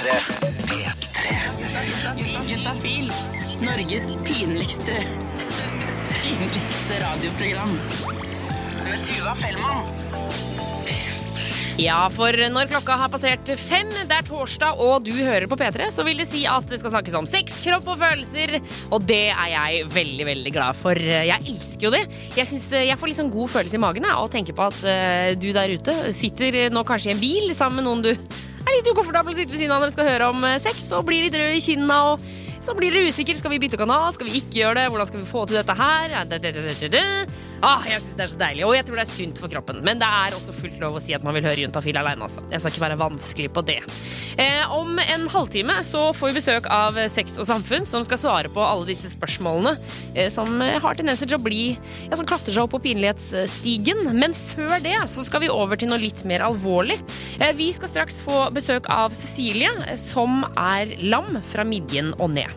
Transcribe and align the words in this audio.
P3. 0.00 0.12
P3. 0.64 2.48
Juntafil. 2.48 3.10
Norges 3.60 4.06
pinligste 4.24 4.96
pinligste 6.22 7.00
radioprogram. 7.02 7.74
Med 8.84 9.04
Tuva 9.04 9.34
Fellmann. 9.34 9.84
Ja, 11.76 11.98
for 12.12 12.32
når 12.32 12.70
klokka 12.72 12.96
har 13.02 13.12
passert 13.12 13.52
fem, 13.60 13.92
det 13.92 14.16
er 14.16 14.24
torsdag 14.24 14.80
og 14.80 15.04
du 15.04 15.12
hører 15.18 15.44
på 15.48 15.60
P3, 15.60 15.92
så 15.92 16.04
vil 16.08 16.16
det 16.20 16.30
si 16.32 16.46
at 16.48 16.64
det 16.72 16.80
skal 16.80 16.96
snakkes 16.96 17.20
om 17.20 17.28
sex, 17.28 17.60
kropp 17.64 17.92
og 17.92 18.00
følelser. 18.00 18.56
Og 18.88 19.04
det 19.04 19.26
er 19.34 19.52
jeg 19.52 19.86
veldig, 20.00 20.26
veldig 20.32 20.56
glad 20.56 20.80
for. 20.80 20.96
Jeg 20.96 21.44
elsker 21.44 21.90
jo 21.90 21.96
det. 21.98 22.06
Jeg, 22.38 22.48
synes, 22.48 22.70
jeg 22.88 23.00
får 23.00 23.18
sånn 23.20 23.32
god 23.36 23.52
følelse 23.52 23.76
i 23.76 23.84
magen 23.84 24.08
jeg, 24.08 24.16
av 24.16 24.28
å 24.28 24.32
tenke 24.32 24.56
på 24.56 24.70
at 24.72 24.80
uh, 24.80 25.32
du 25.36 25.50
der 25.56 25.76
ute 25.76 25.96
sitter 26.16 26.70
nå 26.72 26.88
kanskje 26.88 27.12
i 27.12 27.18
en 27.18 27.26
bil 27.28 27.52
sammen 27.52 27.82
med 27.82 27.92
noen 27.92 28.08
du 28.08 28.40
er 28.66 28.76
litt 28.76 28.90
ukomfortabel 28.92 29.32
å 29.32 29.36
sitte 29.36 29.52
ved 29.52 29.62
siden 29.62 29.74
av 29.74 29.82
når 29.82 29.92
du 29.92 29.96
skal 29.96 30.10
høre 30.10 30.30
om 30.32 30.44
eh, 30.44 30.60
sex, 30.62 30.86
og 30.96 31.06
blir 31.08 31.24
litt 31.24 31.36
rød 31.36 31.56
i 31.56 31.64
kinna 31.64 32.00
og 32.12 32.28
så 32.60 32.74
blir 32.76 32.92
dere 32.92 33.08
usikker. 33.08 33.38
Skal 33.40 33.54
vi 33.54 33.60
bytte 33.62 33.80
kanal? 33.80 34.10
Skal 34.12 34.28
vi 34.28 34.42
ikke 34.42 34.60
gjøre 34.60 34.82
det? 34.82 34.90
Hvordan 34.92 35.08
skal 35.08 35.22
vi 35.22 35.30
få 35.30 35.46
til 35.48 35.56
dette 35.56 35.76
her? 35.78 36.12
Ah, 37.60 37.82
jeg 37.84 38.00
synes 38.00 38.16
det 38.16 38.24
er 38.24 38.30
så 38.32 38.38
deilig, 38.40 38.62
og 38.64 38.72
jeg 38.72 38.84
tror 38.88 38.96
det 38.96 39.02
er 39.02 39.10
sunt 39.10 39.40
for 39.42 39.52
kroppen. 39.52 39.80
Men 39.84 39.98
det 40.00 40.06
er 40.08 40.32
også 40.36 40.54
fullt 40.56 40.78
lov 40.80 40.94
å 40.96 41.02
si 41.04 41.12
at 41.12 41.24
man 41.26 41.36
vil 41.36 41.44
høre 41.44 41.60
Juntafil 41.60 41.98
alene. 42.00 42.24
Altså. 42.24 42.40
Jeg 42.48 42.62
skal 42.62 42.72
ikke 42.72 42.84
være 42.86 43.00
vanskelig 43.02 43.50
på 43.52 43.64
det. 43.68 43.76
Eh, 44.40 44.72
om 44.72 44.96
en 45.02 45.26
halvtime 45.28 45.76
så 45.84 46.06
får 46.16 46.30
vi 46.30 46.38
besøk 46.38 46.68
av 46.72 46.96
Sex 47.12 47.36
og 47.36 47.48
Samfunn, 47.50 47.84
som 47.88 48.04
skal 48.06 48.20
svare 48.22 48.52
på 48.52 48.64
alle 48.64 48.88
disse 48.88 49.12
spørsmålene 49.12 49.74
eh, 50.14 50.30
som 50.32 50.56
har 50.60 50.96
tendenser 50.96 51.28
til 51.28 51.36
å 51.36 51.44
bli 51.44 51.60
ja, 51.74 52.16
som 52.16 52.28
klatrer 52.28 52.56
seg 52.56 52.64
opp 52.64 52.72
på 52.78 52.82
pinlighetsstigen. 52.88 54.08
Men 54.16 54.36
før 54.36 54.78
det 54.80 54.96
så 55.12 55.26
skal 55.26 55.44
vi 55.44 55.52
over 55.52 55.76
til 55.76 55.92
noe 55.92 56.00
litt 56.00 56.24
mer 56.28 56.46
alvorlig. 56.48 56.96
Eh, 57.42 57.52
vi 57.60 57.68
skal 57.76 57.92
straks 57.92 58.22
få 58.24 58.46
besøk 58.56 58.88
av 58.88 59.12
Cecilie, 59.18 59.74
eh, 59.84 60.00
som 60.00 60.40
er 60.56 60.96
lam 61.04 61.42
fra 61.52 61.68
midjen 61.68 62.14
og 62.16 62.32
ned. 62.38 62.56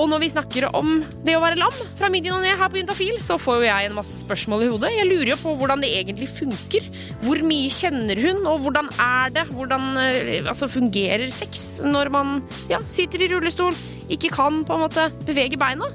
Og 0.00 0.08
når 0.08 0.22
vi 0.22 0.30
snakker 0.32 0.64
om 0.74 1.02
det 1.26 1.34
å 1.36 1.42
være 1.42 1.58
lam 1.60 1.74
fra 1.98 2.08
midjen 2.12 2.34
og 2.36 2.42
ned 2.44 2.56
her 2.58 2.70
på 2.72 2.80
Juntafil, 2.80 3.18
så 3.22 3.36
får 3.40 3.60
jo 3.60 3.66
jeg 3.68 3.88
en 3.90 3.96
masse 3.98 4.22
spørsmål 4.22 4.64
i 4.64 4.70
hodet. 4.72 4.92
Jeg 4.96 5.08
lurer 5.10 5.32
jo 5.34 5.38
på 5.42 5.52
hvordan 5.60 5.84
det 5.84 5.92
egentlig 5.98 6.30
funker. 6.32 6.88
Hvor 7.26 7.42
mye 7.46 7.68
kjenner 7.72 8.22
hun, 8.24 8.40
og 8.48 8.64
hvordan 8.64 8.88
er 8.96 9.34
det? 9.36 9.44
Hvordan 9.52 9.88
eh, 10.00 10.40
altså, 10.40 10.70
fungerer 10.72 11.26
sex 11.32 11.82
når 11.84 12.12
man 12.14 12.40
ja, 12.72 12.80
sitter 12.88 13.26
i 13.26 13.30
rullestol, 13.34 13.76
ikke 14.12 14.32
kan 14.32 14.62
på 14.66 14.76
en 14.76 14.84
måte 14.86 15.06
bevege 15.28 15.60
beina? 15.60 15.86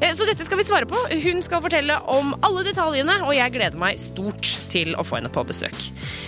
Eh, 0.00 0.10
Så 0.12 0.26
dette 0.28 0.44
skal 0.46 0.58
vi 0.60 0.66
svare 0.66 0.90
på. 0.90 0.98
Hun 1.24 1.42
skal 1.46 1.62
fortelle 1.64 2.00
om 2.10 2.34
alle 2.42 2.66
detaljene, 2.66 3.22
og 3.22 3.36
jeg 3.38 3.54
gleder 3.54 3.80
meg 3.80 4.00
stort 4.00 4.63
til 4.74 4.92
å 4.98 5.04
få 5.06 5.20
henne 5.20 5.30
på 5.32 5.44
besøk. 5.48 5.76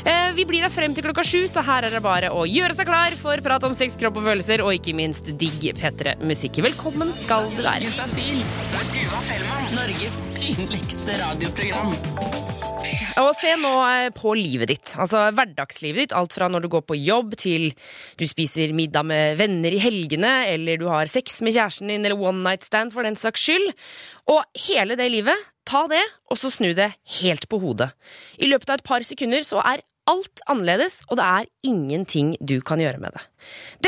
Eh, 0.07 0.31
Vi 0.37 0.45
blir 0.49 0.63
her 0.67 0.73
frem 0.73 0.95
til 0.95 1.05
klokka 1.07 1.25
sju, 1.27 1.45
så 1.51 1.63
her 1.67 1.87
er 1.89 1.95
det 1.97 2.03
bare 2.05 2.31
å 2.35 2.45
gjøre 2.47 2.77
seg 2.77 2.89
klar 2.89 3.15
for 3.21 3.41
prat 3.45 3.65
om 3.67 3.75
sex, 3.77 3.97
kropp 4.01 4.21
og 4.21 4.27
følelser, 4.29 4.63
og 4.65 4.75
ikke 4.77 4.95
minst 4.97 5.31
digg 5.41 5.65
P3-musikk. 5.79 6.63
Velkommen 6.71 7.13
skal 7.19 7.49
du 7.57 7.63
være. 7.65 7.87
Juntafil. 7.89 8.43
Tuva 8.93 9.23
Fellmann. 9.27 9.73
Norges 9.77 10.21
pinligste 10.37 11.17
radioprogram. 11.23 11.95
Og 13.17 13.31
se 13.41 13.55
nå 13.59 13.73
eh, 13.89 14.11
på 14.15 14.35
livet 14.37 14.71
ditt. 14.75 14.93
Altså 15.01 15.25
hverdagslivet 15.35 16.05
ditt. 16.05 16.15
Alt 16.17 16.37
fra 16.37 16.51
når 16.53 16.67
du 16.67 16.71
går 16.77 16.85
på 16.87 16.99
jobb 17.01 17.35
til 17.41 17.71
du 18.21 18.27
spiser 18.29 18.75
middag 18.77 19.07
med 19.09 19.39
venner 19.41 19.75
i 19.75 19.81
helgene, 19.83 20.35
eller 20.53 20.79
du 20.81 20.87
har 20.93 21.09
sex 21.11 21.41
med 21.47 21.57
kjæresten 21.57 21.91
din, 21.91 22.05
eller 22.05 22.21
one 22.21 22.45
night 22.45 22.67
stand 22.67 22.93
for 22.95 23.07
den 23.09 23.17
saks 23.19 23.49
skyld. 23.49 23.73
Og 24.33 24.45
hele 24.69 24.99
det 25.01 25.09
livet, 25.17 25.49
ta 25.67 25.85
det, 25.91 26.03
og 26.31 26.39
så 26.41 26.51
snu 26.53 26.73
det 26.77 26.93
helt 27.21 27.49
på 27.51 27.61
hodet. 27.63 27.91
I 28.39 28.49
løpet 28.51 28.71
av 28.71 28.81
et 28.81 28.87
par 28.87 29.07
sekunder 29.07 29.45
så 29.47 29.63
er 29.65 29.85
alt 30.07 30.43
annerledes, 30.47 31.01
og 31.11 31.19
det 31.19 31.27
er 31.27 31.49
ingenting 31.67 32.35
du 32.39 32.61
kan 32.65 32.81
gjøre 32.83 33.01
med 33.03 33.17
det. 33.17 33.25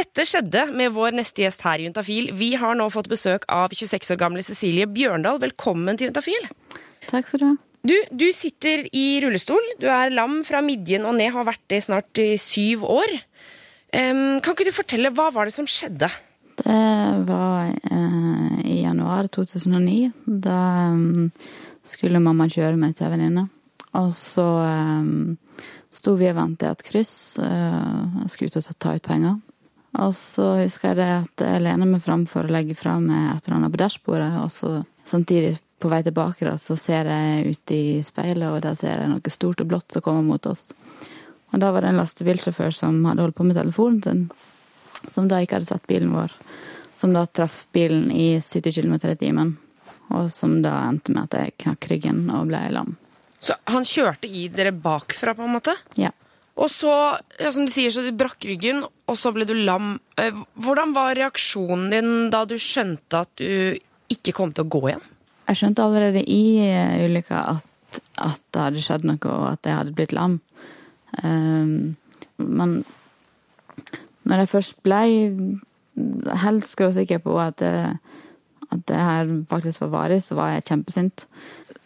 Dette 0.00 0.26
skjedde 0.26 0.66
med 0.74 0.90
vår 0.96 1.14
neste 1.20 1.44
gjest 1.44 1.62
her 1.66 1.78
i 1.78 1.86
Juntafil. 1.86 2.32
Vi 2.38 2.52
har 2.58 2.74
nå 2.78 2.88
fått 2.90 3.10
besøk 3.10 3.46
av 3.52 3.74
26 3.74 4.16
år 4.16 4.20
gamle 4.20 4.42
Cecilie 4.46 4.88
Bjørndal. 4.90 5.38
Velkommen 5.42 5.98
til 5.98 6.10
Juntafil. 6.10 6.50
Takk 7.06 7.30
skal 7.30 7.42
du 7.42 7.48
ha. 7.52 7.54
Du, 7.88 7.94
du 8.10 8.26
sitter 8.34 8.88
i 8.90 9.06
rullestol. 9.22 9.62
Du 9.78 9.86
er 9.86 10.10
lam 10.10 10.40
fra 10.44 10.60
midjen 10.64 11.06
og 11.06 11.14
ned, 11.20 11.30
har 11.36 11.46
vært 11.46 11.62
det 11.70 11.84
snart 11.86 12.18
i 12.20 12.32
syv 12.42 12.82
år. 12.90 13.14
Um, 13.94 14.40
kan 14.42 14.52
ikke 14.52 14.66
du 14.68 14.74
fortelle, 14.74 15.14
hva 15.14 15.30
var 15.32 15.48
det 15.48 15.54
som 15.54 15.68
skjedde? 15.70 16.10
Det 16.58 16.74
var 17.28 17.70
eh, 17.70 18.58
i 18.66 18.80
januar 18.82 19.28
2009. 19.30 20.10
Da 20.26 20.58
eh, 20.90 21.54
skulle 21.90 22.22
mamma 22.22 22.48
kjøre 22.50 22.76
meg 22.80 22.96
til 22.96 23.08
en 23.08 23.14
venninne. 23.16 23.44
Og 23.98 24.10
så 24.16 24.44
um, 24.44 25.36
sto 25.94 26.14
vi 26.18 26.28
og 26.30 26.36
ventet 26.36 26.66
i 26.66 26.72
et 26.72 26.84
kryss. 26.86 27.14
Uh, 27.40 28.24
jeg 28.24 28.32
skulle 28.34 28.52
ut 28.52 28.58
og 28.60 28.74
ta- 28.78 28.96
ut 28.96 29.06
penger. 29.06 29.38
Og 29.98 30.12
så 30.14 30.50
husker 30.60 30.92
jeg 30.92 30.98
det 31.00 31.08
at 31.14 31.46
jeg 31.46 31.64
lener 31.64 31.88
meg 31.88 32.02
fram 32.04 32.26
for 32.28 32.44
å 32.44 32.52
legge 32.52 32.76
fra 32.76 32.98
meg 33.00 33.32
et 33.32 33.46
eller 33.48 33.56
annet 33.56 33.72
på 33.74 33.80
dashbordet, 33.80 34.34
og 34.42 34.50
så 34.52 34.74
samtidig 35.08 35.56
på 35.80 35.88
vei 35.90 36.02
tilbake 36.04 36.44
da, 36.44 36.56
så 36.60 36.76
ser 36.78 37.08
jeg 37.08 37.54
ut 37.54 37.72
i 37.74 37.82
speilet, 38.04 38.50
og 38.50 38.60
der 38.66 38.76
ser 38.78 39.00
jeg 39.00 39.10
noe 39.10 39.32
stort 39.32 39.62
og 39.62 39.70
blått 39.70 39.94
som 39.94 40.04
kommer 40.04 40.26
mot 40.26 40.46
oss. 40.50 40.66
Og 41.54 41.62
da 41.62 41.70
var 41.72 41.82
det 41.82 41.92
en 41.92 42.00
lastebilsjåfør 42.02 42.74
som 42.74 42.98
hadde 43.08 43.24
holdt 43.24 43.38
på 43.38 43.46
med 43.46 43.56
telefonen 43.56 44.02
sin, 44.04 44.24
som 45.08 45.30
da 45.30 45.40
ikke 45.40 45.58
hadde 45.58 45.70
sett 45.70 45.86
bilen 45.88 46.12
vår. 46.12 46.34
Som 46.98 47.14
da 47.14 47.24
traff 47.30 47.62
bilen 47.72 48.10
i 48.12 48.34
70 48.42 48.74
km 48.74 48.98
i 49.06 49.16
timen. 49.16 49.54
Og 50.14 50.30
som 50.32 50.60
da 50.64 50.74
endte 50.88 51.12
med 51.12 51.28
at 51.28 51.36
jeg 51.36 51.56
knakk 51.64 51.90
ryggen 51.90 52.24
og 52.32 52.48
ble 52.48 52.62
lam. 52.72 52.96
Så 53.38 53.54
han 53.70 53.84
kjørte 53.86 54.28
i 54.28 54.48
dere 54.50 54.72
bakfra, 54.74 55.34
på 55.36 55.44
en 55.46 55.54
måte? 55.54 55.74
Ja. 56.00 56.10
Og 56.58 56.70
så, 56.74 56.90
ja, 57.38 57.52
som 57.54 57.68
du 57.68 57.70
sier, 57.70 57.92
så 57.94 58.02
du 58.02 58.10
brakk 58.18 58.42
ryggen, 58.48 58.82
og 58.82 59.18
så 59.18 59.30
ble 59.34 59.46
du 59.46 59.54
lam. 59.54 59.98
Eh, 60.18 60.34
Hvordan 60.58 60.94
var 60.96 61.14
reaksjonen 61.18 61.86
din 61.92 62.10
da 62.34 62.42
du 62.48 62.56
skjønte 62.58 63.22
at 63.22 63.30
du 63.38 63.78
ikke 64.10 64.34
kom 64.34 64.54
til 64.54 64.66
å 64.66 64.72
gå 64.72 64.82
igjen? 64.88 65.06
Jeg 65.48 65.60
skjønte 65.60 65.84
allerede 65.86 66.24
i 66.26 66.42
eh, 66.64 67.04
ulykka 67.06 67.44
at, 67.54 68.02
at 68.18 68.42
det 68.52 68.64
hadde 68.64 68.84
skjedd 68.84 69.06
noe, 69.06 69.20
og 69.22 69.46
at 69.52 69.70
jeg 69.70 69.78
hadde 69.78 69.94
blitt 69.96 70.16
lam. 70.16 70.40
Um, 71.22 71.94
men 72.42 72.80
når 74.28 74.42
jeg 74.42 74.50
først 74.50 74.76
ble 74.84 75.00
helt 76.42 76.66
skråsikker 76.68 77.22
på 77.24 77.38
at 77.40 77.62
det, 77.62 77.72
at 78.74 78.84
det 78.88 79.00
her 79.00 79.30
faktisk 79.48 79.82
var 79.86 79.94
varig, 79.94 80.20
så 80.24 80.36
var 80.38 80.52
jeg 80.52 80.66
kjempesint. 80.68 81.24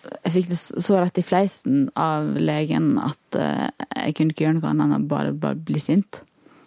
Jeg 0.02 0.34
fikk 0.34 0.48
det 0.50 0.58
så 0.58 0.98
rett 0.98 1.20
i 1.20 1.24
fleisen 1.24 1.84
av 1.98 2.32
legen 2.34 2.96
at 2.98 3.38
eh, 3.38 3.68
jeg 3.94 4.16
kunne 4.18 4.34
ikke 4.34 4.48
gjøre 4.48 4.56
noe 4.58 4.72
annet 4.72 4.88
enn 4.88 4.96
å 4.96 5.10
bare, 5.12 5.34
bare 5.36 5.58
bli 5.58 5.82
sint. 5.82 6.22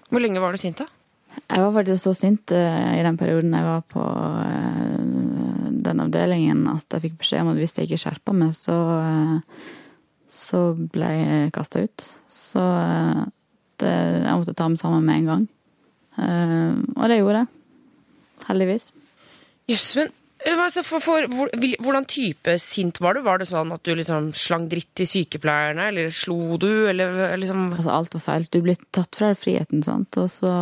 Hvor 0.07 0.23
lenge 0.23 0.43
var 0.43 0.55
du 0.55 0.61
sint, 0.61 0.79
da? 0.79 0.87
Jeg 1.35 1.59
var 1.59 1.73
faktisk 1.75 2.05
så 2.05 2.13
sint 2.15 2.53
eh, 2.55 2.93
i 2.95 3.03
den 3.03 3.19
perioden 3.19 3.57
jeg 3.57 3.67
var 3.67 3.83
på 3.91 4.05
eh, 4.39 5.01
den 5.85 6.03
avdelingen 6.05 6.63
at 6.71 6.95
jeg 6.95 7.09
fikk 7.09 7.19
beskjed 7.25 7.43
om 7.43 7.51
at 7.51 7.59
hvis 7.59 7.75
jeg 7.75 7.89
ikke 7.89 8.03
skjerpa 8.05 8.37
meg, 8.39 8.55
så, 8.55 8.77
så 10.31 10.61
ble 10.95 11.11
jeg 11.11 11.53
kasta 11.59 11.83
ut. 11.83 12.07
Så 12.31 12.63
det, 13.83 13.91
jeg 13.91 14.39
måtte 14.39 14.55
ta 14.55 14.71
meg 14.71 14.79
sammen 14.79 15.03
med 15.03 15.19
en 15.19 15.31
gang. 15.33 15.47
Og 16.95 17.09
det 17.11 17.19
gjorde 17.19 17.43
jeg. 17.43 17.51
Heldigvis. 18.47 18.93
Jøss, 19.71 19.87
men 19.97 20.11
eh, 20.45 20.53
altså, 20.53 20.83
for, 20.85 21.03
for, 21.03 21.27
hvor, 21.31 21.51
hvordan 21.83 22.07
type 22.09 22.57
sint 22.61 23.01
var 23.01 23.17
du? 23.17 23.23
Var 23.25 23.41
det 23.41 23.49
sånn 23.49 23.73
at 23.75 23.83
du 23.85 23.93
liksom 23.97 24.31
slang 24.37 24.69
dritt 24.71 24.91
til 24.97 25.09
sykepleierne, 25.09 25.89
eller 25.89 26.13
slo 26.13 26.57
du, 26.61 26.87
eller 26.91 27.35
liksom 27.41 27.71
Altså, 27.73 27.91
alt 27.93 28.17
var 28.17 28.25
feil. 28.29 28.49
Du 28.51 28.61
blir 28.65 28.79
tatt 28.95 29.17
fra 29.17 29.33
friheten, 29.37 29.83
sant. 29.85 30.21
Og 30.21 30.29
så 30.31 30.53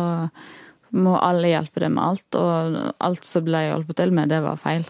må 0.94 1.16
alle 1.18 1.50
hjelpe 1.50 1.82
deg 1.82 1.92
med 1.92 2.04
alt, 2.04 2.38
og 2.38 2.78
alt 3.02 3.26
som 3.26 3.44
ble 3.46 3.66
hjulpet 3.66 3.98
til 4.00 4.14
med, 4.14 4.30
det 4.30 4.40
var 4.44 4.60
feil. 4.60 4.86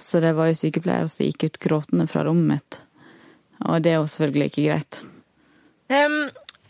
Så 0.00 0.22
det 0.24 0.32
var 0.34 0.48
jo 0.50 0.58
sykepleiere 0.58 1.10
som 1.12 1.28
gikk 1.28 1.46
ut 1.46 1.62
gråtende 1.62 2.08
fra 2.10 2.24
rommet 2.26 2.56
mitt. 2.56 2.80
Og 3.68 3.82
det 3.84 3.92
er 3.92 4.00
jo 4.00 4.08
selvfølgelig 4.10 4.50
ikke 4.50 4.64
greit. 4.66 5.02
Em, 5.92 6.16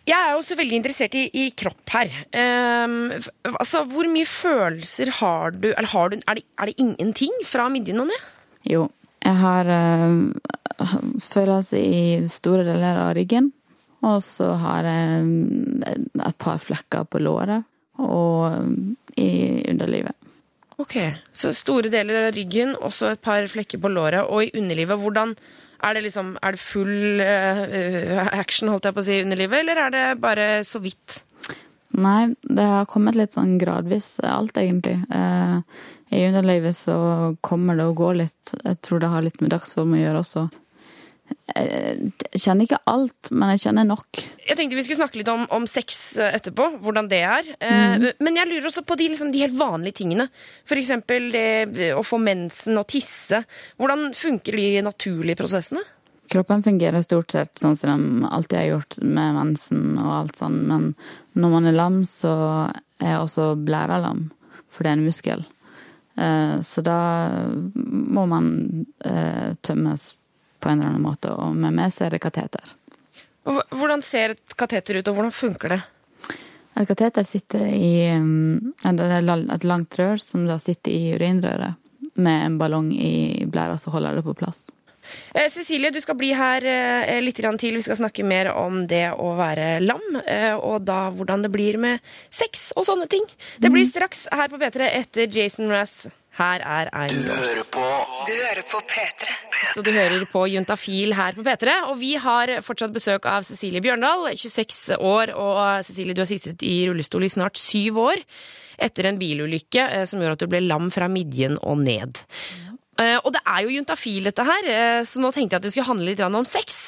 Jeg 0.08 0.18
er 0.18 0.32
jo 0.34 0.42
så 0.42 0.56
veldig 0.58 0.78
interessert 0.80 1.14
i, 1.14 1.28
i 1.30 1.44
kropp 1.54 1.92
her. 1.94 2.10
Um, 2.34 3.12
altså, 3.52 3.84
hvor 3.86 4.08
mye 4.10 4.26
følelser 4.26 5.12
har 5.20 5.54
du? 5.54 5.70
Eller 5.70 5.90
har 5.92 6.10
du 6.10 6.16
er, 6.18 6.40
det, 6.40 6.44
er 6.58 6.70
det 6.70 6.78
ingenting 6.82 7.36
fra 7.46 7.68
midjen 7.70 8.02
og 8.02 8.10
ned? 8.10 8.28
Jo, 8.66 8.88
jeg 9.22 9.38
har 9.38 9.70
uh, 9.70 10.88
følelser 11.22 11.78
i 11.78 12.30
store 12.30 12.66
deler 12.66 12.98
av 13.04 13.14
ryggen. 13.18 13.52
Og 14.02 14.18
så 14.26 14.52
har 14.58 14.86
jeg 14.88 15.26
eh, 15.86 16.00
et 16.26 16.38
par 16.42 16.58
flekker 16.58 17.06
på 17.06 17.20
låret 17.22 17.62
og 18.02 18.48
eh, 18.50 19.22
i 19.22 19.30
underlivet. 19.70 20.16
Ok, 20.82 20.96
Så 21.32 21.52
store 21.54 21.92
deler 21.92 22.26
av 22.26 22.32
ryggen, 22.34 22.72
også 22.74 23.12
et 23.12 23.20
par 23.22 23.44
flekker 23.46 23.78
på 23.78 23.90
låret. 23.92 24.24
Og 24.26 24.48
i 24.48 24.50
underlivet, 24.58 24.98
hvordan 24.98 25.36
er 25.82 25.96
det 25.96 26.04
liksom 26.06 26.36
Er 26.42 26.54
det 26.54 26.62
full 26.62 27.20
uh, 27.20 28.28
action, 28.32 28.70
holdt 28.72 28.88
jeg 28.88 28.96
på 28.96 29.02
å 29.02 29.06
si, 29.06 29.18
i 29.18 29.26
underlivet, 29.26 29.62
eller 29.62 29.84
er 29.86 29.94
det 29.94 30.06
bare 30.22 30.48
så 30.66 30.82
vidt? 30.82 31.22
Nei, 31.92 32.32
det 32.42 32.64
har 32.64 32.88
kommet 32.88 33.16
litt 33.18 33.34
sånn 33.34 33.58
gradvis, 33.60 34.14
alt 34.24 34.56
egentlig. 34.56 34.94
Eh, 35.12 35.58
I 36.16 36.22
underlivet 36.30 36.76
så 36.76 36.94
kommer 37.44 37.76
det 37.76 37.84
og 37.90 37.98
går 38.00 38.14
litt. 38.22 38.54
Jeg 38.62 38.78
tror 38.80 39.02
det 39.02 39.10
har 39.12 39.24
litt 39.26 39.42
med 39.44 39.52
dagsform 39.52 39.92
å 39.92 40.00
gjøre 40.00 40.22
også. 40.24 40.46
Jeg 41.52 42.40
kjenner 42.40 42.66
ikke 42.66 42.80
alt, 42.90 43.30
men 43.30 43.52
jeg 43.54 43.64
kjenner 43.66 43.86
nok. 43.88 44.22
Jeg 44.46 44.58
tenkte 44.58 44.78
vi 44.78 44.84
skulle 44.86 45.00
snakke 45.00 45.20
litt 45.20 45.30
om, 45.32 45.46
om 45.54 45.66
sex 45.70 46.02
eh, 46.16 46.34
etterpå, 46.38 46.68
hvordan 46.84 47.08
det 47.10 47.22
er. 47.26 47.48
Mm. 47.60 48.06
Men 48.24 48.38
jeg 48.40 48.50
lurer 48.50 48.68
også 48.70 48.84
på 48.88 48.96
de, 49.00 49.08
liksom, 49.12 49.32
de 49.34 49.42
helt 49.44 49.58
vanlige 49.58 50.00
tingene. 50.02 50.28
Eksempel 50.82 51.28
det 51.30 51.92
å 51.94 52.02
få 52.02 52.18
mensen 52.18 52.80
og 52.80 52.88
tisse. 52.90 53.42
Hvordan 53.78 54.10
funker 54.18 54.56
de 54.58 54.82
naturlige 54.82 55.38
prosessene? 55.38 55.84
Kroppen 56.32 56.62
fungerer 56.64 57.04
stort 57.04 57.34
sett 57.34 57.60
sånn 57.60 57.76
som 57.76 58.04
de 58.22 58.28
alltid 58.32 58.58
har 58.58 58.68
gjort 58.70 58.96
med 59.04 59.34
mensen 59.36 59.98
og 60.00 60.12
alt 60.16 60.38
sånn, 60.40 60.62
men 60.68 60.86
når 61.36 61.52
man 61.52 61.68
er 61.68 61.76
lam, 61.76 61.98
så 62.08 62.32
er 63.02 63.18
også 63.18 63.52
blæra 63.60 63.98
lam, 64.00 64.30
for 64.72 64.84
det 64.84 64.92
er 64.92 64.98
en 64.98 65.04
muskel. 65.04 65.44
Eh, 66.16 66.56
Så 66.64 66.84
da 66.84 66.98
må 67.74 68.24
man 68.28 68.86
eh, 69.04 69.52
tømmes 69.60 70.14
på 70.62 70.70
en 70.70 70.78
eller 70.80 70.92
annen 70.94 71.04
måte, 71.04 71.32
og 71.34 71.56
med 71.58 71.74
meg 71.76 71.92
så 71.94 72.06
er 72.06 72.14
det 72.14 72.22
kateter. 72.24 72.72
Hvordan 73.42 74.02
ser 74.06 74.36
et 74.36 74.54
kateter 74.58 75.00
ut, 75.00 75.08
og 75.10 75.16
hvordan 75.18 75.34
funker 75.34 75.74
det? 75.74 75.80
Et 76.78 76.88
kateter 76.88 77.26
sitter 77.26 77.66
i 77.68 78.08
la- 78.14 79.54
et 79.54 79.64
langt 79.68 79.98
rør 79.98 80.20
som 80.22 80.46
da 80.46 80.56
sitter 80.62 80.94
i 80.94 81.16
urinrøret, 81.16 81.74
med 82.14 82.46
en 82.46 82.58
ballong 82.60 82.92
i 82.94 83.44
blæra 83.46 83.78
som 83.80 83.92
holder 83.92 84.16
det 84.20 84.24
på 84.24 84.34
plass. 84.38 84.70
Eh, 85.34 85.48
Cecilie, 85.50 85.90
du 85.90 86.00
skal 86.00 86.16
bli 86.18 86.30
her 86.36 86.64
eh, 86.64 87.20
litt 87.20 87.36
til. 87.36 87.74
Vi 87.74 87.82
skal 87.82 87.98
snakke 87.98 88.24
mer 88.24 88.52
om 88.54 88.86
det 88.86 89.10
å 89.12 89.32
være 89.36 89.80
lam, 89.82 90.04
eh, 90.24 90.54
og 90.54 90.84
da 90.86 91.10
hvordan 91.10 91.42
det 91.42 91.50
blir 91.52 91.78
med 91.78 92.00
sex 92.30 92.72
og 92.76 92.86
sånne 92.86 93.08
ting. 93.10 93.24
Det 93.58 93.70
blir 93.72 93.84
straks 93.84 94.28
her 94.30 94.48
på 94.48 94.60
P3 94.62 94.88
etter 95.02 95.26
Jason 95.26 95.68
Mraz. 95.68 96.06
Her 96.38 96.62
er 96.64 96.88
I'm 96.96 97.12
Yours. 97.12 97.66
Du 97.72 98.32
hører 98.32 98.62
på 98.64 98.78
P3. 98.88 99.34
Så 99.74 99.82
du 99.84 99.90
hører 99.92 100.24
på 100.32 100.46
Juntafil 100.48 101.12
her 101.16 101.36
på 101.36 101.44
P3, 101.44 101.74
og 101.90 101.98
vi 102.00 102.14
har 102.20 102.54
fortsatt 102.64 102.92
besøk 102.94 103.28
av 103.28 103.44
Cecilie 103.46 103.82
Bjørndal, 103.84 104.30
26 104.36 104.96
år, 104.96 105.32
og 105.36 105.84
Cecilie, 105.84 106.16
du 106.16 106.22
har 106.24 106.30
sittet 106.30 106.64
i 106.66 106.78
rullestol 106.88 107.24
i 107.28 107.30
snart 107.32 107.60
syv 107.60 108.00
år 108.06 108.24
etter 108.82 109.10
en 109.10 109.20
bilulykke 109.20 109.84
eh, 110.00 110.04
som 110.08 110.20
gjorde 110.24 110.38
at 110.40 110.44
du 110.46 110.50
ble 110.50 110.62
lam 110.64 110.88
fra 110.90 111.06
midjen 111.12 111.58
og 111.60 111.78
ned. 111.84 112.18
Eh, 112.98 113.18
Og 113.20 113.30
det 113.36 113.44
er 113.46 113.62
jo 113.66 113.76
juntafil, 113.76 114.24
dette 114.26 114.48
her, 114.48 114.68
eh, 114.72 115.00
så 115.06 115.20
nå 115.22 115.30
tenkte 115.36 115.54
jeg 115.56 115.60
at 115.62 115.68
det 115.68 115.74
skulle 115.76 115.90
handle 115.92 116.10
litt 116.10 116.24
om 116.26 116.48
sex. 116.48 116.80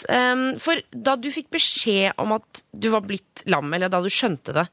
For 0.65 0.81
da 0.91 1.17
du 1.21 1.29
fikk 1.33 1.53
beskjed 1.55 2.17
om 2.21 2.33
at 2.41 2.65
du 2.73 2.89
var 2.97 3.05
blitt 3.07 3.45
lam, 3.53 3.69
eller 3.77 3.93
da 3.93 4.01
du 4.05 4.09
skjønte 4.13 4.57
det, 4.57 4.67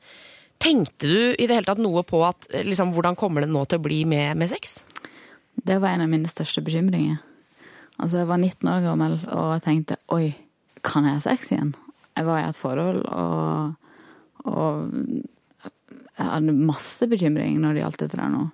tenkte 0.62 1.10
du 1.10 1.34
i 1.34 1.48
det 1.48 1.58
hele 1.58 1.68
tatt 1.68 1.82
noe 1.82 2.04
på 2.08 2.22
at 2.28 2.48
eh, 2.52 2.66
liksom, 2.68 2.94
hvordan 2.96 3.18
kommer 3.20 3.44
det 3.44 3.52
nå 3.52 3.66
til 3.66 3.82
å 3.82 3.86
bli 3.86 4.04
med, 4.10 4.38
med 4.40 4.52
sex? 4.52 4.82
Det 5.62 5.78
var 5.82 5.96
en 5.96 6.06
av 6.06 6.12
mine 6.12 6.30
største 6.32 6.64
bekymringer. 6.66 7.20
Altså, 7.98 8.22
jeg 8.22 8.30
var 8.30 8.40
19 8.42 8.70
år 8.72 8.86
gammel 8.86 9.18
og 9.30 9.56
tenkte 9.66 10.00
oi, 10.14 10.32
kan 10.86 11.06
jeg 11.06 11.20
ha 11.20 11.24
sex 11.24 11.52
igjen? 11.52 11.76
Jeg 12.18 12.28
var 12.28 12.42
i 12.42 12.48
et 12.48 12.58
forhold 12.60 13.04
og, 13.08 13.76
og 14.50 14.90
jeg 16.18 16.30
hadde 16.30 16.56
masse 16.58 17.08
bekymring 17.10 17.60
når 17.62 17.76
det 17.76 17.84
gjaldt 17.84 18.02
dette 18.04 18.20
der 18.20 18.32
nå. 18.34 18.48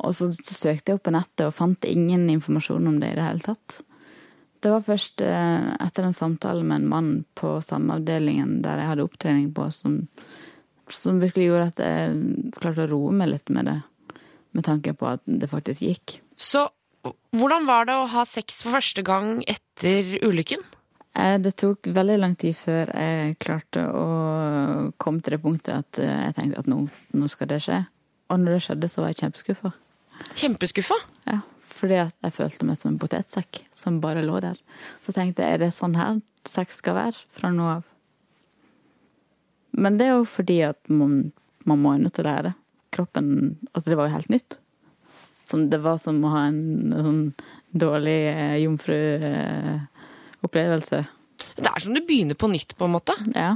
Og 0.00 0.16
så 0.16 0.30
søkte 0.32 0.92
jeg 0.92 0.98
opp 0.98 1.06
på 1.06 1.14
nettet 1.14 1.46
og 1.46 1.56
fant 1.56 1.86
ingen 1.88 2.26
informasjon 2.32 2.88
om 2.88 2.98
det 3.02 3.12
i 3.12 3.16
det 3.18 3.26
hele 3.26 3.44
tatt. 3.44 3.80
Det 4.60 4.72
var 4.72 4.84
først 4.84 5.22
eh, 5.24 5.70
etter 5.80 6.04
en 6.04 6.16
samtale 6.16 6.64
med 6.64 6.82
en 6.82 6.90
mann 6.90 7.10
på 7.38 7.54
samme 7.64 7.96
avdelingen 7.96 8.58
der 8.64 8.80
jeg 8.80 8.90
hadde 8.90 9.06
opptrening 9.06 9.48
på, 9.56 9.70
som, 9.72 10.02
som 10.94 11.20
virkelig 11.22 11.48
gjorde 11.50 11.68
at 11.72 11.80
jeg 11.84 12.52
klarte 12.58 12.84
å 12.86 12.90
roe 12.90 13.12
meg 13.14 13.32
litt 13.32 13.50
med 13.54 13.68
det. 13.70 13.78
Med 14.56 14.66
tanke 14.66 14.94
på 14.98 15.06
at 15.06 15.22
det 15.26 15.48
faktisk 15.50 15.84
gikk. 15.86 16.16
Så 16.36 16.66
hvordan 17.36 17.66
var 17.68 17.86
det 17.88 17.94
å 17.96 18.08
ha 18.12 18.24
sex 18.28 18.62
for 18.64 18.74
første 18.76 19.04
gang 19.06 19.40
etter 19.48 20.16
ulykken? 20.26 20.62
Eh, 21.14 21.38
Det 21.38 21.54
tok 21.56 21.86
veldig 21.86 22.18
lang 22.18 22.34
tid 22.38 22.56
før 22.58 22.90
jeg 22.94 23.36
klarte 23.42 23.86
å 23.88 24.06
komme 24.98 25.22
til 25.22 25.36
det 25.36 25.42
punktet 25.42 25.74
at 25.74 25.98
eh, 26.02 26.26
jeg 26.26 26.36
tenkte 26.36 26.64
at 26.64 26.70
nå, 26.70 26.82
nå 27.14 27.30
skal 27.30 27.50
det 27.50 27.60
skje. 27.64 27.80
Og 28.30 28.38
når 28.42 28.56
det 28.58 28.62
skjedde, 28.66 28.90
så 28.90 29.02
var 29.02 29.10
jeg 29.14 29.20
kjempeskuffa. 29.24 29.72
Kjempeskuffa. 30.38 30.98
Ja, 31.26 31.40
fordi 31.66 31.98
at 32.04 32.14
jeg 32.22 32.36
følte 32.36 32.66
meg 32.68 32.78
som 32.78 32.92
en 32.92 32.98
potetsekk 33.02 33.62
som 33.74 34.00
bare 34.02 34.22
lå 34.26 34.38
der. 34.44 34.58
Så 35.06 35.14
tenkte 35.16 35.42
jeg, 35.46 35.56
er 35.56 35.64
det 35.64 35.72
sånn 35.74 35.96
her 35.98 36.20
sex 36.48 36.78
skal 36.82 36.98
være 36.98 37.18
fra 37.34 37.50
nå 37.54 37.66
av? 37.78 37.86
Men 39.72 39.98
det 40.00 40.06
er 40.08 40.14
jo 40.18 40.24
fordi 40.28 40.58
at 40.66 40.78
man, 40.90 41.32
man 41.68 41.78
må 41.82 41.88
jo 41.96 42.02
nødt 42.04 42.16
til 42.18 42.26
å 42.26 42.30
lære. 42.30 42.50
Kroppen 42.94 43.26
Altså, 43.70 43.86
det 43.90 43.98
var 43.98 44.06
jo 44.08 44.16
helt 44.16 44.34
nytt. 44.34 44.50
Som 45.46 45.58
det 45.70 45.80
var 45.82 45.96
som 46.02 46.24
å 46.24 46.34
ha 46.34 46.42
en 46.50 46.62
sånn 46.94 47.24
dårlig 47.70 48.20
eh, 48.30 48.56
jomfruopplevelse. 48.64 50.98
Det 51.56 51.70
er 51.70 51.80
som 51.82 51.94
du 51.94 52.00
begynner 52.06 52.36
på 52.38 52.48
nytt, 52.50 52.76
på 52.76 52.84
en 52.86 52.96
måte. 52.98 53.14
ja. 53.34 53.52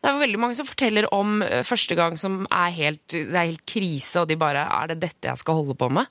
Det 0.00 0.08
er 0.08 0.16
veldig 0.16 0.38
mange 0.40 0.56
som 0.56 0.64
forteller 0.64 1.04
om 1.12 1.42
eh, 1.44 1.60
første 1.66 1.92
gang 1.98 2.16
som 2.20 2.46
er 2.48 2.70
helt, 2.72 3.04
det 3.12 3.36
er 3.36 3.50
helt 3.50 3.66
krise, 3.68 4.22
og 4.22 4.28
de 4.30 4.36
bare 4.40 4.62
Er 4.64 4.86
det 4.92 5.02
dette 5.02 5.28
jeg 5.28 5.40
skal 5.42 5.58
holde 5.60 5.74
på 5.76 5.90
med? 5.92 6.06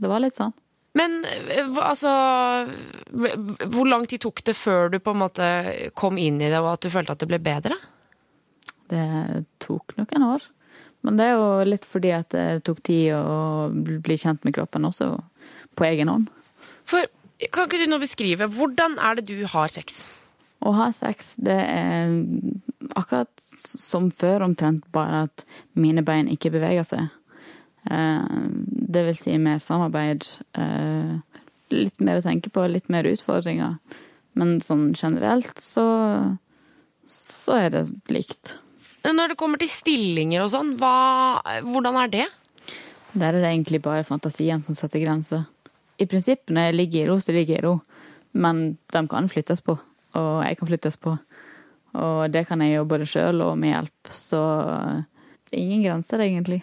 Det 0.00 0.08
var 0.08 0.20
litt 0.24 0.38
sånn. 0.40 0.54
Men 0.96 1.18
eh, 1.28 1.68
altså 1.76 2.08
Hvor 3.68 3.86
lang 3.88 4.06
tid 4.08 4.20
tok 4.24 4.40
det 4.48 4.56
før 4.56 4.88
du 4.92 4.98
på 5.00 5.10
en 5.12 5.22
måte 5.26 5.44
kom 5.94 6.16
inn 6.16 6.40
i 6.40 6.48
det, 6.48 6.60
og 6.62 6.72
at 6.72 6.82
du 6.86 6.90
følte 6.92 7.12
at 7.12 7.20
det 7.20 7.28
ble 7.34 7.40
bedre? 7.42 7.76
Det 8.90 9.44
tok 9.62 9.96
noen 9.98 10.26
år. 10.26 10.46
Men 11.06 11.18
det 11.18 11.26
er 11.28 11.36
jo 11.36 11.50
litt 11.68 11.86
fordi 11.86 12.10
at 12.16 12.32
det 12.34 12.64
tok 12.66 12.82
tid 12.86 13.12
å 13.14 13.68
bli 13.70 14.16
kjent 14.18 14.42
med 14.46 14.56
kroppen 14.56 14.88
også, 14.88 15.12
på 15.78 15.86
egen 15.86 16.10
hånd. 16.10 16.30
For 16.88 17.06
kan 17.52 17.68
ikke 17.68 17.82
du 17.82 17.90
nå 17.90 18.00
beskrive 18.02 18.48
hvordan 18.50 18.96
er 19.02 19.18
det 19.18 19.26
du 19.28 19.44
har 19.52 19.70
sex? 19.72 20.06
Å 20.66 20.72
ha 20.72 20.88
sex, 20.94 21.34
det 21.36 21.58
er 21.60 22.14
akkurat 22.96 23.30
som 23.42 24.08
før 24.10 24.46
omtrent, 24.48 24.86
bare 24.94 25.26
at 25.28 25.44
mine 25.78 26.02
bein 26.06 26.30
ikke 26.32 26.54
beveger 26.54 26.86
seg. 26.88 27.10
Eh, 27.90 28.26
Det 28.86 29.04
vil 29.04 29.18
si 29.18 29.36
mer 29.38 29.58
samarbeid, 29.60 30.24
eh, 30.54 31.18
litt 31.70 32.00
mer 32.00 32.18
å 32.18 32.24
tenke 32.24 32.50
på, 32.50 32.64
litt 32.70 32.88
mer 32.88 33.04
utfordringer. 33.04 33.78
Men 34.34 34.60
sånn 34.60 34.94
generelt 34.94 35.60
så, 35.60 36.38
så 37.08 37.58
er 37.60 37.70
det 37.70 37.84
likt. 38.08 38.56
Når 39.06 39.32
det 39.32 39.38
kommer 39.38 39.60
til 39.60 39.70
stillinger 39.70 40.42
og 40.42 40.50
sånn, 40.50 40.72
hvordan 40.78 41.98
er 42.00 42.10
det? 42.10 42.26
Der 43.16 43.30
er 43.30 43.38
det 43.38 43.50
egentlig 43.52 43.80
bare 43.84 44.06
fantasien 44.06 44.62
som 44.64 44.76
setter 44.76 45.04
grenser. 45.04 45.46
I 46.02 46.08
prinsippet 46.10 46.52
når 46.52 46.68
jeg 46.68 46.76
ligger 46.76 46.98
i 47.00 47.08
ro, 47.08 47.18
så 47.22 47.32
ligger 47.32 47.56
jeg 47.56 47.62
i 47.62 47.66
ro. 47.66 47.76
Men 48.36 48.76
de 48.92 49.02
kan 49.08 49.30
flyttes 49.32 49.62
på, 49.64 49.78
og 50.18 50.32
jeg 50.44 50.58
kan 50.58 50.68
flyttes 50.68 50.98
på. 51.00 51.14
Og 51.96 52.32
det 52.32 52.44
kan 52.48 52.60
jeg 52.60 52.74
jo 52.74 52.88
både 52.88 53.06
sjøl 53.08 53.40
og 53.46 53.54
med 53.56 53.72
hjelp. 53.72 54.10
Så 54.12 54.40
ingen 55.54 55.86
grenser, 55.86 56.20
egentlig. 56.20 56.60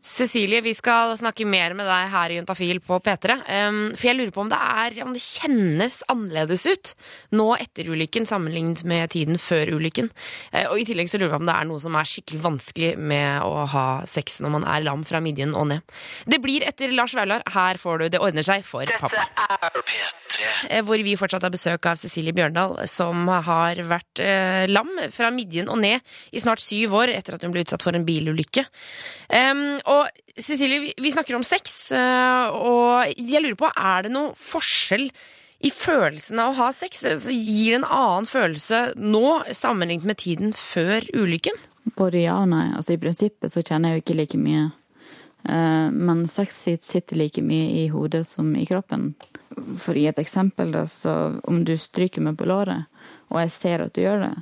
Cecilie, 0.00 0.60
vi 0.62 0.72
skal 0.74 1.16
snakke 1.18 1.42
mer 1.48 1.72
med 1.74 1.88
deg 1.88 2.10
her 2.12 2.30
i 2.30 2.36
Juntafil 2.38 2.78
på 2.84 3.00
P3. 3.02 3.34
Um, 3.66 3.78
for 3.96 4.06
jeg 4.06 4.14
lurer 4.14 4.30
på 4.34 4.44
om 4.44 4.50
det, 4.50 4.58
er, 4.58 4.98
om 5.02 5.14
det 5.14 5.22
kjennes 5.22 5.96
annerledes 6.12 6.66
ut 6.70 6.92
nå 7.34 7.48
etter 7.58 7.90
ulykken 7.90 8.28
sammenlignet 8.28 8.84
med 8.86 9.10
tiden 9.14 9.40
før 9.42 9.74
ulykken. 9.74 10.10
Uh, 10.52 10.68
og 10.70 10.78
i 10.78 10.86
tillegg 10.86 11.10
så 11.10 11.18
lurer 11.18 11.32
jeg 11.32 11.34
på 11.34 11.42
om 11.42 11.48
det 11.50 11.56
er 11.56 11.68
noe 11.70 11.82
som 11.82 11.98
er 11.98 12.10
skikkelig 12.12 12.42
vanskelig 12.44 12.92
med 13.10 13.42
å 13.42 13.66
ha 13.74 13.86
sex 14.06 14.38
når 14.44 14.54
man 14.54 14.68
er 14.70 14.86
lam 14.86 15.02
fra 15.08 15.22
midjen 15.24 15.56
og 15.58 15.66
ned. 15.72 15.98
Det 16.30 16.38
blir 16.44 16.66
etter 16.68 16.94
Lars 16.94 17.16
Vaular. 17.18 17.42
Her 17.58 17.82
får 17.82 17.98
du 17.98 18.08
Det 18.08 18.22
ordner 18.22 18.46
seg 18.46 18.62
for 18.66 18.86
pappa. 19.02 19.26
Uh, 20.70 20.80
hvor 20.86 21.02
vi 21.02 21.16
fortsatt 21.18 21.42
har 21.42 21.54
besøk 21.54 21.90
av 21.90 21.98
Cecilie 21.98 22.36
Bjørndal, 22.36 22.78
som 22.86 23.26
har 23.26 23.82
vært 23.90 24.22
uh, 24.22 24.62
lam 24.70 24.94
fra 25.10 25.32
midjen 25.34 25.66
og 25.66 25.82
ned 25.82 26.06
i 26.30 26.38
snart 26.38 26.62
syv 26.62 26.94
år 27.02 27.16
etter 27.16 27.34
at 27.34 27.42
hun 27.42 27.50
ble 27.54 27.66
utsatt 27.66 27.82
for 27.82 27.98
en 27.98 28.06
bilulykke. 28.06 28.62
Em, 29.34 29.66
og 29.88 30.08
Cecilie, 30.38 30.92
vi, 30.94 31.10
snakker 31.10 31.34
om 31.38 31.44
sex, 31.46 31.90
eh, 31.92 32.46
og 32.54 33.10
jeg 33.16 33.42
lurer 33.42 33.58
på, 33.58 33.70
er 33.74 34.06
det 34.06 34.12
noe 34.14 34.34
forskjell 34.38 35.08
i 35.58 35.70
følelsen 35.74 36.38
av 36.38 36.52
å 36.52 36.58
ha 36.60 36.68
sex? 36.74 37.02
Altså, 37.10 37.34
gir 37.34 37.74
det 37.74 37.80
en 37.80 37.88
annen 37.88 38.28
følelse 38.30 38.82
nå 39.00 39.40
sammenlignet 39.50 40.06
med 40.06 40.20
tiden 40.22 40.54
før 40.54 41.06
ulykken? 41.16 41.58
Både 41.98 42.22
ja 42.22 42.36
og 42.42 42.50
nei. 42.52 42.68
Altså 42.76 42.94
I 42.94 43.00
prinsippet 43.02 43.54
så 43.54 43.64
kjenner 43.64 43.90
jeg 43.90 43.98
jo 43.98 44.04
ikke 44.04 44.18
like 44.20 44.40
mye. 44.40 44.68
Eh, 45.48 45.88
Men 45.90 46.26
sex 46.30 46.62
sitter 46.64 47.18
like 47.18 47.42
mye 47.42 47.82
i 47.82 47.88
hodet 47.90 48.26
som 48.28 48.54
i 48.54 48.66
kroppen. 48.68 49.14
For 49.80 49.98
gi 49.98 50.06
et 50.06 50.20
eksempel, 50.22 50.70
da, 50.76 50.86
så 50.86 51.40
om 51.48 51.64
du 51.66 51.74
stryker 51.80 52.22
meg 52.22 52.38
på 52.38 52.46
låret, 52.46 52.86
og 53.32 53.40
jeg 53.42 53.54
ser 53.56 53.82
at 53.82 53.94
du 53.96 54.04
gjør 54.04 54.28
det, 54.28 54.34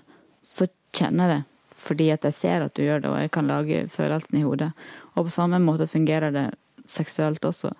så 0.44 0.68
kjenner 0.92 1.30
jeg 1.30 1.36
det. 1.36 1.44
Fordi 1.76 2.06
at 2.14 2.24
jeg 2.24 2.34
ser 2.34 2.64
at 2.64 2.76
du 2.76 2.84
gjør 2.84 3.02
det, 3.04 3.10
og 3.10 3.20
jeg 3.20 3.32
kan 3.34 3.48
lage 3.50 3.82
følelsen 3.92 4.38
i 4.40 4.44
hodet. 4.44 4.70
Og 5.16 5.26
på 5.26 5.32
samme 5.32 5.58
måte 5.62 5.88
fungerer 5.88 6.34
det 6.34 6.46
seksuelt 6.86 7.44
også. 7.44 7.72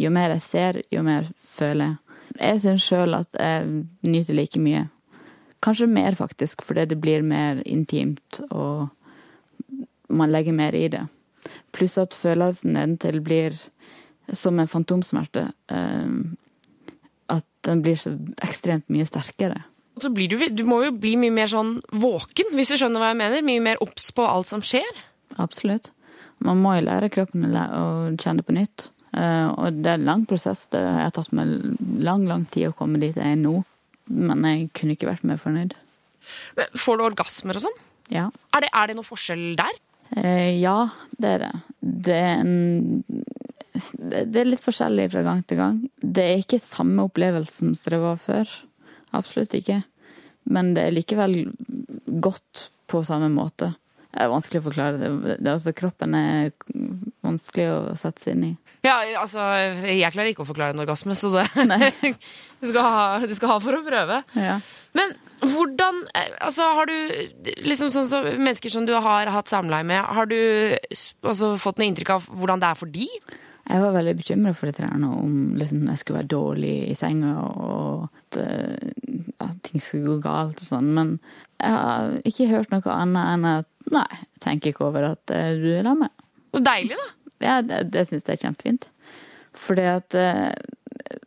Jo 0.00 0.10
mer 0.12 0.34
jeg 0.34 0.44
ser, 0.44 0.80
jo 0.92 1.02
mer 1.06 1.28
føler 1.54 1.92
jeg. 1.92 1.98
Jeg 2.40 2.60
syns 2.62 2.86
sjøl 2.86 3.16
at 3.18 3.34
jeg 3.34 3.84
nyter 4.06 4.36
like 4.36 4.60
mye. 4.62 4.84
Kanskje 5.60 5.88
mer, 5.90 6.14
faktisk, 6.16 6.62
fordi 6.64 6.86
det 6.92 7.00
blir 7.02 7.24
mer 7.26 7.60
intimt, 7.66 8.40
og 8.50 8.88
man 10.08 10.30
legger 10.32 10.56
mer 10.56 10.76
i 10.78 10.86
det. 10.88 11.02
Pluss 11.74 11.98
at 12.00 12.14
følelsen 12.16 12.74
nedentil 12.76 13.20
blir 13.24 13.56
som 14.32 14.58
en 14.60 14.70
fantomsmerte. 14.70 15.50
Eh, 15.68 16.14
at 17.30 17.46
den 17.66 17.82
blir 17.84 17.98
så 17.98 18.14
ekstremt 18.42 18.88
mye 18.90 19.06
sterkere. 19.06 19.62
Så 20.00 20.10
blir 20.14 20.30
du, 20.30 20.38
du 20.48 20.64
må 20.64 20.80
jo 20.86 20.94
bli 20.96 21.16
mye 21.20 21.34
mer 21.34 21.50
sånn 21.50 21.76
våken, 21.92 22.54
hvis 22.56 22.72
du 22.72 22.78
skjønner 22.80 23.02
hva 23.02 23.12
jeg 23.12 23.20
mener. 23.20 23.46
Mye 23.46 23.64
mer 23.64 23.82
obs 23.84 24.08
på 24.16 24.24
alt 24.24 24.48
som 24.48 24.62
skjer. 24.64 25.02
Absolutt. 25.42 25.92
Man 26.46 26.62
må 26.62 26.76
jo 26.78 26.86
lære 26.86 27.10
kroppen 27.12 27.46
å 27.52 27.84
kjenne 28.20 28.44
på 28.46 28.54
nytt. 28.56 28.88
Eh, 29.16 29.48
og 29.50 29.82
det 29.82 29.92
er 29.92 29.98
en 29.98 30.08
lang 30.08 30.24
prosess. 30.28 30.64
Det 30.72 30.80
har 30.80 31.12
tatt 31.14 31.32
meg 31.36 31.50
lang, 32.00 32.26
lang 32.30 32.46
tid 32.50 32.70
å 32.70 32.76
komme 32.76 33.00
dit 33.02 33.16
jeg 33.16 33.36
er 33.36 33.40
nå. 33.40 33.60
Men 34.10 34.46
jeg 34.48 34.70
kunne 34.76 34.96
ikke 34.96 35.10
vært 35.10 35.26
mer 35.28 35.40
fornøyd. 35.40 35.76
Men 36.58 36.80
Får 36.80 36.98
du 36.98 37.06
orgasmer 37.06 37.58
og 37.58 37.66
sånn? 37.66 37.78
Ja. 38.10 38.28
Er 38.56 38.64
det, 38.64 38.72
er 38.74 38.90
det 38.90 38.98
noe 38.98 39.06
forskjell 39.06 39.44
der? 39.58 39.76
Eh, 40.18 40.58
ja, 40.58 40.78
det 41.20 41.36
er 41.36 41.44
det. 41.44 41.52
Det 41.80 42.16
er, 42.16 42.40
en, 42.42 43.04
det 44.10 44.24
det 44.32 44.42
er 44.42 44.50
litt 44.50 44.64
forskjellig 44.64 45.10
fra 45.12 45.22
gang 45.26 45.44
til 45.46 45.60
gang. 45.60 45.78
Det 46.00 46.26
er 46.26 46.42
ikke 46.42 46.62
samme 46.62 47.06
opplevelse 47.06 47.60
som 47.60 47.76
det 47.94 48.02
var 48.02 48.18
før. 48.20 48.56
Absolutt 49.16 49.54
ikke. 49.58 49.82
Men 50.50 50.74
det 50.74 50.86
er 50.86 50.96
likevel 50.96 51.36
godt 52.22 52.68
på 52.90 53.04
samme 53.06 53.30
måte. 53.32 53.74
Det 54.10 54.24
er 54.24 54.30
vanskelig 54.32 54.58
å 54.58 54.64
forklare. 54.64 54.98
Det, 54.98 55.36
det, 55.38 55.52
altså, 55.52 55.72
kroppen 55.76 56.14
er 56.18 56.48
vanskelig 57.22 57.66
å 57.70 57.78
sette 57.98 58.24
seg 58.24 58.34
inn 58.34 58.46
i. 58.48 58.52
Ja, 58.82 58.96
altså, 59.20 59.44
jeg 59.86 60.10
klarer 60.14 60.32
ikke 60.32 60.42
å 60.42 60.48
forklare 60.48 60.74
en 60.74 60.82
orgasme, 60.82 61.14
så 61.14 61.30
det 61.34 61.46
du, 62.60 62.66
skal 62.72 62.80
ha, 62.82 63.02
du 63.22 63.34
skal 63.36 63.52
ha 63.52 63.58
for 63.62 63.78
å 63.78 63.84
prøve. 63.86 64.22
Ja. 64.34 64.56
Men 64.98 65.14
hvordan 65.40 66.02
Altså, 66.42 66.66
har 66.76 66.90
du 66.90 66.96
liksom 67.64 67.92
sånn 67.92 68.08
som 68.08 68.26
mennesker 68.26 68.72
som 68.72 68.88
du 68.88 68.92
har 68.98 69.30
hatt 69.30 69.52
samleie 69.52 69.86
med, 69.86 70.02
har 70.02 70.26
du 70.28 70.40
altså, 71.22 71.54
fått 71.60 71.78
noe 71.78 71.88
inntrykk 71.92 72.12
av 72.16 72.26
hvordan 72.34 72.62
det 72.62 72.72
er 72.72 72.80
for 72.82 72.90
de? 72.90 73.06
Jeg 73.68 73.82
var 73.84 73.94
veldig 73.94 74.14
bekymra 74.18 74.52
for 74.56 74.74
trærne 74.74 75.10
om 75.14 75.34
liksom, 75.58 75.84
jeg 75.90 76.00
skulle 76.00 76.22
være 76.22 76.32
dårlig 76.32 76.74
i 76.90 76.96
senga 76.98 77.34
og 77.44 78.06
at, 78.08 78.38
eh, 78.42 79.28
at 79.44 79.60
ting 79.66 79.82
skulle 79.82 80.16
gå 80.16 80.24
galt 80.24 80.62
og 80.62 80.66
sånn. 80.66 80.88
Men 80.96 81.12
jeg 81.60 81.76
har 81.76 82.16
ikke 82.26 82.48
hørt 82.50 82.72
noe 82.74 82.96
annet 82.96 83.34
enn 83.34 83.46
at 83.52 83.68
nei, 83.94 84.06
jeg 84.16 84.42
tenker 84.46 84.72
ikke 84.72 84.88
over 84.88 85.10
at 85.12 85.34
eh, 85.36 85.52
du 85.60 85.68
er 85.74 85.86
sammen. 85.86 86.10
Og 86.56 86.64
deilig, 86.66 86.98
da. 86.98 87.08
Ja, 87.40 87.60
det, 87.64 87.84
det 87.94 88.08
syns 88.08 88.26
jeg 88.26 88.38
er 88.38 88.42
kjempefint. 88.48 88.88
Fordi 89.56 89.86
at 89.92 90.16
eh, 90.18 90.50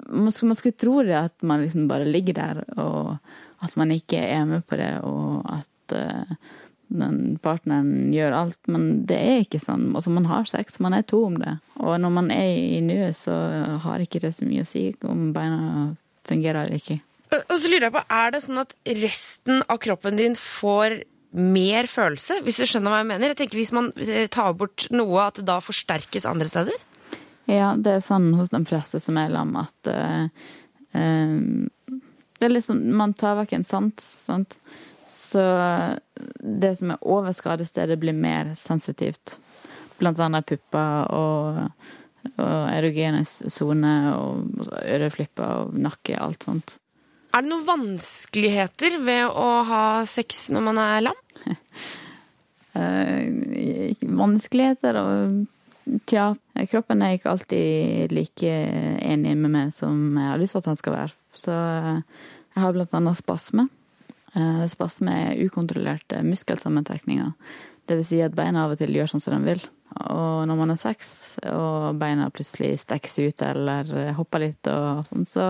man, 0.10 0.34
skulle, 0.34 0.52
man 0.52 0.60
skulle 0.60 0.82
tro 0.84 0.98
det 1.06 1.16
at 1.20 1.48
man 1.48 1.64
liksom 1.64 1.88
bare 1.92 2.10
ligger 2.10 2.40
der, 2.42 2.64
og 2.82 3.16
at 3.64 3.78
man 3.80 3.94
ikke 3.96 4.20
er 4.20 4.44
med 4.50 4.66
på 4.68 4.76
det, 4.80 4.92
og 5.08 5.48
at 5.54 5.96
den 6.94 7.38
partneren 7.44 8.14
gjør 8.14 8.36
alt. 8.38 8.60
Men 8.72 9.06
det 9.10 9.18
er 9.18 9.42
ikke 9.44 9.62
sånn. 9.64 9.90
Altså, 9.98 10.14
man 10.14 10.30
har 10.30 10.46
sex, 10.50 10.80
man 10.84 10.96
er 10.98 11.06
to 11.08 11.24
om 11.28 11.40
det. 11.42 11.58
Og 11.82 11.98
når 12.02 12.14
man 12.20 12.30
er 12.34 12.52
i 12.54 12.82
nuet, 12.86 13.18
så 13.18 13.36
har 13.84 14.04
ikke 14.04 14.22
det 14.24 14.36
så 14.38 14.48
mye 14.48 14.66
å 14.66 14.70
si 14.70 14.88
om 15.10 15.32
beina 15.36 15.90
fungerer 16.30 16.66
eller 16.66 16.80
ikke. 16.80 17.00
Og 17.34 17.56
så 17.58 17.70
lurer 17.70 17.88
jeg 17.88 17.96
på, 17.96 18.04
Er 18.14 18.34
det 18.34 18.44
sånn 18.44 18.62
at 18.62 18.76
resten 19.02 19.64
av 19.66 19.80
kroppen 19.82 20.20
din 20.20 20.38
får 20.38 21.02
mer 21.34 21.90
følelse? 21.90 22.42
Hvis 22.46 22.62
du 22.62 22.68
skjønner 22.70 22.94
hva 22.94 23.02
jeg 23.02 23.10
mener? 23.10 23.34
Jeg 23.34 23.42
tenker 23.42 23.60
Hvis 23.62 23.74
man 23.76 23.92
eh, 23.98 24.28
tar 24.32 24.54
bort 24.58 24.88
noe, 24.94 25.18
at 25.26 25.40
det 25.40 25.48
da 25.50 25.60
forsterkes 25.64 26.28
andre 26.30 26.50
steder? 26.50 26.90
Ja, 27.50 27.74
det 27.76 27.98
er 27.98 28.06
sånn 28.06 28.32
hos 28.38 28.54
de 28.54 28.62
fleste 28.70 29.02
som 29.04 29.18
er 29.20 29.34
lam 29.34 29.52
at 29.60 29.90
uh, 29.92 30.30
eh, 30.96 31.34
Det 31.90 32.48
er 32.48 32.54
litt 32.54 32.70
sånn 32.70 32.86
Man 32.96 33.16
tar 33.20 33.40
vekk 33.42 33.58
en 33.58 33.68
sans, 33.68 34.06
sant. 34.30 34.60
Så 35.14 35.44
det 36.40 36.76
som 36.80 36.94
er 36.94 37.02
over 37.06 37.36
skadestedet, 37.36 38.00
blir 38.02 38.16
mer 38.18 38.54
sensitivt. 38.58 39.38
Blant 40.00 40.20
annet 40.24 40.48
pupper 40.50 41.10
og, 41.14 41.60
og 42.34 42.56
erogene 42.74 43.24
soner 43.26 44.14
og 44.18 44.72
øreflipper 44.82 45.68
og 45.68 45.78
nakke, 45.78 46.18
alt 46.18 46.50
sånt. 46.50 46.78
Er 47.34 47.42
det 47.42 47.50
noen 47.50 47.66
vanskeligheter 47.66 49.00
ved 49.02 49.26
å 49.26 49.50
ha 49.66 49.84
sex 50.10 50.48
når 50.54 50.68
man 50.72 50.82
er 50.88 51.06
lam? 51.10 51.22
Eh, 52.74 53.94
vanskeligheter 54.02 54.98
og 54.98 55.44
Tja, 56.08 56.30
kroppen 56.72 57.04
er 57.04 57.18
ikke 57.18 57.30
alltid 57.34 58.14
like 58.16 58.52
enig 59.04 59.34
med 59.38 59.52
meg 59.52 59.74
som 59.76 60.16
jeg 60.16 60.30
har 60.32 60.40
lyst 60.40 60.56
til 60.56 60.64
at 60.64 60.70
han 60.72 60.80
skal 60.80 60.96
være. 60.96 61.16
Så 61.36 61.54
eh, 61.54 62.00
jeg 62.56 62.64
har 62.64 62.76
blant 62.78 62.96
annet 62.96 63.20
spasme. 63.20 63.68
Eh, 64.34 64.66
Spasme 64.72 65.14
er 65.28 65.46
ukontrollerte 65.46 66.24
muskelsammentrekninger. 66.26 67.32
Det 67.86 67.98
vil 68.00 68.08
si 68.08 68.20
at 68.24 68.36
beina 68.36 68.66
av 68.66 68.74
og 68.74 68.80
til 68.80 68.96
gjør 68.96 69.12
sånn 69.12 69.24
som 69.24 69.36
de 69.36 69.54
vil. 69.54 69.64
Og 69.94 70.48
når 70.50 70.58
man 70.58 70.74
er 70.74 70.80
seks 70.82 71.10
og 71.52 72.00
beina 72.02 72.30
plutselig 72.34 72.80
strekkes 72.82 73.20
ut 73.22 73.44
eller 73.46 74.14
hopper 74.18 74.42
litt 74.42 74.70
og 74.72 75.04
sånn, 75.10 75.28
så 75.30 75.46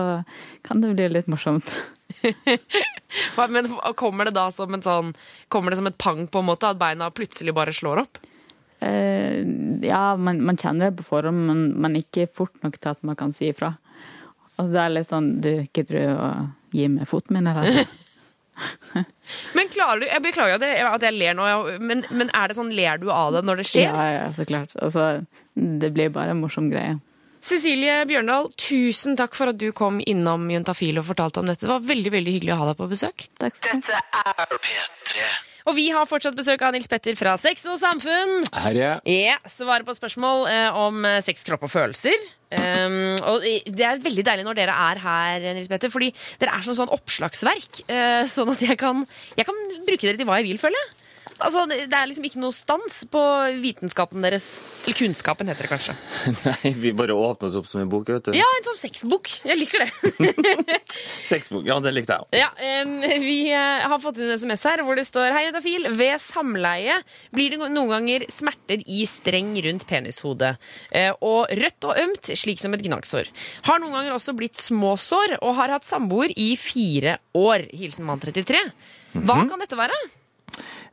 kan 0.66 0.82
det 0.82 0.92
bli 0.98 1.08
litt 1.12 1.30
morsomt. 1.32 1.78
Men 3.54 3.70
kommer 3.96 4.28
det 4.28 4.34
da 4.36 4.50
som 4.52 4.74
en 4.76 4.82
sånn 4.84 5.08
Kommer 5.52 5.72
det 5.72 5.78
som 5.80 5.88
et 5.88 5.96
pang, 5.98 6.26
på 6.28 6.42
en 6.42 6.46
måte, 6.46 6.68
at 6.68 6.78
beina 6.78 7.08
plutselig 7.14 7.54
bare 7.56 7.72
slår 7.74 8.02
opp? 8.04 8.20
Eh, 8.84 9.40
ja, 9.86 10.16
man, 10.16 10.42
man 10.44 10.60
kjenner 10.60 10.90
det 10.90 10.98
på 11.00 11.08
forhånd, 11.08 11.46
men, 11.48 11.64
men 11.80 11.98
ikke 12.02 12.28
fort 12.28 12.54
nok 12.66 12.76
til 12.76 12.92
at 12.92 13.02
man 13.06 13.16
kan 13.16 13.32
si 13.32 13.48
ifra. 13.48 13.72
Altså, 14.58 14.70
det 14.74 14.82
er 14.82 14.92
litt 14.92 15.10
sånn 15.10 15.30
Du, 15.42 15.50
gidder 15.74 15.96
du 15.96 16.02
å 16.12 16.28
gi 16.74 16.90
meg 16.92 17.08
foten 17.10 17.38
min, 17.38 17.48
eller? 17.50 17.86
Men 19.56 19.70
klarer 19.72 20.02
du, 20.02 20.06
Jeg 20.06 20.22
beklager 20.22 20.60
at 20.60 20.64
jeg, 20.66 20.84
at 20.86 21.02
jeg 21.02 21.16
ler 21.16 21.34
nå, 21.34 21.46
men, 21.82 22.04
men 22.14 22.30
er 22.36 22.50
det 22.50 22.56
sånn, 22.58 22.70
ler 22.76 23.00
du 23.02 23.08
av 23.10 23.32
det 23.34 23.42
når 23.46 23.62
det 23.62 23.66
skjer? 23.70 23.88
Ja, 23.88 24.04
ja, 24.12 24.28
så 24.36 24.46
klart. 24.48 24.76
Altså, 24.78 25.08
det 25.54 25.90
blir 25.96 26.12
bare 26.14 26.34
en 26.36 26.42
morsom 26.44 26.68
greie. 26.70 26.98
Cecilie 27.44 27.98
Bjørndal, 28.08 28.46
tusen 28.56 29.18
takk 29.20 29.34
for 29.36 29.52
at 29.52 29.58
du 29.60 29.66
kom 29.76 29.98
innom 30.00 30.46
Juntafil 30.48 30.96
og 31.02 31.10
fortalte 31.10 31.42
om 31.42 31.50
dette. 31.50 31.66
Det 31.66 31.72
var 31.74 31.82
veldig 31.84 32.12
veldig 32.14 32.36
hyggelig 32.38 32.54
å 32.54 32.60
ha 32.62 32.68
deg 32.70 32.78
på 32.78 32.88
besøk. 32.94 33.26
Takk 33.42 33.58
skal 33.58 33.82
du 33.84 33.90
ha. 33.92 34.46
P3. 34.54 35.26
Og 35.64 35.72
vi 35.78 35.86
har 35.94 36.04
fortsatt 36.04 36.36
besøk 36.36 36.60
av 36.66 36.74
Nils 36.74 36.88
Petter 36.92 37.16
fra 37.16 37.38
Sex 37.40 37.62
og 37.72 37.78
Samfunn. 37.80 38.42
Her 38.52 38.74
er 38.74 38.80
jeg. 38.80 39.14
Ja, 39.30 39.36
Svarer 39.48 39.86
på 39.86 39.94
spørsmål 39.96 40.44
eh, 40.50 40.76
om 40.76 40.98
eh, 41.08 41.20
sex, 41.24 41.40
kropp 41.46 41.64
og 41.64 41.72
følelser. 41.72 42.18
Um, 42.54 43.16
og 43.26 43.42
Det 43.66 43.82
er 43.82 44.02
veldig 44.04 44.22
deilig 44.28 44.44
når 44.46 44.58
dere 44.60 44.74
er 44.90 45.00
her, 45.02 45.46
Nils 45.56 45.70
Petter, 45.72 45.90
fordi 45.90 46.12
dere 46.38 46.52
er 46.54 46.66
sånn, 46.66 46.76
sånn 46.82 46.92
oppslagsverk. 46.94 47.80
eh, 47.88 48.20
sånn 48.30 48.52
at 48.52 48.60
jeg 48.62 48.76
kan, 48.78 49.06
jeg 49.40 49.48
kan 49.48 49.64
bruke 49.88 50.04
dere 50.04 50.20
til 50.20 50.28
hva 50.28 50.36
jeg 50.42 50.50
vil, 50.52 50.60
føler 50.60 50.78
jeg. 50.84 51.03
Altså, 51.40 51.64
det, 51.70 51.88
er 51.88 52.08
liksom 52.08 52.26
ikke 52.28 52.40
noe 52.42 52.54
stans 52.54 52.98
på 53.10 53.20
vitenskapen 53.62 54.24
deres. 54.24 54.46
Eller 54.84 54.96
kunnskapen, 54.98 55.48
heter 55.48 55.66
det 55.66 55.70
kanskje. 55.72 55.94
Nei, 56.44 56.72
vi 56.82 56.92
bare 56.96 57.16
åpner 57.16 57.48
oss 57.48 57.56
opp 57.58 57.68
som 57.68 57.80
en 57.80 57.90
bok, 57.90 58.10
vet 58.12 58.28
du. 58.28 58.36
Ja, 58.36 58.46
en 58.58 58.66
sånn 58.66 58.76
sexbok. 58.78 59.30
Jeg 59.48 59.58
liker 59.58 59.84
det. 59.84 60.34
Sexbok. 61.32 61.64
Ja, 61.68 61.78
det 61.84 61.94
likte 61.96 62.18
jeg 62.18 62.26
òg. 62.26 62.36
Ja, 62.36 62.50
um, 62.84 62.96
Vi 63.24 63.38
eh, 63.50 63.84
har 63.88 64.02
fått 64.02 64.20
inn 64.20 64.28
en 64.28 64.38
SMS 64.38 64.64
her 64.68 64.82
hvor 64.84 64.98
det 64.98 65.06
står 65.08 65.32
Hei, 65.34 65.46
Edafil. 65.48 65.88
Ved 65.96 66.20
samleie 66.22 66.98
blir 67.34 67.54
det 67.54 67.70
noen 67.72 67.92
ganger 67.94 68.26
smerter 68.32 68.84
i 68.84 69.04
streng 69.08 69.54
rundt 69.64 69.86
penishodet. 69.88 70.54
Eh, 70.92 71.12
Og 71.24 71.48
rødt 71.56 71.88
og 71.88 72.02
ømt, 72.04 72.34
slik 72.36 72.60
som 72.60 72.76
et 72.76 72.84
gnagsår. 72.84 73.30
Har 73.68 73.80
noen 73.80 73.96
ganger 73.96 74.16
også 74.16 74.36
blitt 74.36 74.60
småsår 74.60 75.38
og 75.40 75.56
har 75.58 75.72
hatt 75.78 75.88
samboer 75.88 76.34
i 76.36 76.52
fire 76.60 77.18
år. 77.38 77.70
Hilsen 77.72 78.04
mann 78.08 78.20
33. 78.22 78.60
Hva 79.24 79.40
kan 79.48 79.62
dette 79.62 79.78
være? 79.78 79.96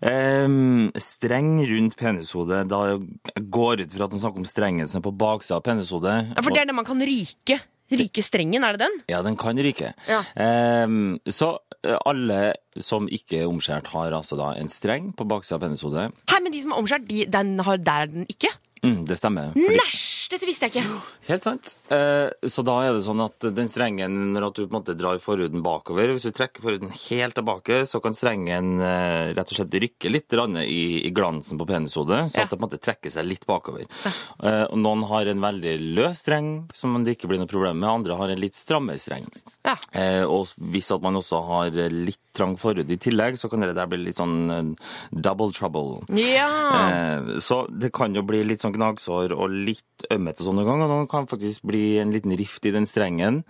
Ehm, 0.02 0.90
streng 0.98 1.60
rundt 1.70 1.98
penishodet. 2.00 2.64
Da 2.72 2.80
jeg 2.90 3.44
går 3.54 3.84
ut 3.84 3.94
fra 3.94 4.08
at 4.08 4.16
han 4.16 4.24
snakker 4.24 4.42
om 4.42 4.48
strengen 4.50 4.90
som 4.90 5.02
er 5.02 5.06
på 5.06 5.14
baksida 5.14 5.60
av 5.60 5.66
penishodet. 5.68 6.16
Ja, 6.34 6.42
For 6.42 6.54
det 6.54 6.64
er 6.64 6.72
det 6.72 6.78
man 6.78 6.88
kan 6.88 7.04
ryke. 7.06 7.60
Ryke 7.92 8.24
strengen, 8.24 8.64
er 8.64 8.78
det 8.78 8.86
den? 8.86 9.00
Ja, 9.12 9.20
den 9.22 9.36
kan 9.36 9.60
ryke. 9.60 9.92
Ja. 10.08 10.22
Ehm, 10.40 11.20
så 11.28 11.58
eh, 11.84 11.98
alle 12.08 12.54
som 12.80 13.10
ikke 13.12 13.42
er 13.44 13.52
omskjært, 13.52 13.92
har 13.92 14.16
altså 14.16 14.38
da 14.40 14.54
en 14.56 14.72
streng 14.72 15.12
på 15.14 15.28
baksida 15.28 15.60
av 15.60 15.66
penishodet. 15.66 16.08
Hæ, 16.32 16.40
men 16.42 16.56
de 16.56 16.62
som 16.64 16.72
er 16.72 16.80
omskjært, 16.82 17.08
de, 17.10 17.26
den 17.28 17.58
har, 17.60 17.82
der 17.84 18.06
er 18.08 18.14
den 18.14 18.30
ikke? 18.32 18.54
Mm, 18.82 19.02
det 19.06 19.20
stemmer. 19.20 19.52
Fordi, 19.54 19.76
Næsj! 19.78 20.21
Dette 20.32 20.48
visste 20.48 20.68
jeg 20.70 20.80
ikke. 20.80 21.00
helt 21.28 21.44
sant. 21.44 21.74
Eh, 21.92 22.30
så 22.48 22.64
da 22.64 22.78
er 22.86 22.94
det 22.96 23.04
sånn 23.04 23.20
at 23.26 23.48
den 23.52 23.68
strengen, 23.68 24.14
når 24.32 24.46
du 24.56 24.62
på 24.64 24.70
en 24.72 24.78
måte 24.80 24.96
drar 24.96 25.20
forhuden 25.20 25.60
bakover 25.66 26.14
Hvis 26.14 26.30
du 26.30 26.32
trekker 26.32 26.64
forhuden 26.64 26.94
helt 27.10 27.36
tilbake, 27.36 27.82
så 27.90 28.00
kan 28.04 28.16
strengen 28.16 28.80
eh, 28.80 29.34
rett 29.36 29.52
og 29.52 29.58
slett 29.60 29.76
rykke 29.84 30.12
litt 30.14 30.32
i, 30.32 31.04
i 31.08 31.12
glansen 31.12 31.60
på 31.60 31.68
penishodet, 31.68 32.32
så 32.32 32.40
Ja. 32.40 32.44
at 32.46 32.50
det 32.50 32.58
på 32.58 32.64
en 32.64 32.70
måte 32.70 32.80
trekker 32.82 33.12
seg 33.12 33.28
litt 33.28 33.46
bakover. 33.46 33.84
Ja. 34.06 34.68
noen 34.76 35.04
har 35.12 35.28
en 35.28 35.42
veldig 35.44 35.76
løs 35.98 36.24
streng, 36.24 36.70
som 36.74 36.96
det 37.04 37.18
ikke 37.18 37.28
blir 37.28 37.42
noe 37.42 37.52
problem 37.52 37.80
med. 37.84 37.90
Andre 37.90 38.16
har 38.16 38.30
en 38.32 38.40
litt 38.40 38.56
strammere 38.56 38.98
streng. 39.02 39.28
Ja. 39.68 39.76
Eh, 39.92 40.24
og 40.24 40.48
hvis 40.72 40.92
at 40.96 41.02
man 41.04 41.20
også 41.20 41.44
har 41.46 41.72
litt 41.92 42.18
trang 42.38 42.56
forhud 42.60 42.90
i 42.92 42.98
tillegg, 43.02 43.38
så 43.40 43.50
kan 43.52 43.64
det 43.64 43.74
der 43.78 43.90
bli 43.92 44.00
litt 44.06 44.20
sånn 44.20 44.36
eh, 44.54 44.92
double 45.12 45.52
trouble. 45.56 46.02
Ja. 46.18 46.50
Eh, 46.76 47.40
så 47.44 47.64
det 47.70 47.92
kan 47.96 48.16
jo 48.16 48.24
bli 48.28 48.44
litt 48.48 48.64
sånn 48.64 48.76
gnagsår 48.76 49.36
og 49.36 49.54
litt 49.54 50.08
ømhet 50.14 50.42
og 50.42 50.50
sånne 50.50 50.66
ganger. 50.68 50.92
Det 50.92 51.12
kan 51.12 51.30
faktisk 51.30 51.66
bli 51.68 51.86
en 52.02 52.14
liten 52.16 52.36
rift 52.40 52.66
i 52.66 52.74
den 52.74 52.88
strengen. 52.90 53.42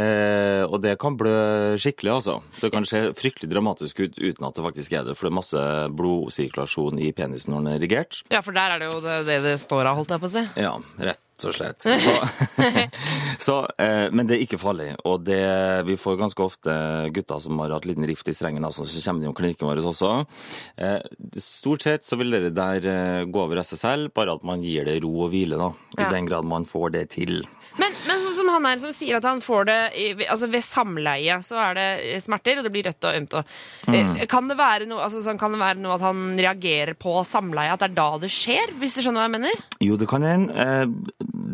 Eh, 0.00 0.62
og 0.66 0.80
det 0.84 0.96
kan 1.02 1.18
blø 1.18 1.76
skikkelig, 1.80 2.14
altså. 2.18 2.38
Så 2.56 2.68
det 2.68 2.74
kan 2.76 2.88
se 2.88 3.02
fryktelig 3.16 3.50
dramatisk 3.52 4.04
ut 4.04 4.18
uten 4.20 4.48
at 4.48 4.56
det 4.56 4.66
faktisk 4.66 4.96
er 4.96 5.06
det. 5.08 5.16
For 5.18 5.28
det 5.28 5.34
er 5.34 5.40
masse 5.40 5.66
blodsirkulasjon 5.98 7.02
i 7.02 7.12
penisen 7.16 7.54
når 7.54 7.62
den 7.62 7.72
er 7.72 7.80
erigert. 7.80 8.22
ja, 8.32 8.42
for 8.44 8.56
der 8.56 8.76
er 8.76 8.82
det 8.82 8.92
jo 8.92 9.00
det 9.04 9.22
det, 9.26 9.40
det 9.44 9.56
står 9.60 9.86
av, 9.86 9.96
holdt 10.00 10.14
jeg 10.14 10.22
på 10.22 10.30
å 10.30 10.34
si. 10.36 10.44
Ja, 10.60 10.74
rett 11.02 11.25
og 11.44 11.52
slett. 11.56 11.84
Så, 11.84 12.14
så, 13.46 13.56
eh, 13.82 14.06
men 14.12 14.26
det 14.28 14.36
er 14.38 14.44
ikke 14.46 14.60
farlig. 14.60 14.88
Og 15.08 15.24
det, 15.26 15.40
vi 15.88 15.96
får 16.00 16.16
ganske 16.20 16.44
ofte 16.46 16.76
gutter 17.16 17.42
som 17.44 17.58
har 17.60 17.74
hatt 17.76 17.88
liten 17.88 18.06
rift 18.08 18.28
i 18.30 18.34
strengen, 18.36 18.64
altså, 18.64 18.86
så 18.88 19.02
kommer 19.04 19.26
de 19.26 19.30
om 19.32 19.36
klinikken 19.36 19.68
vår 19.68 19.82
også. 19.92 20.12
Eh, 20.80 21.00
stort 21.42 21.84
sett 21.86 22.06
så 22.06 22.16
vil 22.20 22.32
dere 22.32 22.52
der 22.56 22.88
eh, 22.92 23.24
gå 23.28 23.42
over 23.44 23.60
selv, 23.66 24.12
bare 24.16 24.36
at 24.38 24.44
man 24.46 24.62
gir 24.64 24.86
det 24.88 25.00
ro 25.04 25.12
og 25.26 25.32
hvile, 25.34 25.58
da. 25.60 25.72
I 25.98 26.02
Ja. 26.06 26.10
den 26.12 26.26
grad 26.28 26.44
man 26.48 26.64
får 26.68 26.92
det 26.96 27.04
til. 27.16 27.42
Men, 27.76 27.92
men 28.08 28.20
sånn 28.22 28.35
som 28.46 28.54
han 28.54 28.64
her 28.70 28.78
som 28.78 28.92
sier 28.94 29.16
at 29.18 29.24
han 29.26 29.40
får 29.42 29.64
det 29.66 29.78
i- 29.98 30.26
altså 30.30 30.46
ved 30.50 30.62
samleie, 30.62 31.38
så 31.42 31.58
er 31.58 31.74
det 31.74 32.22
smerter, 32.22 32.58
og 32.60 32.64
det 32.64 32.72
blir 32.72 32.86
rødt 32.86 33.04
og 33.10 33.14
ømt. 33.20 33.34
Og, 33.40 33.44
Mm. 33.86 34.16
Eh, 34.20 34.26
kan, 34.26 34.48
det 34.48 34.56
være 34.58 34.86
noe, 34.86 34.98
altså, 35.02 35.20
sånn, 35.22 35.38
kan 35.38 35.52
det 35.52 35.60
være 35.60 35.78
noe 35.78 35.94
at 35.94 36.00
han 36.00 36.36
reagerer 36.38 36.94
på 36.98 37.20
samleie, 37.26 37.72
at 37.72 37.78
det 37.80 37.90
er 37.90 37.94
da 37.94 38.18
det 38.18 38.30
skjer? 38.30 38.72
Hvis 38.80 38.94
du 38.96 39.02
skjønner 39.02 39.22
hva 39.22 39.28
jeg 39.30 39.34
mener? 39.40 39.62
Jo, 39.80 39.96
det 39.96 40.08
kan 40.08 40.22
hende. 40.22 40.54
Eh, 40.54 40.86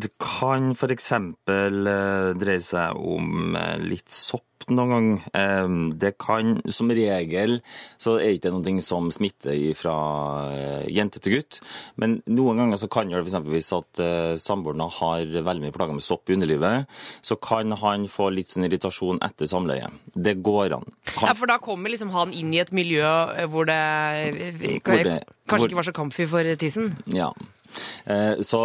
Det 0.03 0.11
kan 0.19 0.73
f.eks. 0.75 1.11
dreie 1.47 2.61
seg 2.65 2.97
om 2.97 3.55
eh, 3.57 3.77
litt 3.79 4.09
sopp 4.11 4.43
noen 4.71 4.91
gang. 4.93 5.09
Eh, 5.35 5.69
Det 5.99 6.19
kan, 6.19 6.61
som 6.71 6.89
regel, 6.91 7.61
så 7.99 8.17
er 8.21 8.35
ikke 8.37 8.51
det 8.51 8.53
noe 8.53 8.83
som 8.83 9.11
smitter 9.11 9.75
fra 9.75 9.95
eh, 10.53 10.87
jente 10.93 11.21
til 11.21 11.37
gutt. 11.39 11.61
Men 11.97 12.23
noen 12.27 12.57
ganger 12.59 12.77
så 12.79 12.89
kan 12.91 13.09
det 13.09 13.23
f.eks. 13.25 13.37
hvis 13.49 13.73
at 13.77 14.01
eh, 14.03 14.37
samboeren 14.39 14.81
har 14.99 15.25
veldig 15.27 15.63
mye 15.63 15.73
plager 15.75 15.95
med 15.95 16.03
sopp 16.03 16.29
i 16.31 16.35
underlivet, 16.37 16.87
så 17.23 17.37
kan 17.41 17.73
han 17.73 18.07
få 18.09 18.31
litt 18.33 18.49
sin 18.49 18.65
irritasjon 18.65 19.19
etter 19.23 19.47
samleie. 19.47 19.89
Det 20.15 20.43
går 20.43 20.77
an. 20.79 20.87
Han, 21.17 21.29
Ja, 21.29 21.35
For 21.35 21.47
da 21.47 21.59
kommer 21.59 21.91
liksom 21.91 22.11
han 22.15 22.33
inn 22.33 22.53
i 22.55 22.61
et 22.61 22.73
miljø 22.73 23.03
eh, 23.37 23.47
hvor 23.47 23.65
det, 23.67 23.79
eh, 23.79 24.79
Hvor 24.83 25.03
det- 25.03 25.25
kanskje 25.49 25.59
hvor- 25.59 25.69
ikke 25.69 25.81
var 25.81 25.83
så 25.91 25.93
comfy 25.93 26.27
for 26.27 26.55
tissen? 26.57 26.93
Ja. 27.07 27.33
Eh, 28.07 28.41
Så 28.43 28.61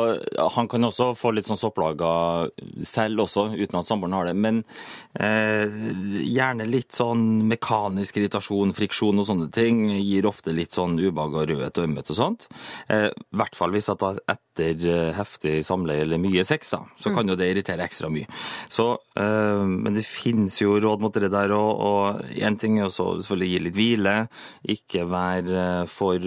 han 0.56 0.68
kan 0.68 0.84
også 0.88 1.12
få 1.18 1.32
litt 1.36 1.48
sånn 1.48 1.60
sopplager 1.60 2.50
selv 2.86 3.26
også, 3.28 3.50
uten 3.58 3.80
at 3.80 3.88
samboeren 3.88 4.16
har 4.18 4.30
det. 4.30 4.36
Men 4.36 4.64
eh, 5.20 5.68
gjerne 6.26 6.68
litt 6.70 6.96
sånn 6.98 7.46
mekanisk 7.50 8.18
irritasjon, 8.20 8.74
friksjon 8.78 9.22
og 9.22 9.28
sånne 9.30 9.52
ting 9.54 9.86
gir 9.98 10.28
ofte 10.30 10.56
litt 10.56 10.76
sånn 10.76 10.98
ubehag 11.00 11.38
og 11.38 11.48
rødhet 11.52 11.80
og 11.82 11.88
ømhet 11.90 12.12
og 12.14 12.20
sånt. 12.20 12.50
Eh, 12.90 13.10
I 13.12 13.40
hvert 13.40 13.58
fall 13.58 13.76
hvis 13.76 13.90
at 13.94 14.04
er 14.08 14.20
etter 14.36 15.14
heftig 15.14 15.60
samleie 15.66 16.02
eller 16.02 16.18
mye 16.22 16.44
sex, 16.48 16.72
da, 16.74 16.80
så 16.98 17.12
kan 17.14 17.30
jo 17.30 17.36
det 17.38 17.52
irritere 17.52 17.86
ekstra 17.86 18.10
mye. 18.10 18.26
Så, 18.74 18.88
men 19.14 19.94
det 19.94 20.02
finnes 20.08 20.56
jo 20.64 20.80
råd 20.82 21.04
mot 21.04 21.14
det 21.14 21.30
der, 21.30 21.54
og, 21.54 22.24
en 22.42 22.58
ting 22.58 22.80
er 22.80 22.88
også 22.88 23.20
selvfølgelig 23.22 23.50
gi 23.52 23.60
litt 23.68 23.78
hvile. 23.78 24.16
Ikke 24.74 25.06
være 25.12 25.86
for 25.94 26.18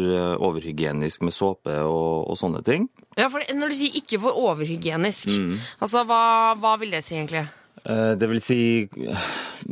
overhygienisk 0.47 1.27
med 1.27 1.35
såpe 1.35 1.75
og, 1.83 2.31
og 2.31 2.39
sånne 2.39 2.63
ting. 2.63 2.70
Ja, 3.19 3.29
for 3.29 3.41
Når 3.55 3.69
du 3.73 3.75
sier 3.75 3.97
ikke 4.01 4.21
for 4.23 4.33
overhygienisk, 4.33 5.29
Mm. 5.39 5.59
altså 5.83 6.05
hva, 6.07 6.21
hva 6.61 6.79
vil 6.81 6.91
det 6.95 7.03
si 7.05 7.17
egentlig? 7.17 7.49
Eh, 7.85 8.15
Det 8.21 8.29
vil 8.29 8.41
si, 8.45 8.89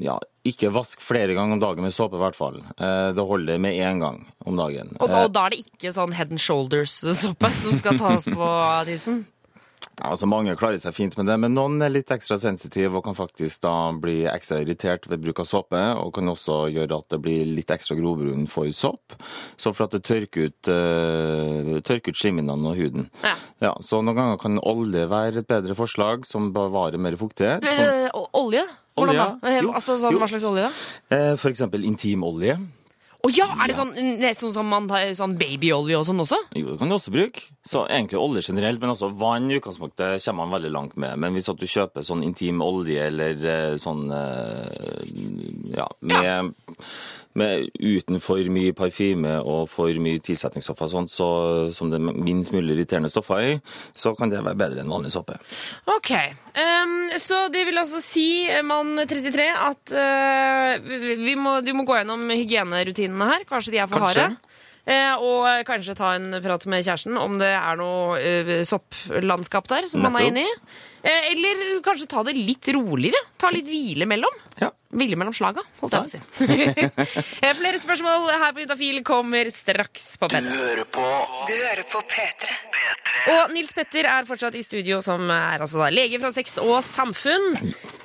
ja, 0.01 0.19
ikke 0.49 0.71
vask 0.73 1.01
flere 1.05 1.35
ganger 1.37 1.53
om 1.59 1.61
dagen 1.61 1.83
med 1.85 1.93
såpe 1.93 2.17
i 2.17 2.23
hvert 2.23 2.37
fall. 2.39 2.59
Eh, 2.79 3.13
Det 3.13 3.25
holder 3.27 3.59
med 3.61 3.75
én 3.77 4.01
gang 4.01 4.27
om 4.47 4.57
dagen. 4.57 4.97
Og, 5.01 5.09
Eh, 5.11 5.25
og 5.25 5.33
da 5.33 5.47
er 5.47 5.51
det 5.51 5.61
ikke 5.67 5.93
sånn 5.93 6.13
head 6.15 6.31
and 6.31 6.41
shoulders-såpe 6.41 7.51
som 7.63 7.79
skal 7.79 7.99
tas 7.99 8.25
på 8.25 8.85
tissen? 8.91 9.27
Altså 9.99 10.29
Mange 10.31 10.53
klarer 10.59 10.79
seg 10.79 10.95
fint 10.95 11.17
med 11.19 11.27
det, 11.27 11.35
men 11.43 11.55
noen 11.57 11.81
er 11.83 11.91
litt 11.91 12.11
ekstra 12.15 12.37
sensitive 12.39 13.01
og 13.01 13.03
kan 13.09 13.17
faktisk 13.19 13.65
da 13.65 13.73
bli 13.99 14.21
ekstra 14.31 14.61
irritert 14.63 15.09
ved 15.11 15.25
bruk 15.25 15.41
av 15.43 15.49
såpe, 15.51 15.81
og 15.99 16.13
kan 16.15 16.31
også 16.31 16.59
gjøre 16.71 17.01
at 17.01 17.09
det 17.11 17.19
blir 17.25 17.49
litt 17.51 17.73
ekstra 17.75 17.97
grobunn 17.99 18.47
for 18.51 18.71
sopp. 18.71 19.17
Så 19.59 19.73
for 19.75 19.89
at 19.89 19.97
det 19.97 20.05
tørker 20.07 20.53
ut, 20.53 20.71
uh, 20.71 21.81
tørker 21.83 22.15
ut 22.15 22.21
skimmene 22.21 22.55
og 22.55 22.79
huden. 22.79 23.09
Ja. 23.27 23.35
Ja, 23.69 23.73
så 23.83 23.99
noen 24.03 24.19
ganger 24.21 24.39
kan 24.39 24.61
olje 24.63 25.03
være 25.11 25.43
et 25.43 25.51
bedre 25.51 25.75
forslag, 25.79 26.27
som 26.31 26.53
bevarer 26.55 26.99
mer 27.03 27.19
fuktighet. 27.19 27.67
Som, 27.67 27.87
Eh, 27.89 28.11
olje? 28.39 28.63
Hvordan 28.99 29.15
da? 29.19 29.53
Jo, 29.63 29.73
altså, 29.79 29.95
sånn, 29.99 30.15
hva 30.19 30.27
slags 30.31 30.47
olje 30.47 30.67
da? 30.67 30.71
eh, 31.15 31.35
for 31.39 31.51
eksempel 31.51 31.85
intimolje. 31.87 32.57
Å 33.19 33.29
ja! 33.35 33.49
Er 33.65 33.73
det 33.73 33.75
sånn, 33.75 33.91
sånn, 34.39 34.53
som 34.55 34.69
man 34.71 34.87
tar 34.87 35.09
sånn 35.19 35.35
babyolje 35.41 35.97
og 35.99 36.05
sånn 36.07 36.23
også? 36.23 36.39
Jo, 36.55 36.69
det 36.71 36.77
kan 36.79 36.93
du 36.93 36.95
også 36.95 37.11
bruke. 37.11 37.43
Så 37.67 37.83
egentlig 37.91 38.21
olje 38.21 38.45
generelt, 38.47 38.79
men 38.79 38.93
også 38.93 39.09
vann 39.19 39.49
i 39.51 39.57
utgangspunktet 39.59 40.23
kommer 40.23 40.45
man 40.45 40.55
veldig 40.55 40.71
langt 40.77 40.95
med. 41.03 41.19
Men 41.19 41.35
hvis 41.35 41.51
at 41.51 41.59
du 41.59 41.67
kjøper 41.67 42.07
sånn 42.07 42.23
intim 42.23 42.63
olje 42.63 43.09
eller 43.11 43.43
eh, 43.43 43.75
sånn 43.83 44.07
eh, 44.15 45.03
ja, 45.75 45.89
med, 46.07 46.55
med 47.39 47.69
uten 47.79 48.21
for 48.23 48.41
mye 48.53 48.73
parfyme 48.77 49.37
og 49.43 49.69
for 49.71 49.93
mye 50.03 50.23
tilsetningsstoffer 50.25 50.91
sånt, 50.91 51.13
så, 51.13 51.29
som 51.75 51.93
det 51.93 52.01
minst 52.01 52.55
mulig 52.55 52.77
irriterende 52.77 53.11
stoffer 53.13 53.45
i, 53.45 53.53
så 53.93 54.15
kan 54.19 54.33
det 54.33 54.41
være 54.45 54.59
bedre 54.59 54.83
enn 54.83 54.93
vanlig 54.93 55.13
såpe. 55.15 55.37
Ok. 55.93 56.13
um, 56.57 56.97
så 57.21 57.45
det 57.53 57.67
vil 57.69 57.79
altså 57.79 58.01
si, 58.05 58.47
eh, 58.49 58.65
mann 58.67 58.97
33, 59.05 59.49
at 59.69 59.95
uh, 59.95 60.89
vi 60.89 61.29
vi 61.29 61.37
må, 61.39 61.59
du 61.65 61.73
må 61.77 61.85
gå 61.89 61.99
gjennom 61.99 62.29
hygienerutinene 62.33 63.33
her. 63.33 63.49
Kanskje 63.49 63.75
de 63.75 63.83
er 63.83 63.91
for 63.91 64.07
Kanskje. 64.07 64.29
harde. 64.29 64.48
Eh, 64.89 65.21
og 65.21 65.67
kanskje 65.69 65.93
ta 65.99 66.15
en 66.17 66.39
prat 66.41 66.65
med 66.71 66.85
kjæresten 66.87 67.19
om 67.21 67.35
det 67.41 67.51
er 67.53 67.77
noe 67.77 68.17
eh, 68.17 68.53
sopplandskap 68.65 69.69
der 69.69 69.89
som 69.91 70.01
man 70.07 70.17
er 70.17 70.31
inne 70.31 70.45
i. 70.47 70.53
Eh, 71.05 71.27
eller 71.35 71.83
kanskje 71.85 72.09
ta 72.09 72.23
det 72.25 72.33
litt 72.39 72.71
roligere. 72.73 73.21
Ta 73.37 73.51
litt 73.53 73.69
hvile 73.69 74.09
mellom. 74.09 74.39
Ja. 74.63 74.71
Hvile 74.89 75.19
mellom 75.21 75.35
slaga, 75.37 75.61
holdt 75.83 75.93
jeg 75.93 76.01
på 76.01 76.09
å 76.09 76.87
si. 76.89 76.89
Flere 77.61 77.81
spørsmål 77.83 78.31
her 78.33 78.55
på 78.57 78.65
Juntafil 78.65 79.03
kommer 79.05 79.51
straks 79.53 80.07
på 80.23 80.31
P3. 80.33 80.41
Du 80.41 81.53
hører 81.53 81.85
på 81.93 82.03
P3. 82.09 82.57
Og 83.35 83.53
Nils 83.53 83.75
Petter 83.77 84.09
er 84.09 84.25
fortsatt 84.29 84.57
i 84.57 84.65
studio, 84.65 85.03
som 85.05 85.29
er 85.29 85.61
altså 85.61 85.83
da 85.85 85.91
lege 85.93 86.23
fra 86.23 86.33
Sex 86.33 86.57
og 86.65 86.79
Samfunn. 86.87 87.53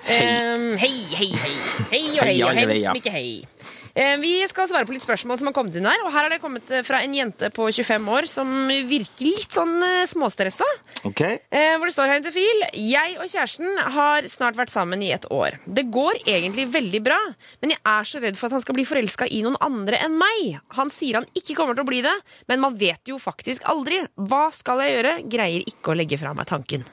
Hei, 0.04 0.76
hei, 1.16 1.32
hei. 1.32 1.56
Hei 1.94 2.04
og 2.20 2.28
hei, 2.28 2.36
Hei, 2.36 2.38
og 2.44 2.60
hei, 2.60 2.68
hei, 2.68 2.84
hei, 2.84 3.16
hei. 3.16 3.82
Eh, 3.96 4.16
Vi 4.18 4.32
skal 4.50 4.66
svare 4.70 4.88
på 4.90 4.94
litt 4.96 5.04
spørsmål 5.06 5.38
som 5.38 5.50
har 5.50 5.54
kommet 5.54 5.76
inn 5.78 5.86
her. 5.86 6.02
Og 6.06 6.10
her 6.14 6.26
har 6.26 6.34
det 6.34 6.40
kommet 6.42 6.70
eh, 6.74 6.82
fra 6.86 7.04
en 7.06 7.14
jente 7.14 7.50
på 7.54 7.68
25 7.70 8.08
år 8.10 8.28
som 8.30 8.50
virker 8.90 9.28
litt 9.28 9.54
sånn 9.54 9.76
eh, 9.86 10.06
småstressa. 10.10 10.66
OK? 11.06 11.22
Eh, 11.22 11.76
hvor 11.78 11.86
det 11.86 11.94
står 11.94 12.10
her 12.10 12.26
i 12.26 12.34
fil 12.34 12.64
Jeg 12.80 13.18
og 13.20 13.30
kjæresten 13.30 13.78
har 13.98 14.26
snart 14.32 14.58
vært 14.58 14.74
sammen 14.74 15.04
i 15.06 15.12
et 15.14 15.28
år. 15.30 15.60
Det 15.66 15.86
går 15.94 16.24
egentlig 16.26 16.66
veldig 16.74 17.04
bra, 17.06 17.20
men 17.62 17.76
jeg 17.76 17.82
er 17.94 18.10
så 18.10 18.24
redd 18.24 18.40
for 18.40 18.50
at 18.50 18.58
han 18.58 18.64
skal 18.66 18.78
bli 18.80 18.88
forelska 18.90 19.30
i 19.30 19.44
noen 19.46 19.60
andre 19.62 20.02
enn 20.02 20.18
meg. 20.18 20.58
Han 20.80 20.90
sier 20.94 21.22
han 21.22 21.30
ikke 21.38 21.58
kommer 21.60 21.78
til 21.78 21.86
å 21.86 21.92
bli 21.92 22.02
det, 22.06 22.16
men 22.50 22.64
man 22.64 22.80
vet 22.82 23.14
jo 23.14 23.20
faktisk 23.22 23.66
aldri. 23.70 24.02
Hva 24.18 24.48
skal 24.56 24.82
jeg 24.82 24.98
gjøre? 24.98 25.16
Greier 25.30 25.70
ikke 25.70 25.94
å 25.94 25.98
legge 26.02 26.18
fra 26.22 26.34
meg 26.34 26.50
tanken. 26.50 26.86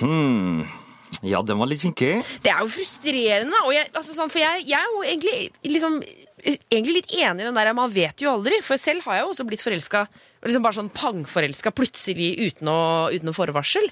Hmm. 0.00 0.64
Ja, 1.24 1.40
den 1.46 1.58
var 1.60 1.68
litt 1.70 1.80
kinkig. 1.84 2.18
Det 2.44 2.50
er 2.52 2.60
jo 2.64 2.70
frustrerende. 2.72 3.60
Og 3.64 3.72
jeg, 3.72 3.88
altså 3.96 4.16
sånn, 4.16 4.32
for 4.32 4.40
jeg, 4.42 4.64
jeg 4.68 4.80
er 4.80 4.90
jo 4.92 5.04
egentlig, 5.06 5.36
liksom, 5.68 6.00
egentlig 6.44 6.94
litt 7.00 7.12
enig 7.16 7.42
i 7.42 7.48
den 7.48 7.54
der 7.56 7.72
man 7.76 7.90
vet 7.92 8.20
jo 8.22 8.30
aldri. 8.36 8.58
For 8.62 8.76
selv 8.80 9.02
har 9.06 9.14
jeg 9.20 9.24
jo 9.26 9.32
også 9.34 9.46
blitt 9.48 9.64
forelska. 9.64 10.06
Liksom 10.46 10.62
bare 10.62 10.76
sånn 10.76 10.90
pangforelska 10.94 11.72
plutselig 11.74 12.28
uten 12.38 12.68
å, 12.70 13.08
uten 13.10 13.26
noe 13.26 13.34
forvarsel. 13.34 13.88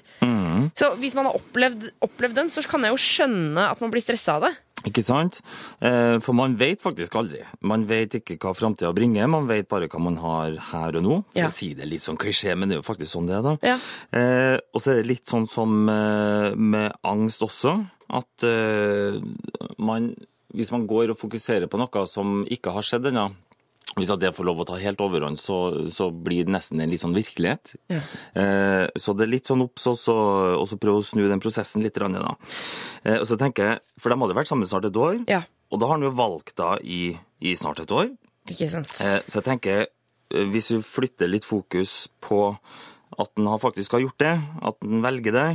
Så 0.77 0.91
hvis 1.01 1.15
man 1.17 1.25
har 1.27 1.35
opplevd, 1.35 1.89
opplevd 2.05 2.37
den, 2.37 2.51
så 2.53 2.63
kan 2.69 2.85
jeg 2.85 2.93
jo 2.93 3.01
skjønne 3.01 3.65
at 3.73 3.81
man 3.83 3.91
blir 3.91 4.03
stressa 4.03 4.37
av 4.37 4.45
det. 4.47 4.53
Ikke 4.85 5.01
sant? 5.03 5.39
Eh, 5.81 6.19
For 6.21 6.37
man 6.37 6.53
vet 6.59 6.79
faktisk 6.83 7.15
aldri. 7.17 7.41
Man 7.65 7.87
vet 7.89 8.19
ikke 8.19 8.37
hva 8.37 8.53
framtida 8.55 8.91
bringer, 8.95 9.25
man 9.27 9.47
vet 9.49 9.67
bare 9.67 9.89
hva 9.89 9.99
man 10.05 10.15
har 10.21 10.55
her 10.69 10.95
og 10.99 11.03
nå. 11.03 11.17
For 11.33 11.41
Ja. 11.41 11.47
å 11.49 11.51
si 11.51 11.73
det 11.73 11.87
litt 11.89 12.05
sånn 12.05 12.19
klisjé, 12.21 12.55
men 12.55 12.69
det 12.69 12.77
er 12.77 12.81
jo 12.83 12.87
faktisk 12.93 13.11
sånn 13.17 13.27
det 13.27 13.35
er, 13.35 13.41
da. 13.41 13.57
Ja. 13.65 13.77
Eh, 14.13 14.59
og 14.73 14.79
så 14.79 14.91
er 14.93 15.01
det 15.01 15.07
litt 15.09 15.25
sånn 15.25 15.49
som 15.49 15.89
eh, 15.89 16.53
med 16.55 16.93
angst 17.03 17.41
også, 17.41 17.79
at 18.13 18.45
man 19.81 20.13
Hvis 20.55 20.71
man 20.71 20.85
går 20.87 21.11
og 21.13 21.19
fokuserer 21.19 21.67
på 21.71 21.79
noe 21.81 22.05
som 22.07 22.43
ikke 22.51 22.71
har 22.75 22.85
skjedd 22.85 23.09
ennå, 23.11 23.29
hvis 23.95 24.09
det 24.19 24.33
får 24.35 24.43
lov 24.47 24.59
å 24.59 24.65
ta 24.67 24.75
helt 24.81 24.99
overhånd, 24.99 25.39
så, 25.39 25.87
så 25.93 26.09
blir 26.11 26.43
det 26.47 26.51
nesten 26.51 26.81
en 26.83 26.89
litt 26.91 26.99
sånn 27.03 27.13
virkelighet. 27.15 27.75
Ja. 27.93 28.01
Eh, 28.35 28.87
så 28.99 29.13
det 29.15 29.23
er 29.27 29.31
litt 29.31 29.47
sånn 29.47 29.63
obs 29.63 29.85
og 29.87 29.95
så 30.01 30.79
prøve 30.81 30.99
å 30.99 31.05
snu 31.05 31.23
den 31.29 31.39
prosessen 31.43 31.83
litt. 31.85 31.95
Da. 31.95 32.33
Eh, 33.05 33.21
og 33.21 33.27
så 33.29 33.37
tenker 33.39 33.69
jeg, 33.69 33.79
For 34.01 34.11
de 34.11 34.17
hadde 34.19 34.35
vært 34.35 34.51
sammen 34.51 34.67
snart 34.67 34.89
et 34.89 34.99
år, 34.99 35.21
Ja. 35.31 35.43
og 35.71 35.79
da 35.79 35.87
har 35.87 35.95
han 35.99 36.03
jo 36.09 36.11
valgt 36.17 36.57
da 36.59 36.73
i, 36.83 37.13
i 37.39 37.55
snart 37.55 37.79
et 37.85 37.91
år. 37.95 38.09
Ikke 38.51 38.67
sant? 38.73 38.91
Eh, 38.99 39.21
så 39.29 39.39
jeg 39.39 39.47
tenker, 39.47 39.85
hvis 40.51 40.73
du 40.73 40.81
flytter 40.83 41.31
litt 41.31 41.45
fokus 41.47 42.09
på 42.25 42.57
at 43.21 43.31
den 43.37 43.47
faktisk 43.61 43.95
har 43.95 44.03
gjort 44.03 44.19
det, 44.21 44.33
at 44.69 44.77
den 44.83 45.03
velger 45.03 45.35
det, 45.35 45.47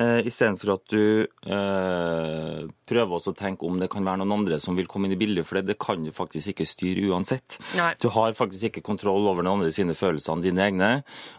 eh, 0.00 0.26
istedenfor 0.26 0.72
at 0.74 0.84
du 0.90 1.04
eh, 1.24 2.62
prøver 2.88 3.16
også 3.18 3.34
å 3.34 3.38
tenke 3.38 3.66
om 3.68 3.78
det 3.80 3.88
kan 3.92 4.06
være 4.06 4.22
noen 4.22 4.34
andre 4.40 4.58
som 4.62 4.78
vil 4.78 4.88
komme 4.90 5.08
inn 5.08 5.16
i 5.16 5.20
bildet, 5.20 5.46
for 5.46 5.60
det, 5.60 5.66
det 5.70 5.78
kan 5.82 6.02
du 6.02 6.12
faktisk 6.14 6.54
ikke 6.54 6.68
styre 6.68 7.06
uansett. 7.12 7.58
Nei. 7.78 7.92
Du 8.02 8.08
har 8.14 8.36
faktisk 8.38 8.70
ikke 8.70 8.84
kontroll 8.90 9.28
over 9.30 9.46
noen 9.46 9.60
andre 9.60 9.74
sine 9.74 9.96
følelser 9.98 10.34
enn 10.34 10.44
dine 10.44 10.66
egne, 10.66 10.90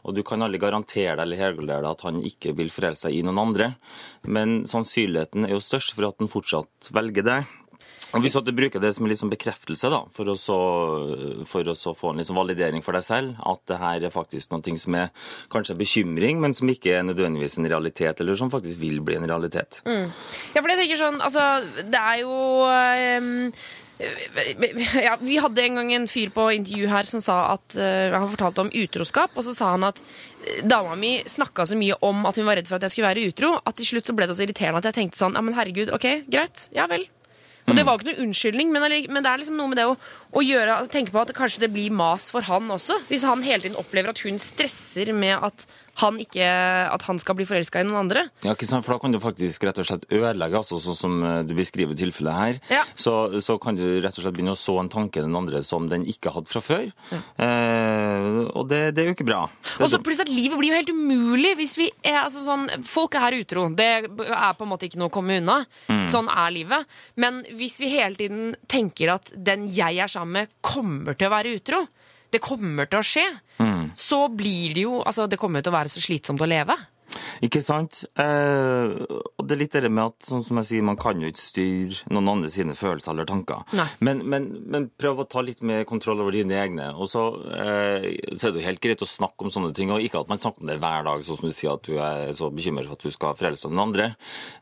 og 0.07 0.15
du 0.17 0.23
kan 0.27 0.43
aldri 0.45 0.61
garantere 0.63 1.17
deg 1.17 1.25
eller 1.25 1.43
helgardere 1.43 1.83
deg 1.83 1.91
at 1.91 2.07
han 2.07 2.23
ikke 2.31 2.55
vil 2.57 2.71
forelske 2.73 3.07
seg 3.07 3.19
i 3.19 3.23
noen 3.27 3.43
andre, 3.43 3.71
men 4.25 4.61
sannsynligheten 4.69 5.45
er 5.45 5.53
jo 5.53 5.63
størst 5.63 5.93
for 5.93 6.07
at 6.07 6.17
han 6.23 6.31
fortsatt 6.31 6.91
velger 6.95 7.27
deg. 7.27 7.57
Og 8.15 8.23
Hvis 8.23 8.37
du 8.39 8.51
bruker 8.55 8.79
det 8.79 8.93
som 8.95 9.07
en 9.07 9.19
sånn 9.19 9.33
bekreftelse, 9.33 9.89
da, 9.91 10.03
for 10.15 10.31
å, 10.31 10.35
så, 10.39 10.57
for 11.49 11.67
å 11.67 11.75
få 11.75 12.13
en 12.13 12.21
liksom 12.21 12.39
validering 12.39 12.85
for 12.85 12.97
deg 12.97 13.05
selv, 13.05 13.39
at 13.43 13.63
det 13.67 13.79
her 13.81 14.07
er 14.07 14.13
faktisk 14.13 14.53
noe 14.53 14.77
som 14.79 14.95
er 14.99 15.09
kanskje 15.53 15.75
en 15.75 15.81
bekymring, 15.81 16.39
men 16.43 16.55
som 16.57 16.71
ikke 16.71 16.99
er 16.99 17.07
nødvendigvis 17.07 17.57
en 17.59 17.67
realitet, 17.67 18.21
eller 18.23 18.39
som 18.39 18.53
faktisk 18.53 18.79
vil 18.83 19.01
bli 19.03 19.19
en 19.19 19.27
realitet. 19.27 19.81
Ja, 19.87 20.61
for 20.61 20.71
jeg 20.71 20.83
tenker 20.83 21.01
sånn, 21.01 21.19
altså, 21.23 21.49
det 21.83 22.05
er 22.13 22.23
jo 22.23 22.37
um 22.67 23.43
ja, 25.01 25.17
Vi 25.19 25.37
hadde 25.41 25.61
en 25.61 25.79
gang 25.79 25.93
en 25.93 26.07
fyr 26.09 26.29
på 26.33 26.45
intervju 26.53 26.89
her 26.91 27.07
som 27.09 27.21
sa 27.23 27.37
at 27.55 27.77
uh, 27.79 28.13
Han 28.13 28.29
fortalte 28.29 28.65
om 28.65 28.69
utroskap, 28.69 29.33
og 29.33 29.45
så 29.47 29.55
sa 29.57 29.71
han 29.73 29.87
at 29.87 30.03
eh, 30.45 30.61
dama 30.67 30.95
mi 30.99 31.15
snakka 31.25 31.65
så 31.65 31.77
mye 31.79 31.97
om 32.05 32.25
at 32.29 32.37
hun 32.37 32.45
var 32.45 32.59
redd 32.59 32.69
for 32.69 32.77
at 32.77 32.85
jeg 32.85 32.93
skulle 32.93 33.09
være 33.09 33.27
utro, 33.31 33.55
at 33.57 33.79
til 33.79 33.89
slutt 33.93 34.09
så 34.09 34.17
ble 34.17 34.29
det 34.29 34.37
så 34.37 34.45
irriterende 34.45 34.83
at 34.83 34.91
jeg 34.91 34.99
tenkte 35.01 35.21
sånn 35.23 35.37
Ja, 35.37 35.45
men 35.45 35.57
herregud, 35.57 35.93
OK, 35.97 36.09
greit. 36.29 36.69
Ja 36.77 36.85
vel. 36.91 37.07
Og 37.67 37.75
det 37.75 37.83
var 37.83 37.97
ikke 37.97 38.13
noe 38.13 38.23
unnskyldning, 38.23 38.69
men, 38.71 38.85
men 39.11 39.25
det 39.25 39.31
er 39.31 39.41
liksom 39.41 39.57
noe 39.59 39.71
med 39.71 39.79
det 39.81 39.87
å, 39.89 39.97
å 40.31 40.43
gjøre, 40.43 40.77
tenke 40.91 41.11
på 41.11 41.19
at 41.19 41.33
kanskje 41.35 41.65
det 41.65 41.73
blir 41.73 41.91
mas 41.91 42.29
for 42.31 42.45
han 42.47 42.71
også. 42.71 43.01
Hvis 43.09 43.25
han 43.27 43.43
hele 43.43 43.65
tiden 43.65 43.79
opplever 43.79 44.13
at 44.13 44.21
hun 44.23 44.39
stresser 44.39 45.11
med 45.11 45.35
at 45.43 45.67
han, 46.01 46.19
ikke, 46.21 46.45
at 46.91 47.05
han 47.07 47.19
skal 47.21 47.37
bli 47.39 47.47
forelska 47.49 47.81
i 47.81 47.87
noen 47.87 48.03
andre. 48.03 48.27
Ja, 48.45 48.53
ikke 48.53 48.67
sant? 48.69 48.85
For 48.85 48.95
da 48.95 49.01
kan 49.01 49.15
du 49.15 49.19
faktisk 49.21 49.65
rett 49.67 49.79
og 49.81 49.87
slett 49.89 50.05
ødelegge, 50.13 50.59
altså, 50.61 50.79
sånn 50.83 50.97
som 50.97 51.17
eh, 51.25 51.39
du 51.47 51.55
beskriver 51.57 51.97
tilfellet 51.97 52.37
her. 52.37 52.59
Ja. 52.73 52.83
Så, 52.93 53.15
så 53.45 53.57
kan 53.61 53.77
du 53.79 53.83
rett 54.03 54.17
og 54.17 54.25
slett 54.25 54.37
begynne 54.37 54.53
å 54.53 54.59
så 54.59 54.77
en 54.81 54.91
tanke 54.93 55.23
den 55.25 55.35
andre 55.37 55.63
som 55.65 55.89
den 55.89 56.05
ikke 56.09 56.33
hadde 56.35 56.51
fra 56.51 56.61
før. 56.63 56.87
Eh, 57.11 58.27
og 58.53 58.67
det, 58.69 58.81
det 58.97 59.03
er 59.03 59.11
jo 59.11 59.17
ikke 59.17 59.27
bra. 59.27 59.41
Og 59.81 59.91
så 59.91 60.01
plutselig 60.03 60.27
at 60.27 60.35
livet 60.35 60.59
blir 60.59 60.73
jo 60.73 60.79
helt 60.79 60.93
umulig 60.93 61.55
hvis 61.59 61.77
vi 61.79 61.89
er 62.05 62.21
altså 62.23 62.43
sånn 62.45 62.67
Folk 62.87 63.15
er 63.19 63.35
utro. 63.37 63.67
Det 63.75 63.87
er 63.87 64.55
på 64.57 64.65
en 64.65 64.69
måte 64.69 64.87
ikke 64.87 64.99
noe 65.01 65.09
å 65.09 65.13
komme 65.13 65.39
unna. 65.41 65.59
Sånn 66.11 66.29
er 66.31 66.53
livet. 66.53 66.97
Men 67.19 67.41
hvis 67.57 67.79
vi 67.81 67.91
hele 67.95 68.17
tiden 68.19 68.53
tenker 68.69 69.15
at 69.17 69.31
den 69.33 69.67
jeg 69.73 69.99
er 70.03 70.11
sammen 70.11 70.41
med, 70.41 70.57
kommer 70.65 71.17
til 71.17 71.29
å 71.29 71.33
være 71.33 71.55
utro, 71.57 71.83
det 72.33 72.43
kommer 72.43 72.89
til 72.91 72.99
å 72.99 73.07
skje, 73.07 73.25
så 73.97 74.27
blir 74.29 74.75
det 74.75 74.83
jo 74.83 74.99
Altså, 75.01 75.27
det 75.27 75.39
kommer 75.39 75.63
til 75.63 75.73
å 75.73 75.77
være 75.77 75.91
så 75.91 76.03
slitsomt 76.03 76.43
å 76.43 76.49
leve. 76.49 76.75
Ikke 77.45 77.61
sant? 77.63 78.01
Eh, 78.19 78.93
og 79.07 79.45
det 79.47 79.55
er 79.55 79.61
litt 79.61 79.75
det 79.77 79.91
med 79.91 80.11
at 80.11 80.27
sånn 80.27 80.43
som 80.43 80.59
jeg 80.61 80.69
sier, 80.71 80.85
man 80.85 80.97
kan 80.99 81.21
jo 81.21 81.29
ikke 81.29 81.41
styre 81.43 82.11
noen 82.11 82.31
andre 82.33 82.51
sine 82.51 82.75
følelser 82.77 83.13
eller 83.13 83.27
tanker. 83.29 83.63
Men, 84.03 84.23
men, 84.27 84.49
men 84.67 84.89
prøv 84.99 85.21
å 85.23 85.27
ta 85.29 85.43
litt 85.45 85.61
mer 85.65 85.85
kontroll 85.89 86.21
over 86.23 86.35
dine 86.35 86.57
egne. 86.59 86.89
Og 86.97 87.09
så, 87.11 87.23
eh, 87.53 88.09
så 88.33 88.49
er 88.49 88.55
det 88.55 88.61
jo 88.61 88.67
helt 88.67 88.83
greit 88.83 89.05
å 89.05 89.09
snakke 89.09 89.47
om 89.47 89.53
sånne 89.53 89.73
ting, 89.77 89.93
og 89.93 90.03
ikke 90.03 90.23
at 90.23 90.31
man 90.31 90.41
snakker 90.41 90.65
om 90.65 90.71
det 90.71 90.79
hver 90.83 91.07
dag, 91.07 91.23
sånn 91.25 91.39
som 91.41 91.49
du 91.49 91.55
sier 91.55 91.77
at 91.77 91.87
du 91.87 91.95
er 91.95 92.33
så 92.37 92.51
bekymret 92.53 92.89
for 92.89 92.99
at 92.99 93.07
du 93.07 93.15
skal 93.15 93.39
frelse 93.39 93.71
den 93.71 93.83
andre. 93.85 94.11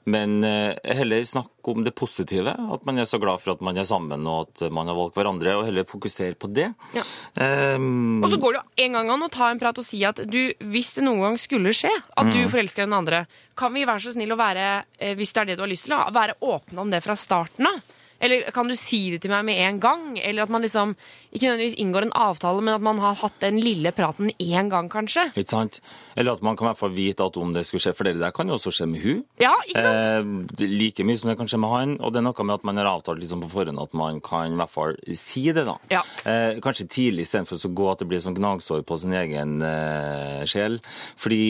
Men 0.06 0.38
eh, 0.46 0.76
heller 1.00 1.26
snakke 1.26 1.55
om 1.74 1.84
det 1.86 1.96
positive, 1.98 2.54
at 2.54 2.86
man 2.86 3.00
er 3.02 3.08
så 3.10 3.20
glad 3.22 3.42
for 3.42 3.56
at 3.56 3.64
man 3.66 3.78
er 3.78 3.88
sammen 3.88 4.28
og 4.30 4.46
at 4.46 4.68
man 4.74 4.88
har 4.92 4.98
valgt 4.98 5.18
hverandre, 5.18 5.56
og 5.58 5.66
heller 5.68 5.88
fokusere 5.90 6.38
på 6.40 6.50
det. 6.54 6.70
Ja. 6.96 7.04
Um, 7.76 8.24
Og 8.24 8.30
så 8.30 8.40
går 8.42 8.54
det 8.54 8.62
jo 8.62 8.86
en 8.86 9.00
gang 9.00 9.10
an 9.16 9.26
å 9.26 9.32
ta 9.34 9.50
en 9.52 9.62
prat 9.62 9.82
og 9.82 9.88
si 9.88 10.04
at 10.08 10.22
du, 10.30 10.40
hvis 10.60 10.94
det 10.98 11.06
noen 11.08 11.24
gang 11.26 11.40
skulle 11.42 11.74
skje 11.76 11.92
at 11.92 12.32
du 12.34 12.42
forelsker 12.52 12.86
den 12.86 12.98
andre, 12.98 13.26
kan 13.56 13.74
vi 13.74 13.86
være 13.88 14.04
så 14.04 14.16
snill 14.16 14.36
å 14.36 14.40
være, 14.40 14.86
eh, 15.00 15.16
hvis 15.16 15.32
det 15.34 15.42
er 15.42 15.52
det 15.52 15.60
du 15.60 15.64
har 15.64 15.72
lyst 15.72 15.88
til, 15.88 15.96
å 15.96 16.12
være 16.16 16.36
åpne 16.44 16.82
om 16.84 16.92
det 16.92 17.02
fra 17.06 17.16
starten 17.20 17.70
av? 17.72 17.84
Eller 18.24 18.48
kan 18.56 18.70
du 18.70 18.76
si 18.80 19.10
det 19.14 19.22
til 19.24 19.34
meg 19.34 19.46
med 19.48 19.60
en 19.66 19.80
gang? 19.84 20.04
Eller 20.20 20.46
at 20.46 20.54
man 20.54 20.64
liksom 20.64 20.96
ikke 21.32 21.50
nødvendigvis 21.50 21.78
inngår 21.84 22.08
en 22.08 22.16
avtale, 22.16 22.64
men 22.64 22.76
at 22.78 22.86
man 22.86 23.02
har 23.04 23.18
hatt 23.20 23.38
den 23.44 23.60
lille 23.64 23.92
praten 23.96 24.32
én 24.40 24.72
gang, 24.72 24.90
kanskje? 24.92 25.28
Ikke 25.36 25.52
sant? 25.52 25.82
Eller 26.16 26.38
at 26.38 26.46
man 26.46 26.56
kan 26.56 26.68
i 26.68 26.70
hvert 26.72 26.82
fall 26.82 26.96
vite 26.96 27.28
at 27.28 27.38
om 27.42 27.54
det 27.56 27.66
skulle 27.68 27.84
skje, 27.84 27.96
for 27.98 28.08
det 28.08 28.16
der 28.22 28.34
kan 28.36 28.48
jo 28.48 28.58
også 28.58 28.74
skje 28.76 28.90
med 28.90 29.04
hun. 29.04 29.24
Ja, 29.42 29.54
ikke 29.68 29.84
sant? 29.84 30.60
Eh, 30.60 30.68
like 30.72 31.06
mye 31.08 31.20
som 31.20 31.32
det 31.32 31.38
kan 31.42 31.52
skje 31.52 31.62
med 31.62 31.74
han, 31.76 31.96
og 32.00 32.14
det 32.16 32.22
er 32.22 32.28
noe 32.30 32.48
med 32.48 32.60
at 32.60 32.68
man 32.68 32.82
har 32.82 32.92
avtalt 32.94 33.22
liksom 33.24 33.44
på 33.44 33.52
forhånd 33.52 33.84
at 33.84 33.96
man 33.98 34.22
kan 34.24 34.56
i 34.56 34.60
hvert 34.62 34.74
fall 34.74 35.00
si 35.20 35.48
det, 35.52 35.68
da. 35.68 35.78
Ja. 35.92 36.04
Eh, 36.24 36.62
kanskje 36.64 36.88
tidlig 36.88 37.28
istedenfor 37.28 37.60
å 37.60 37.74
gå 37.76 37.90
at 37.92 38.04
det 38.04 38.10
blir 38.12 38.24
sånn 38.24 38.38
gnagsår 38.38 38.86
på 38.88 39.00
sin 39.02 39.16
egen 39.18 39.60
eh, 39.66 40.46
sjel. 40.50 40.80
Fordi 41.20 41.44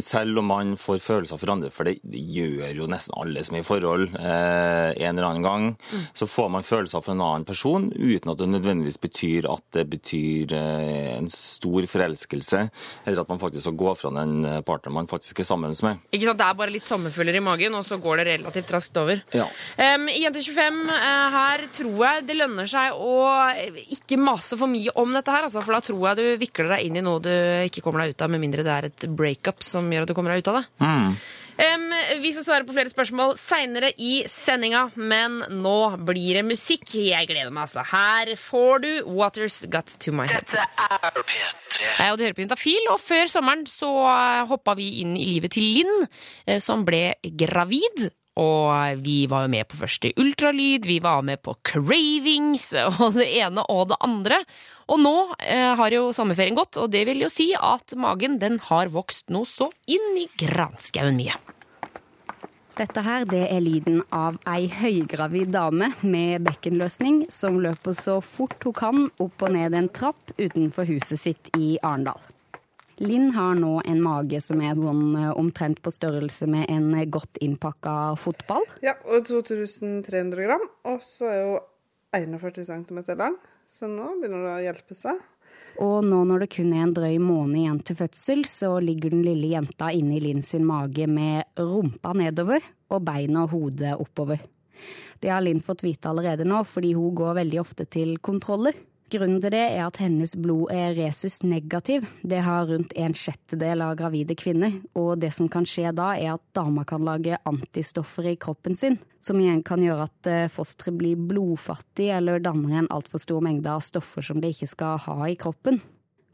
selv 0.00 0.38
om 0.40 0.46
man 0.50 0.74
får 0.80 1.00
følelser 1.04 1.38
for 1.40 1.52
andre, 1.52 1.70
for 1.74 1.88
det, 1.88 1.98
gjør 2.04 2.74
jo 2.76 2.88
nesten 2.90 3.14
alle 3.20 3.42
som 3.46 3.56
er 3.58 3.64
i 3.64 3.66
forhold 3.66 4.06
eh, 4.18 4.90
en 4.96 5.16
eller 5.16 5.28
annen 5.30 5.46
gang, 5.46 5.68
Mm. 5.90 6.02
så 6.14 6.26
får 6.26 6.48
man 6.50 6.62
følelser 6.66 7.02
for 7.02 7.12
en 7.12 7.22
annen 7.24 7.44
person 7.44 7.88
uten 7.92 8.30
at 8.30 8.38
det 8.38 8.46
nødvendigvis 8.50 8.98
betyr 9.00 9.46
at 9.50 9.62
det 9.74 9.84
betyr 9.90 10.52
eh, 10.54 11.16
en 11.16 11.28
stor 11.32 11.86
forelskelse, 11.90 12.60
eller 13.06 13.22
at 13.22 13.28
man 13.28 13.40
faktisk 13.42 13.64
skal 13.66 13.78
gå 13.80 13.94
fra 13.98 14.12
den 14.14 14.44
eh, 14.44 14.60
partneren 14.66 14.94
man 15.00 15.10
faktisk 15.10 15.40
er 15.40 15.48
sammen 15.48 15.74
med. 15.82 15.98
Ikke 16.12 16.28
sant? 16.28 16.38
Det 16.38 16.46
er 16.46 16.58
bare 16.58 16.74
litt 16.74 16.86
sommerfugler 16.86 17.36
i 17.36 17.42
magen, 17.44 17.74
og 17.74 17.84
så 17.86 17.98
går 18.00 18.20
det 18.20 18.26
relativt 18.30 18.70
raskt 18.74 18.96
over. 19.00 19.22
Ja. 19.34 19.48
Um, 19.76 20.06
Jente 20.14 20.42
25, 20.44 20.80
uh, 20.90 21.26
her 21.34 21.66
tror 21.74 22.04
jeg 22.06 22.26
det 22.28 22.36
lønner 22.38 22.70
seg 22.70 22.94
å 22.94 23.16
ikke 23.90 24.18
mase 24.20 24.58
for 24.60 24.70
mye 24.70 24.94
om 25.00 25.12
dette 25.16 25.34
her, 25.34 25.48
altså, 25.48 25.62
for 25.64 25.74
da 25.74 25.82
tror 25.84 26.06
jeg 26.10 26.20
du 26.20 26.40
vikler 26.44 26.70
deg 26.76 26.86
inn 26.86 27.00
i 27.00 27.04
noe 27.04 27.22
du 27.24 27.32
ikke 27.66 27.82
kommer 27.84 28.04
deg 28.04 28.14
ut 28.14 28.22
av, 28.24 28.30
med 28.30 28.44
mindre 28.44 28.64
det 28.66 28.76
er 28.76 28.88
et 28.90 29.06
breakup 29.18 29.49
som 29.64 29.90
gjør 29.90 30.06
at 30.06 30.10
du 30.10 30.14
kommer 30.16 30.34
deg 30.34 30.44
ut 30.44 30.50
av 30.52 30.60
det. 30.60 30.64
Um, 31.60 31.90
vi 32.22 32.30
skal 32.32 32.44
svare 32.46 32.64
på 32.64 32.72
flere 32.72 32.88
spørsmål 32.88 33.34
seinere 33.36 33.90
i 34.00 34.22
sendinga, 34.30 34.86
men 34.96 35.42
nå 35.60 35.76
blir 36.08 36.38
det 36.38 36.44
musikk. 36.48 36.94
Jeg 36.94 37.28
gleder 37.28 37.52
meg, 37.52 37.66
altså. 37.66 37.84
Her 37.90 38.32
får 38.40 38.84
du 38.86 38.90
Waters 39.18 39.58
Got 39.68 39.92
To 40.06 40.14
My 40.16 40.24
Head. 40.30 40.54
Dette 40.54 40.64
Ja, 42.00 42.12
og 42.12 42.18
du 42.18 42.24
hører 42.24 42.36
på 42.36 42.44
Intafil, 42.44 42.86
og 42.92 43.00
før 43.02 43.28
sommeren 43.28 43.66
så 43.68 43.90
eh, 44.08 44.46
hoppa 44.48 44.74
vi 44.78 45.02
inn 45.02 45.12
i 45.20 45.26
livet 45.34 45.52
til 45.56 45.68
Linn, 45.76 46.08
eh, 46.46 46.60
som 46.64 46.86
ble 46.88 47.14
gravid. 47.24 48.08
Og 48.40 49.02
vi 49.04 49.26
var 49.28 49.44
jo 49.44 49.52
med 49.52 49.68
på 49.68 49.78
første 49.82 50.12
ultralyd, 50.20 50.88
vi 50.88 50.98
var 51.04 51.20
med 51.26 51.42
på 51.44 51.56
cravings 51.66 52.70
og 53.02 53.18
det 53.18 53.28
ene 53.42 53.64
og 53.68 53.90
det 53.92 54.00
andre. 54.00 54.40
Og 54.90 55.00
nå 55.02 55.14
eh, 55.44 55.70
har 55.78 55.94
jo 55.94 56.08
sommerferien 56.16 56.56
gått, 56.58 56.80
og 56.80 56.90
det 56.94 57.04
vil 57.08 57.22
jo 57.24 57.30
si 57.32 57.50
at 57.54 57.94
magen 58.00 58.40
den 58.42 58.58
har 58.70 58.90
vokst 58.92 59.28
noe 59.34 59.48
så 59.48 59.70
inn 59.90 60.14
i 60.18 60.26
granskauen 60.40 61.18
mye. 61.20 61.36
Dette 62.80 63.02
her 63.04 63.26
det 63.28 63.42
er 63.52 63.60
lyden 63.60 63.98
av 64.14 64.38
ei 64.48 64.64
høygravid 64.72 65.50
dame 65.52 65.90
med 66.00 66.46
bekkenløsning 66.46 67.26
som 67.28 67.58
løper 67.60 67.92
så 67.98 68.20
fort 68.24 68.62
hun 68.64 68.76
kan 68.78 69.02
opp 69.20 69.44
og 69.44 69.52
ned 69.52 69.76
en 69.76 69.90
trapp 69.92 70.32
utenfor 70.38 70.88
huset 70.88 71.20
sitt 71.20 71.50
i 71.58 71.74
Arendal. 71.84 72.16
Linn 73.00 73.30
har 73.32 73.54
nå 73.56 73.78
en 73.88 74.00
mage 74.04 74.42
som 74.44 74.60
er 74.60 74.76
sånn 74.76 75.14
eh, 75.16 75.32
omtrent 75.40 75.80
på 75.80 75.92
størrelse 75.94 76.48
med 76.50 76.68
en 76.68 76.92
godt 77.08 77.40
innpakka 77.40 78.14
fotball. 78.20 78.66
Ja, 78.84 78.98
og 79.08 79.24
2300 79.28 80.44
gram. 80.44 80.66
Og 80.90 81.00
så 81.04 81.30
er 81.32 81.46
hun 81.46 82.36
41 82.36 82.66
cm 82.68 83.00
lang, 83.16 83.36
så 83.70 83.88
nå 83.88 84.16
begynner 84.18 84.44
det 84.44 84.52
å 84.52 84.64
hjelpe 84.66 84.96
seg. 84.98 85.20
Og 85.80 86.04
nå 86.04 86.20
når 86.28 86.44
det 86.44 86.50
kun 86.52 86.74
er 86.74 86.84
en 86.84 86.94
drøy 86.94 87.16
måned 87.22 87.62
igjen 87.62 87.80
til 87.86 87.98
fødsel, 88.02 88.44
så 88.50 88.74
ligger 88.82 89.14
den 89.14 89.24
lille 89.24 89.52
jenta 89.54 89.90
inni 89.96 90.20
Linn 90.22 90.42
sin 90.44 90.66
mage 90.68 91.06
med 91.08 91.48
rumpa 91.58 92.12
nedover 92.18 92.64
og 92.90 93.04
beina 93.06 93.46
og 93.46 93.54
hodet 93.54 93.94
oppover. 93.96 94.42
Det 95.20 95.32
har 95.32 95.42
Linn 95.44 95.60
fått 95.64 95.84
vite 95.84 96.10
allerede 96.10 96.46
nå, 96.48 96.62
fordi 96.68 96.92
hun 96.96 97.14
går 97.16 97.40
veldig 97.42 97.60
ofte 97.62 97.86
til 97.88 98.16
kontroller. 98.24 98.76
Grunnen 99.10 99.40
til 99.42 99.50
det 99.50 99.62
er 99.72 99.80
at 99.88 99.98
hennes 99.98 100.36
blod 100.38 100.70
er 100.70 100.92
resus 100.94 101.40
negativ. 101.42 102.04
Det 102.22 102.44
har 102.46 102.68
rundt 102.68 102.92
en 102.94 103.14
sjettedel 103.16 103.82
av 103.82 103.96
gravide 103.98 104.36
kvinner. 104.38 104.76
Og 104.94 105.16
det 105.18 105.32
som 105.34 105.48
kan 105.50 105.64
skje 105.66 105.90
da, 105.98 106.12
er 106.14 106.36
at 106.36 106.44
dama 106.54 106.84
kan 106.86 107.02
lage 107.02 107.40
antistoffer 107.48 108.28
i 108.30 108.36
kroppen 108.38 108.76
sin, 108.78 109.00
som 109.18 109.40
igjen 109.42 109.64
kan 109.66 109.82
gjøre 109.82 110.06
at 110.06 110.28
eh, 110.30 110.50
fosteret 110.52 110.94
blir 111.00 111.18
blodfattig 111.18 112.06
eller 112.14 112.38
danner 112.44 112.84
en 112.84 112.90
altfor 112.94 113.18
stor 113.22 113.42
mengde 113.42 113.72
av 113.72 113.82
stoffer 113.82 114.22
som 114.22 114.38
det 114.38 114.52
ikke 114.54 114.68
skal 114.70 115.02
ha 115.08 115.16
i 115.26 115.34
kroppen. 115.40 115.80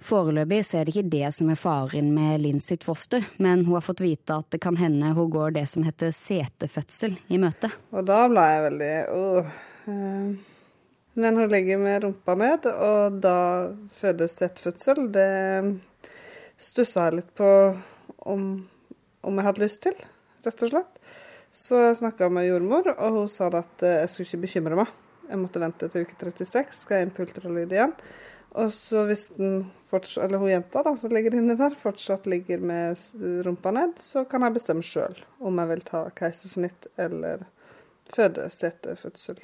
Foreløpig 0.05 0.59
er 0.77 0.85
det 0.85 0.93
ikke 0.93 1.12
det 1.15 1.31
som 1.33 1.49
er 1.49 1.57
faren 1.57 2.11
med 2.12 2.43
Linn 2.43 2.61
sitt 2.61 2.85
foster, 2.85 3.25
men 3.41 3.65
hun 3.65 3.79
har 3.79 3.87
fått 3.87 4.03
vite 4.05 4.37
at 4.37 4.51
det 4.53 4.61
kan 4.61 4.77
hende 4.77 5.15
hun 5.17 5.33
går 5.33 5.57
det 5.57 5.65
som 5.73 5.87
heter 5.87 6.12
setefødsel 6.12 7.17
i 7.33 7.41
møte. 7.41 7.73
Og 7.97 8.05
da 8.05 8.21
ble 8.29 8.45
jeg 8.53 8.67
veldig 8.67 8.93
åh. 9.17 9.57
eh, 9.89 10.53
Men 11.16 11.38
hun 11.40 11.48
ligger 11.48 11.79
med 11.81 12.02
rumpa 12.05 12.35
ned, 12.37 12.66
og 12.68 13.20
da 13.24 13.37
fødes 13.96 14.37
et 14.44 14.59
fødsel. 14.61 15.07
Det 15.14 15.31
stussa 16.61 17.07
jeg 17.07 17.22
litt 17.22 17.31
på 17.37 17.48
om, 18.29 18.42
om 19.24 19.40
jeg 19.40 19.46
hadde 19.46 19.62
lyst 19.62 19.81
til, 19.87 19.96
rett 20.44 20.66
og 20.66 20.72
slett. 20.74 21.00
Så 21.57 21.81
jeg 21.87 21.96
snakka 22.02 22.29
med 22.29 22.50
jordmor, 22.50 22.90
og 22.98 23.16
hun 23.22 23.33
sa 23.33 23.48
at 23.48 23.87
eh, 23.87 24.02
jeg 24.02 24.12
skulle 24.12 24.29
ikke 24.29 24.42
bekymre 24.44 24.81
meg. 24.83 24.92
Jeg 25.31 25.40
måtte 25.40 25.62
vente 25.62 25.88
til 25.88 26.05
uke 26.05 26.18
36, 26.20 26.76
skal 26.83 27.00
jeg 27.00 27.09
inn 27.09 27.16
på 27.16 27.24
ultralyd 27.24 27.72
igjen. 27.72 27.96
Og 28.61 28.70
så 28.76 29.09
hvis 29.09 29.31
den 29.40 29.66
fortsatt, 29.88 30.26
eller 30.26 30.44
hun 30.44 30.52
jenta 30.52 30.85
da, 30.85 30.92
som 31.00 31.16
ligger 31.16 31.40
inni 31.40 31.57
der, 31.57 31.81
fortsatt 31.81 32.29
ligger 32.29 32.61
med 32.61 33.00
rumpa 33.48 33.72
ned, 33.72 33.96
så 34.05 34.29
kan 34.29 34.44
jeg 34.44 34.61
bestemme 34.61 34.85
sjøl 34.85 35.16
om 35.40 35.64
jeg 35.64 35.72
vil 35.72 35.85
ta 35.88 36.07
keisersnitt 36.20 36.92
eller 37.00 37.48
føde 38.12 38.50
setefødsel. 38.52 39.40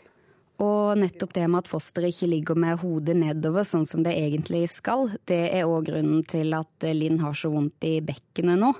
Og 0.62 0.98
nettopp 1.01 1.35
det 1.35 1.48
med 1.51 1.64
at 1.64 1.70
fosteret 1.70 2.12
ikke 2.12 2.31
ligger 2.31 2.59
med 2.59 2.79
hodet 2.83 3.16
nedover, 3.18 3.66
sånn 3.66 3.88
som 3.88 4.05
det 4.07 4.14
egentlig 4.14 4.68
skal, 4.70 5.11
det 5.27 5.42
er 5.51 5.66
òg 5.66 5.88
grunnen 5.90 6.22
til 6.29 6.55
at 6.55 6.87
Linn 6.94 7.18
har 7.22 7.35
så 7.35 7.51
vondt 7.51 7.88
i 7.88 7.96
bekkenet 8.05 8.61
nå. 8.61 8.70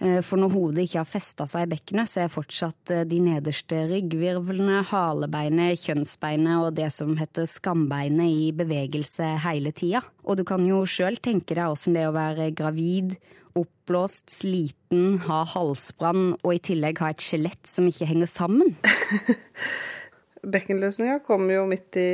Eh, 0.00 0.20
For 0.24 0.40
når 0.40 0.54
hodet 0.54 0.86
ikke 0.86 1.02
har 1.02 1.08
festa 1.08 1.46
seg 1.50 1.66
i 1.66 1.72
bekkenet, 1.74 2.08
så 2.08 2.24
er 2.24 2.32
fortsatt 2.32 2.92
eh, 2.94 3.02
de 3.08 3.18
nederste 3.24 3.82
ryggvirvlene, 3.90 4.80
halebeinet, 4.90 5.82
kjønnsbeinet 5.82 6.62
og 6.62 6.78
det 6.78 6.88
som 6.94 7.12
heter 7.20 7.48
skambeinet 7.50 8.30
i 8.30 8.48
bevegelse 8.56 9.34
hele 9.44 9.74
tida. 9.76 10.04
Og 10.24 10.40
du 10.40 10.46
kan 10.48 10.64
jo 10.66 10.84
sjøl 10.88 11.20
tenke 11.20 11.58
deg 11.58 11.68
åssen 11.68 11.98
det 11.98 12.06
er 12.06 12.14
å 12.14 12.16
være 12.16 12.50
gravid, 12.56 13.18
oppblåst, 13.58 14.30
sliten, 14.30 15.18
ha 15.26 15.42
halsbrann 15.52 16.36
og 16.38 16.52
i 16.54 16.62
tillegg 16.70 17.00
ha 17.02 17.10
et 17.12 17.24
skjelett 17.24 17.66
som 17.68 17.88
ikke 17.90 18.08
henger 18.08 18.30
sammen. 18.30 18.76
Bekkenløsninga 20.40 21.18
kom 21.26 21.50
jo 21.52 21.66
midt 21.68 21.98
i, 22.00 22.10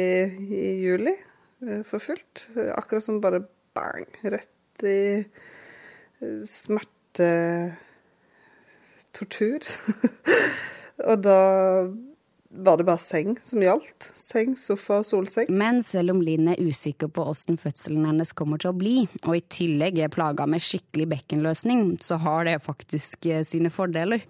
i 0.51 0.69
juli 0.83 1.15
eh, 1.15 1.83
for 1.87 2.03
fullt. 2.03 2.49
Akkurat 2.75 3.05
som 3.05 3.21
bare 3.23 3.45
bang, 3.77 4.07
rett 4.25 4.87
i 4.87 4.99
smertetortur. 6.47 6.97
smerte, 7.17 7.77
tortur. 9.13 9.61
og 11.11 11.23
da 11.25 11.41
var 12.57 12.79
det 12.79 12.87
bare 12.89 13.03
seng 13.03 13.37
som 13.45 13.61
gjaldt. 13.61 14.11
Seng, 14.17 14.57
sofa 14.57 15.01
og 15.03 15.07
solseng. 15.07 15.51
Men 15.53 15.83
selv 15.85 16.15
om 16.15 16.23
Linn 16.25 16.49
er 16.49 16.61
usikker 16.63 17.11
på 17.13 17.27
åssen 17.29 17.59
fødselen 17.61 18.07
hennes 18.09 18.33
kommer 18.37 18.61
til 18.63 18.73
å 18.73 18.77
bli, 18.79 18.97
og 19.27 19.37
i 19.37 19.45
tillegg 19.53 20.01
er 20.01 20.13
plaga 20.13 20.47
med 20.49 20.65
skikkelig 20.65 21.09
bekkenløsning, 21.13 21.97
så 22.03 22.21
har 22.23 22.47
det 22.49 22.63
faktisk 22.65 23.29
eh, 23.29 23.45
sine 23.47 23.73
fordeler. 23.73 24.25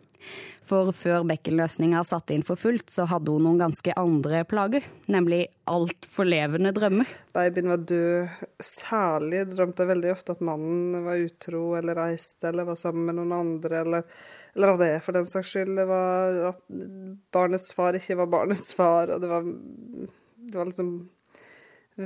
For 0.67 0.91
før 0.97 1.23
bekkenløsninga 1.29 2.01
satte 2.07 2.35
inn 2.35 2.43
for 2.47 2.59
fullt, 2.59 2.89
så 2.91 3.05
hadde 3.07 3.31
hun 3.31 3.45
noen 3.47 3.61
ganske 3.61 3.93
andre 4.01 4.41
plager. 4.51 4.87
Nemlig 5.13 5.45
altfor 5.71 6.27
levende 6.27 6.73
drømmer. 6.75 7.11
Babyen 7.37 7.71
var 7.71 7.85
død. 7.87 8.41
Særlig 8.67 9.45
drømte 9.53 9.85
jeg 9.85 9.93
veldig 9.93 10.11
ofte 10.15 10.35
at 10.35 10.43
mannen 10.49 11.05
var 11.07 11.23
utro 11.23 11.63
eller 11.79 12.01
reiste 12.01 12.51
eller 12.51 12.67
var 12.67 12.81
sammen 12.81 13.07
med 13.07 13.21
noen 13.21 13.37
andre, 13.37 13.83
eller, 13.85 14.09
eller 14.57 14.75
av 14.75 14.83
det 14.83 14.93
for 15.07 15.19
den 15.19 15.31
saks 15.31 15.53
skyld. 15.55 15.83
Var 15.93 16.41
at 16.51 16.65
barnets 17.37 17.71
far 17.77 17.99
ikke 18.01 18.19
var 18.25 18.33
barnets 18.35 18.73
far, 18.75 19.15
og 19.15 19.23
det 19.23 19.31
var, 19.31 19.47
det 19.47 20.59
var 20.59 20.73
liksom 20.73 20.97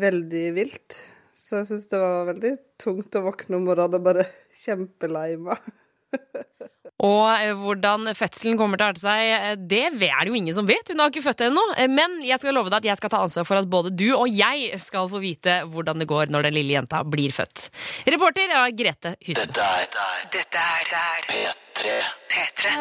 veldig 0.05 0.45
vilt. 0.59 0.99
Så 1.33 1.63
jeg 1.63 1.71
syns 1.71 1.89
det 1.89 2.03
var 2.03 2.29
veldig 2.29 2.53
tungt 2.81 3.17
å 3.17 3.25
våkne 3.25 3.57
om 3.57 3.65
morgenen 3.71 3.97
og 3.97 4.05
bare 4.05 4.29
kjempelei 4.67 5.31
meg. 5.41 5.73
Og 7.01 7.27
eh, 7.33 7.55
hvordan 7.57 8.11
fødselen 8.17 8.59
kommer 8.61 8.81
til 8.81 8.87
å 8.87 8.91
arte 8.93 9.03
seg, 9.03 9.21
eh, 9.33 9.55
det 9.57 9.83
er 9.89 9.97
det 9.99 10.29
jo 10.29 10.37
ingen 10.37 10.57
som 10.57 10.69
vet. 10.69 10.91
Hun 10.93 11.01
har 11.01 11.13
ikke 11.13 11.25
født 11.25 11.47
ennå. 11.49 11.65
Eh, 11.81 11.89
Men 11.89 12.19
jeg 12.27 12.41
skal 12.43 12.57
love 12.57 12.73
deg 12.73 12.83
at 12.83 12.91
jeg 12.91 13.01
skal 13.01 13.13
ta 13.15 13.23
ansvar 13.25 13.49
for 13.49 13.61
at 13.61 13.71
både 13.73 13.93
du 13.97 14.11
og 14.13 14.29
jeg 14.29 14.77
skal 14.83 15.09
få 15.11 15.23
vite 15.23 15.61
hvordan 15.73 16.03
det 16.03 16.09
går 16.11 16.33
når 16.33 16.49
den 16.49 16.59
lille 16.59 16.77
jenta 16.77 17.03
blir 17.09 17.33
født. 17.35 17.71
Reporter 18.11 18.53
er 18.53 18.77
Grete 18.77 19.15
Husen. 19.27 19.49
Dette 19.49 19.65
er 19.65 20.31
Dette 20.37 20.61
er 20.61 21.29
P3. 21.31 21.97
P3. 22.31 22.75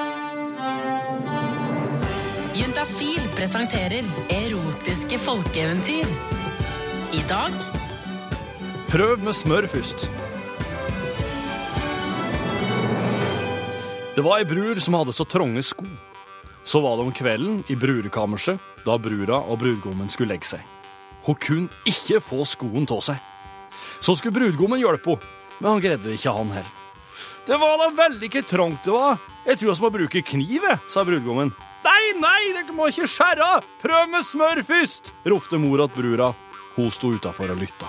Juntafil 2.60 3.29
presenterer 3.38 4.03
erotiske 4.36 5.19
folkeeventyr. 5.23 6.12
I 7.15 7.21
dag 7.29 7.69
Prøv 8.89 9.21
med 9.21 9.38
smør 9.38 9.67
først. 9.69 10.10
Det 14.15 14.22
var 14.22 14.39
ei 14.41 14.45
brur 14.45 14.76
som 14.82 14.98
hadde 14.98 15.13
så 15.13 15.26
trange 15.26 15.62
sko. 15.63 15.86
Så 16.63 16.82
var 16.84 16.98
det 16.98 17.06
om 17.08 17.13
kvelden 17.15 17.62
i 17.72 17.76
brurekammerset, 17.80 18.60
da 18.86 18.98
brura 19.00 19.39
og 19.45 19.62
brudgommen 19.62 20.10
skulle 20.12 20.34
legge 20.34 20.50
seg. 20.50 20.63
Hun 21.28 21.38
kunne 21.39 21.84
ikke 21.88 22.19
få 22.24 22.43
skoen 22.48 22.88
av 22.89 23.04
seg. 23.06 23.22
Så 24.04 24.17
skulle 24.17 24.36
brudgommen 24.36 24.82
hjelpe 24.82 25.15
henne, 25.15 25.38
men 25.60 25.72
han 25.72 25.84
greide 25.84 26.15
ikke 26.15 26.34
han 26.36 26.52
heller. 26.56 26.76
Det 27.48 27.58
var 27.58 27.80
da 27.82 27.88
veldig 27.95 28.28
ikke 28.28 28.45
trangt 28.45 28.86
det 28.86 28.93
var. 28.93 29.17
Jeg 29.48 29.62
tror 29.62 29.74
vi 29.74 29.86
må 29.86 29.93
bruke 29.95 30.26
kniv, 30.34 30.67
sa 30.91 31.06
brudgommen. 31.08 31.54
Nei, 31.86 32.04
nei, 32.19 32.52
dere 32.58 32.76
må 32.76 32.89
ikke 32.91 33.08
skjære! 33.10 33.48
Prøv 33.82 34.12
med 34.12 34.26
smør 34.28 34.62
først! 34.67 35.13
ropte 35.26 35.58
mor 35.62 35.86
til 35.86 35.95
brura. 35.95 36.34
Hun 36.76 36.91
sto 36.93 37.13
utafor 37.15 37.56
og 37.56 37.62
lytta. 37.63 37.88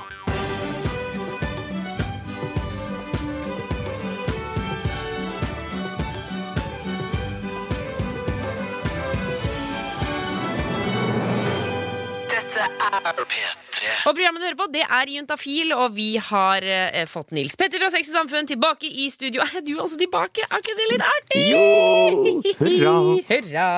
Dette 12.61 12.89
er 12.93 13.70
P3. 13.81 13.91
Og 14.09 14.17
programmet 14.17 14.43
du 14.43 14.47
hører 14.47 14.59
på, 14.59 14.69
det 14.73 14.85
er 14.85 15.13
Juntafil, 15.15 15.73
og 15.77 15.95
vi 15.97 16.11
har 16.21 16.65
eh, 16.65 17.05
fått 17.09 17.33
Nils 17.37 17.57
Petter 17.59 17.81
fra 17.83 17.91
Sex 17.93 18.11
og 18.13 18.21
Samfunn 18.21 18.49
tilbake 18.49 18.89
i 18.89 19.09
studio. 19.13 19.45
Er 19.45 19.65
du 19.65 19.75
også 19.81 19.99
tilbake? 20.01 20.45
Er 20.47 20.63
ikke 20.63 20.77
det 20.79 20.89
litt 20.91 21.05
artig? 21.07 21.45
Jo! 21.51 22.55
Hurra! 22.61 22.95
Hurra! 23.31 23.69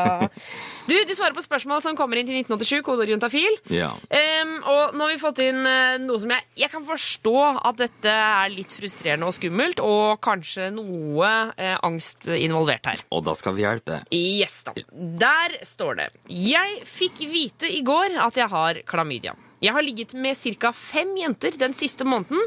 Du, 0.88 0.96
du 1.06 1.12
svarer 1.14 1.34
på 1.36 1.44
spørsmål 1.44 1.82
som 1.84 1.96
kommer 1.98 2.18
inn 2.18 2.26
til 2.26 2.40
1987, 2.40 2.82
kodeord 2.86 3.12
juntafil. 3.12 3.58
Ja. 3.70 3.92
Um, 4.10 4.56
og 4.66 4.96
nå 4.96 5.06
har 5.06 5.12
vi 5.12 5.20
fått 5.22 5.42
inn 5.44 5.62
eh, 5.68 6.00
noe 6.02 6.18
som 6.22 6.34
jeg, 6.34 6.46
jeg 6.64 6.72
kan 6.72 6.86
forstå 6.86 7.36
at 7.70 7.78
dette 7.78 8.16
er 8.16 8.50
litt 8.52 8.74
frustrerende 8.74 9.30
og 9.30 9.36
skummelt, 9.36 9.82
og 9.82 10.18
kanskje 10.24 10.72
noe 10.74 11.30
eh, 11.54 11.76
angst 11.86 12.30
involvert 12.34 12.90
her. 12.90 13.04
Og 13.14 13.22
da 13.28 13.36
skal 13.38 13.56
vi 13.56 13.66
hjelpe. 13.66 14.02
Yes 14.14 14.62
da. 14.66 14.74
Der 15.22 15.56
står 15.66 16.02
det. 16.02 16.10
Jeg 16.26 16.82
fikk 16.88 17.24
vite 17.30 17.70
i 17.70 17.82
går 17.86 18.18
at 18.26 18.42
jeg 18.42 18.50
har 18.50 18.82
klamydia. 18.88 19.36
Jeg 19.62 19.76
har 19.76 19.84
ligget 19.84 20.14
med 20.18 20.34
ca. 20.58 20.72
fem 20.74 21.14
jenter 21.20 21.54
den 21.58 21.74
siste 21.76 22.04
måneden 22.04 22.40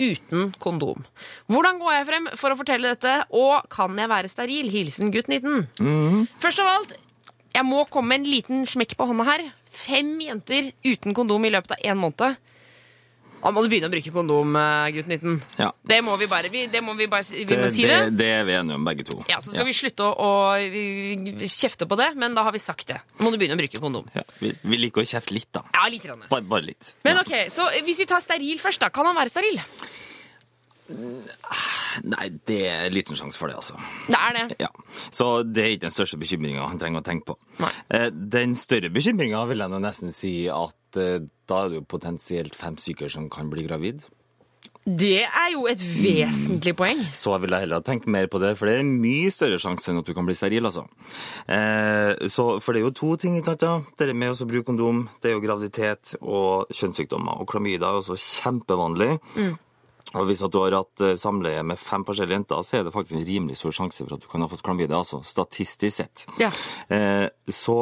uten 0.00 0.52
kondom. 0.58 1.04
Hvordan 1.46 1.78
går 1.78 1.92
jeg 1.92 2.06
frem 2.08 2.28
for 2.40 2.52
å 2.54 2.58
fortelle 2.58 2.94
dette, 2.94 3.12
og 3.30 3.68
kan 3.70 3.98
jeg 3.98 4.10
være 4.10 4.30
steril? 4.32 4.70
Hilsen 4.72 5.12
gutt 5.12 5.28
19. 5.28 6.26
Først 6.42 6.62
av 6.64 6.70
alt, 6.72 6.94
jeg 7.52 7.68
må 7.68 7.84
komme 7.92 8.14
med 8.14 8.22
en 8.22 8.30
liten 8.32 8.64
smekk 8.66 8.96
på 8.96 9.06
hånda 9.10 9.26
her. 9.28 9.44
Fem 9.72 10.14
jenter 10.24 10.72
uten 10.84 11.14
kondom 11.14 11.44
i 11.44 11.52
løpet 11.52 11.76
av 11.76 11.84
én 11.92 12.00
måned. 12.00 12.40
Da 13.42 13.50
må 13.50 13.62
du 13.64 13.68
begynne 13.72 13.88
å 13.88 13.92
bruke 13.92 14.12
kondom, 14.14 14.54
eh, 14.56 14.90
gutt 14.94 15.08
19. 15.10 15.40
Ja. 15.58 15.72
Det 15.90 15.96
må 16.06 16.14
vi 16.20 16.28
bare, 16.30 16.48
vi, 16.52 16.66
det 16.70 16.82
må 16.86 16.94
vi 16.94 17.08
bare 17.10 17.24
vi 17.26 17.44
Det, 17.44 17.58
må 17.58 17.68
si 17.74 17.82
det, 17.82 17.96
det. 18.12 18.16
det 18.20 18.28
er 18.38 18.44
vi 18.46 18.52
enige 18.54 18.76
om, 18.78 18.84
begge 18.86 19.04
to. 19.08 19.16
Ja, 19.28 19.40
Så 19.42 19.50
skal 19.50 19.66
vi 19.66 19.72
slutte 19.74 20.06
å, 20.06 20.12
å 20.14 21.48
kjefte 21.50 21.88
på 21.90 21.98
det, 21.98 22.12
men 22.22 22.34
da 22.38 22.44
har 22.46 22.54
vi 22.54 22.62
sagt 22.62 22.86
det. 22.92 23.00
Nå 23.18 23.26
må 23.26 23.32
du 23.34 23.38
begynne 23.42 23.58
å 23.58 23.62
bruke 23.62 23.80
kondom. 23.82 24.06
Ja, 24.14 24.22
vi, 24.38 24.52
vi 24.62 24.78
liker 24.84 25.02
å 25.02 25.08
kjefte 25.10 25.34
litt, 25.34 25.50
da. 25.52 25.64
Ja, 25.74 25.88
litt. 25.90 26.06
Grann. 26.06 26.22
Bare, 26.30 26.46
bare 26.46 26.62
litt. 26.70 26.94
Men 27.04 27.18
Ja. 27.18 27.22
ok, 27.26 27.50
så 27.50 27.66
Hvis 27.82 27.98
vi 27.98 28.06
tar 28.06 28.22
steril 28.22 28.58
først, 28.62 28.80
da. 28.80 28.88
Kan 28.94 29.06
han 29.10 29.18
være 29.18 29.30
steril? 29.34 29.58
Nei, 32.04 32.26
det 32.48 32.58
er 32.68 32.90
liten 32.92 33.16
sjanse 33.16 33.38
for 33.40 33.48
det, 33.50 33.56
altså. 33.60 33.78
Det 34.08 34.18
er 34.18 34.36
det. 34.38 34.56
Ja. 34.60 34.68
Så 35.14 35.28
det 35.46 35.62
er 35.64 35.70
ikke 35.76 35.86
den 35.88 35.94
største 35.94 36.18
bekymringa 36.20 36.66
han 36.68 36.80
trenger 36.80 37.02
å 37.02 37.06
tenke 37.06 37.32
på. 37.32 37.36
Nei. 37.62 37.70
Eh, 37.90 38.08
Den 38.10 38.54
større 38.58 38.90
bekymringa 38.92 39.44
vil 39.50 39.62
jeg 39.64 39.72
nå 39.72 39.80
nesten 39.82 40.12
si 40.14 40.32
at 40.52 40.74
eh, 41.00 41.20
da 41.48 41.62
er 41.62 41.70
det 41.70 41.80
jo 41.80 41.86
potensielt 41.88 42.56
fem 42.58 42.76
stykker 42.80 43.12
som 43.12 43.30
kan 43.32 43.50
bli 43.52 43.66
gravid. 43.68 44.04
Det 44.82 45.22
er 45.22 45.52
jo 45.52 45.68
et 45.70 45.78
vesentlig 45.78 46.72
poeng. 46.74 47.04
Så 47.14 47.36
vil 47.38 47.54
jeg 47.54 47.64
heller 47.64 47.78
ha 47.78 47.86
tenkt 47.86 48.08
mer 48.10 48.26
på 48.26 48.40
det, 48.42 48.56
for 48.58 48.66
det 48.66 48.80
er 48.80 48.88
mye 48.88 49.30
større 49.30 49.60
sjanse 49.62 49.92
enn 49.92 50.00
at 50.00 50.08
du 50.08 50.14
kan 50.16 50.26
bli 50.26 50.34
steril, 50.34 50.66
altså. 50.66 50.88
Eh, 51.46 52.26
så, 52.26 52.48
for 52.58 52.74
det 52.74 52.82
er 52.82 52.88
jo 52.88 52.96
to 52.98 53.12
ting, 53.22 53.36
ikke 53.38 53.52
sant? 53.52 53.62
Ja? 53.62 53.76
Det 53.98 54.08
er 54.10 54.18
med 54.18 54.34
å 54.34 54.48
bruke 54.50 54.66
kondom, 54.72 55.04
det 55.22 55.30
er 55.30 55.36
jo 55.36 55.44
graviditet 55.44 56.16
og 56.18 56.72
kjønnssykdommer. 56.74 57.38
Og 57.38 57.50
klamydia 57.52 57.92
er 57.92 58.00
også 58.00 58.18
kjempevanlig. 58.18 59.12
Og 60.18 60.26
hvis 60.28 60.42
at 60.44 60.52
du 60.52 60.58
har 60.60 60.74
hatt 60.76 61.04
eh, 61.04 61.14
samleie 61.20 61.62
med 61.64 61.80
fem 61.80 62.02
forskjellige 62.08 62.40
jenter, 62.40 62.66
så 62.66 62.80
er 62.80 62.86
det 62.86 62.94
faktisk 62.94 63.20
en 63.20 63.26
rimelig 63.28 63.60
stor 63.62 63.78
sjanse 63.78 64.02
for 64.02 64.16
at 64.16 64.24
du 64.24 64.28
kan 64.32 64.42
ha 64.42 64.50
fått 64.50 64.64
klamydia, 64.66 64.98
altså 64.98 65.22
statistisk 65.24 66.02
sett. 66.02 66.26
Ja. 66.42 66.50
Eh, 66.92 67.28
så 67.48 67.78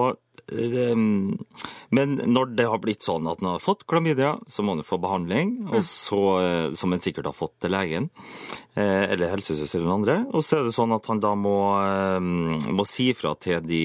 Men 1.91 2.17
når 2.31 2.55
det 2.59 2.67
har 2.71 2.83
blitt 2.83 3.07
sånn 3.07 3.29
at 3.31 3.41
man 3.43 3.57
har 3.57 3.63
fått 3.63 3.87
klamydia, 3.91 4.37
så 4.51 4.65
må 4.67 4.77
man 4.77 4.87
få 4.87 5.01
behandling, 5.03 5.57
og 5.71 5.83
så, 5.87 6.23
eh, 6.41 6.75
som 6.79 6.93
en 6.93 7.03
sikkert 7.03 7.31
har 7.31 7.37
fått 7.37 7.57
til 7.63 7.75
legen, 7.75 8.11
eh, 8.77 9.11
eller 9.11 9.33
helsesøster 9.33 9.81
eller 9.81 9.95
andre. 9.95 10.17
Og 10.31 10.45
så 10.47 10.61
er 10.61 10.69
det 10.69 10.75
sånn 10.77 10.95
at 10.95 11.07
han 11.11 11.23
da 11.23 11.35
må, 11.39 11.57
eh, 11.81 12.21
må 12.71 12.87
si 12.87 13.13
fra 13.13 13.35
til 13.35 13.61
de, 13.67 13.83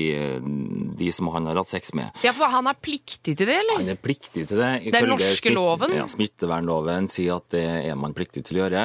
de 0.98 1.12
som 1.12 1.32
han 1.34 1.50
har 1.50 1.62
hatt 1.62 1.74
sex 1.74 1.94
med. 1.98 2.12
Ja, 2.26 2.34
for 2.36 2.52
han 2.52 2.68
er 2.68 2.78
pliktig 2.78 3.38
til 3.38 3.50
det, 3.50 3.58
eller? 3.64 3.82
Han 3.82 3.94
er 3.96 4.02
pliktig 4.02 4.48
til 4.48 4.62
det. 4.62 4.92
Den 4.92 5.10
norske 5.10 5.36
norske 5.36 5.54
loven? 5.54 5.96
Ja, 5.96 6.06
Smittevernloven 6.10 7.10
sier 7.12 7.40
at 7.40 7.50
det 7.54 7.64
er 7.90 7.98
man 8.00 8.16
pliktig 8.16 8.46
til 8.48 8.60
å 8.60 8.64
gjøre, 8.66 8.84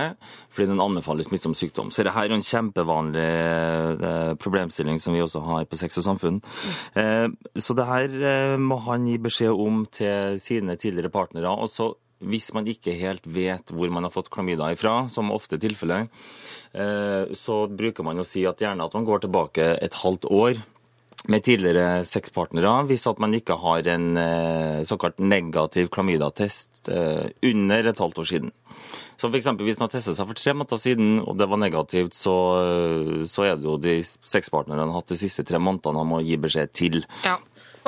fordi 0.51 0.71
den 0.73 0.83
anbefaler 0.83 1.27
smittsom 1.27 1.55
sykdom. 1.57 1.91
Så 1.93 2.05
det 2.07 2.15
her 2.15 2.29
er 2.29 2.37
en 2.37 2.45
kjempevanlig 2.45 3.27
eh, 3.27 4.33
problemstilling 4.41 5.01
som 5.03 5.15
vi 5.17 5.23
også 5.25 5.43
har 5.47 5.69
på 5.71 5.79
Sex 5.81 6.01
og 6.03 6.07
Samfunn. 6.09 6.41
Eh, 6.99 7.29
så 7.71 7.77
det 7.79 7.87
her 7.87 8.15
eh, 8.19 8.59
må 8.59 8.81
han 8.83 9.07
gi 9.07 9.17
beskjed 9.23 9.55
om 9.55 9.85
til 9.95 10.41
sine 10.43 10.75
tidligere 10.75 11.13
partnere. 11.15 11.55
og 11.55 11.71
så 11.71 11.93
hvis 12.21 12.51
man 12.53 12.69
ikke 12.69 12.97
helt 13.01 13.25
vet 13.25 13.73
hvor 13.73 13.93
man 13.93 14.05
har 14.05 14.13
fått 14.13 14.29
klamydia 14.33 14.73
ifra, 14.75 15.09
som 15.13 15.33
ofte 15.33 15.57
er 15.57 15.63
tilfellet, 15.63 16.11
eh, 16.77 17.33
så 17.37 17.63
bruker 17.69 18.05
man 18.05 18.21
å 18.21 18.27
si 18.27 18.45
at 18.49 18.61
gjerne 18.61 18.85
at 18.85 18.97
man 18.97 19.09
går 19.09 19.25
tilbake 19.25 19.71
et 19.81 19.97
halvt 20.03 20.29
år 20.29 20.61
med 21.29 21.45
tidligere 21.45 22.05
sexpartnere 22.09 22.73
hvis 22.89 23.05
at 23.09 23.19
man 23.21 23.35
ikke 23.37 23.59
har 23.61 23.89
en 23.93 24.07
eh, 24.21 24.81
såkalt 24.89 25.21
negativ 25.21 25.91
klamydia-test 25.93 26.89
eh, 26.93 27.29
under 27.51 27.89
et 27.89 28.05
halvt 28.05 28.21
år 28.23 28.31
siden. 28.35 28.53
Så 29.21 29.29
eksempel 29.37 29.67
Hvis 29.69 29.77
han 29.77 29.85
har 29.85 29.93
testet 29.93 30.17
seg 30.17 30.29
for 30.31 30.39
tre 30.39 30.55
måneder 30.57 30.81
siden, 30.81 31.09
og 31.21 31.37
det 31.37 31.49
var 31.51 31.61
negativt, 31.61 32.15
så, 32.17 32.35
så 33.29 33.45
er 33.45 33.59
det 33.59 33.69
jo 33.69 33.75
de 33.77 33.99
sexpartnerne 34.01 34.81
han 34.81 34.95
har 34.95 35.03
hatt 35.03 35.13
de 35.13 35.19
siste 35.21 35.45
tre 35.45 35.61
månedene 35.61 36.01
han 36.01 36.09
må 36.09 36.23
gi 36.25 36.39
beskjed 36.41 36.73
til. 36.73 37.03
Ja. 37.21 37.37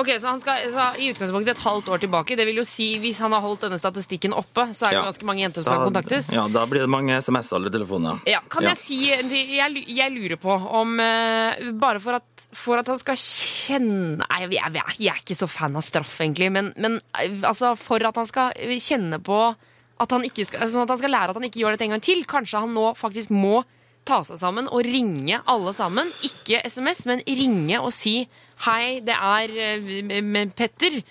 Ok, 0.01 0.07
så 0.17 0.31
han 0.31 0.39
skal 0.41 0.63
så 0.73 0.87
i 0.97 1.11
utgangspunktet 1.13 1.53
et 1.53 1.63
halvt 1.63 1.89
år 1.93 1.99
tilbake. 2.01 2.35
Det 2.35 2.45
vil 2.49 2.57
jo 2.57 2.63
si, 2.65 2.97
Hvis 2.97 3.19
han 3.21 3.31
har 3.35 3.43
holdt 3.43 3.61
denne 3.67 3.77
statistikken 3.77 4.33
oppe, 4.33 4.65
så 4.73 4.87
er 4.87 4.89
det 4.89 4.97
Ja. 4.97 5.03
ganske 5.05 5.25
mange 5.29 5.43
jenter 5.43 5.61
som 5.61 5.73
skal 5.75 5.85
kontaktes. 5.91 6.31
Ja, 6.33 6.47
Da 6.47 6.65
blir 6.65 6.81
det 6.81 6.89
mange 6.89 7.13
SMS-er 7.21 7.57
eller 7.59 7.69
telefoner. 7.69 8.21
Ja, 8.25 8.39
kan 8.49 8.63
jeg 8.63 8.77
si 8.77 8.97
jeg, 9.05 9.85
jeg 9.87 10.11
lurer 10.15 10.37
på 10.41 10.49
om 10.49 10.99
eh, 10.99 11.71
Bare 11.77 11.99
for 12.01 12.17
at, 12.17 12.47
for 12.53 12.77
at 12.81 12.87
han 12.87 12.97
skal 12.97 13.15
kjenne 13.15 14.25
jeg, 14.39 14.49
jeg, 14.57 14.83
jeg 14.99 15.13
er 15.13 15.21
ikke 15.21 15.37
så 15.37 15.47
fan 15.47 15.75
av 15.77 15.85
straff, 15.85 16.15
egentlig, 16.21 16.49
men, 16.51 16.73
men 16.77 16.99
eh, 17.19 17.37
altså, 17.45 17.75
for 17.77 18.01
at 18.03 18.15
han 18.15 18.25
skal 18.25 18.51
kjenne 18.81 19.21
på 19.23 19.55
at 20.01 20.09
han 20.11 20.25
ikke 20.25 20.43
skal, 20.49 20.65
Sånn 20.67 20.83
at 20.83 20.89
han 20.89 20.97
skal 20.99 21.13
lære 21.13 21.29
at 21.29 21.37
han 21.37 21.45
ikke 21.47 21.61
gjør 21.61 21.75
dette 21.77 21.85
en 21.85 21.93
gang 21.95 22.01
til. 22.03 22.25
Kanskje 22.25 22.59
han 22.65 22.73
nå 22.73 22.89
faktisk 22.97 23.29
må 23.29 23.61
ta 24.07 24.19
seg 24.27 24.39
sammen 24.41 24.67
og 24.69 24.85
ringe 24.85 25.41
alle 25.49 25.73
sammen. 25.75 26.09
Ikke 26.27 26.61
SMS, 26.67 27.05
men 27.09 27.23
ringe 27.27 27.79
og 27.81 27.93
si 27.95 28.23
Hei, 28.63 29.01
det 29.03 29.15
er 29.17 29.53
eh, 29.59 30.41
Petter. 30.55 31.01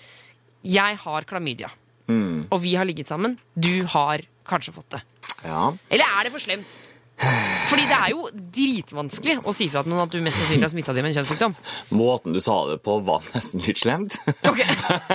Jeg 0.63 0.99
har 1.03 1.27
klamydia. 1.29 1.69
Og 2.53 2.61
vi 2.63 2.75
har 2.79 2.87
ligget 2.89 3.11
sammen. 3.11 3.39
Du 3.55 3.85
har 3.93 4.23
kanskje 4.49 4.75
fått 4.77 4.95
det. 4.95 5.03
Ja. 5.45 5.73
Eller 5.91 6.17
er 6.19 6.27
det 6.27 6.33
for 6.35 6.43
slemt? 6.43 6.71
Fordi 7.23 7.85
det 7.89 7.97
er 7.97 8.11
jo 8.13 8.25
dritvanskelig 8.53 9.37
å 9.49 9.53
si 9.55 9.69
fra 9.73 9.83
til 9.85 9.93
noen 9.93 10.03
at 10.05 10.13
du 10.13 10.19
mest 10.25 10.41
sannsynlig 10.41 10.67
har 10.67 10.73
smitta 10.73 10.95
dem 10.97 11.07
med 11.07 11.13
en 11.13 11.17
kjønnssykdom. 11.21 11.55
Måten 11.97 12.35
du 12.35 12.41
sa 12.43 12.57
det 12.69 12.79
på, 12.85 12.97
var 13.07 13.25
nesten 13.33 13.63
litt 13.65 13.81
slemt. 13.81 14.19
Okay. 14.49 14.67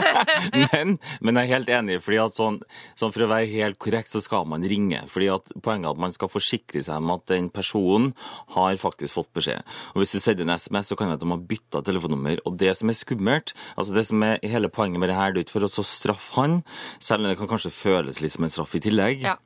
men, 0.71 0.95
men 1.21 1.39
jeg 1.39 1.49
er 1.49 1.51
helt 1.51 1.71
enig, 1.79 1.99
fordi 2.05 2.21
at 2.23 2.37
sånn, 2.37 2.61
sånn 2.97 3.13
for 3.15 3.25
å 3.25 3.29
være 3.31 3.49
helt 3.51 3.79
korrekt, 3.83 4.13
så 4.13 4.21
skal 4.23 4.47
man 4.49 4.65
ringe. 4.67 5.03
fordi 5.11 5.29
at 5.33 5.51
Poenget 5.57 5.89
er 5.89 5.97
at 5.97 6.03
man 6.05 6.15
skal 6.15 6.31
forsikre 6.31 6.81
seg 6.85 7.01
om 7.03 7.11
at 7.17 7.27
den 7.29 7.51
personen 7.53 8.13
har 8.55 8.79
faktisk 8.81 9.19
fått 9.19 9.33
beskjed. 9.37 9.67
Og 9.93 10.01
Hvis 10.01 10.15
du 10.15 10.23
sender 10.23 10.47
en 10.47 10.55
SMS, 10.55 10.91
så 10.91 10.97
kan 10.97 11.11
det 11.11 11.19
at 11.19 11.25
de 11.25 11.33
har 11.33 11.43
bytta 11.51 11.83
telefonnummer. 11.85 12.41
Og 12.47 12.57
det 12.61 12.73
som 12.79 12.89
er 12.89 12.97
skummelt, 12.97 13.53
altså 13.75 13.97
det 13.97 14.07
som 14.07 14.23
er 14.25 14.39
hele 14.47 14.71
poenget 14.73 15.03
med 15.03 15.11
det 15.11 15.19
her, 15.19 15.35
det 15.35 15.43
er 15.43 15.47
ikke 15.49 15.59
for 15.59 15.67
å 15.67 15.73
så 15.73 15.85
straffe 15.85 16.39
han, 16.39 16.61
selv 17.03 17.25
om 17.25 17.29
det 17.29 17.37
kan 17.41 17.51
kanskje 17.51 17.75
føles 17.75 18.23
litt 18.23 18.37
som 18.37 18.47
en 18.47 18.53
straff 18.53 18.75
i 18.79 18.83
tillegg. 18.87 19.27
Ja. 19.27 19.37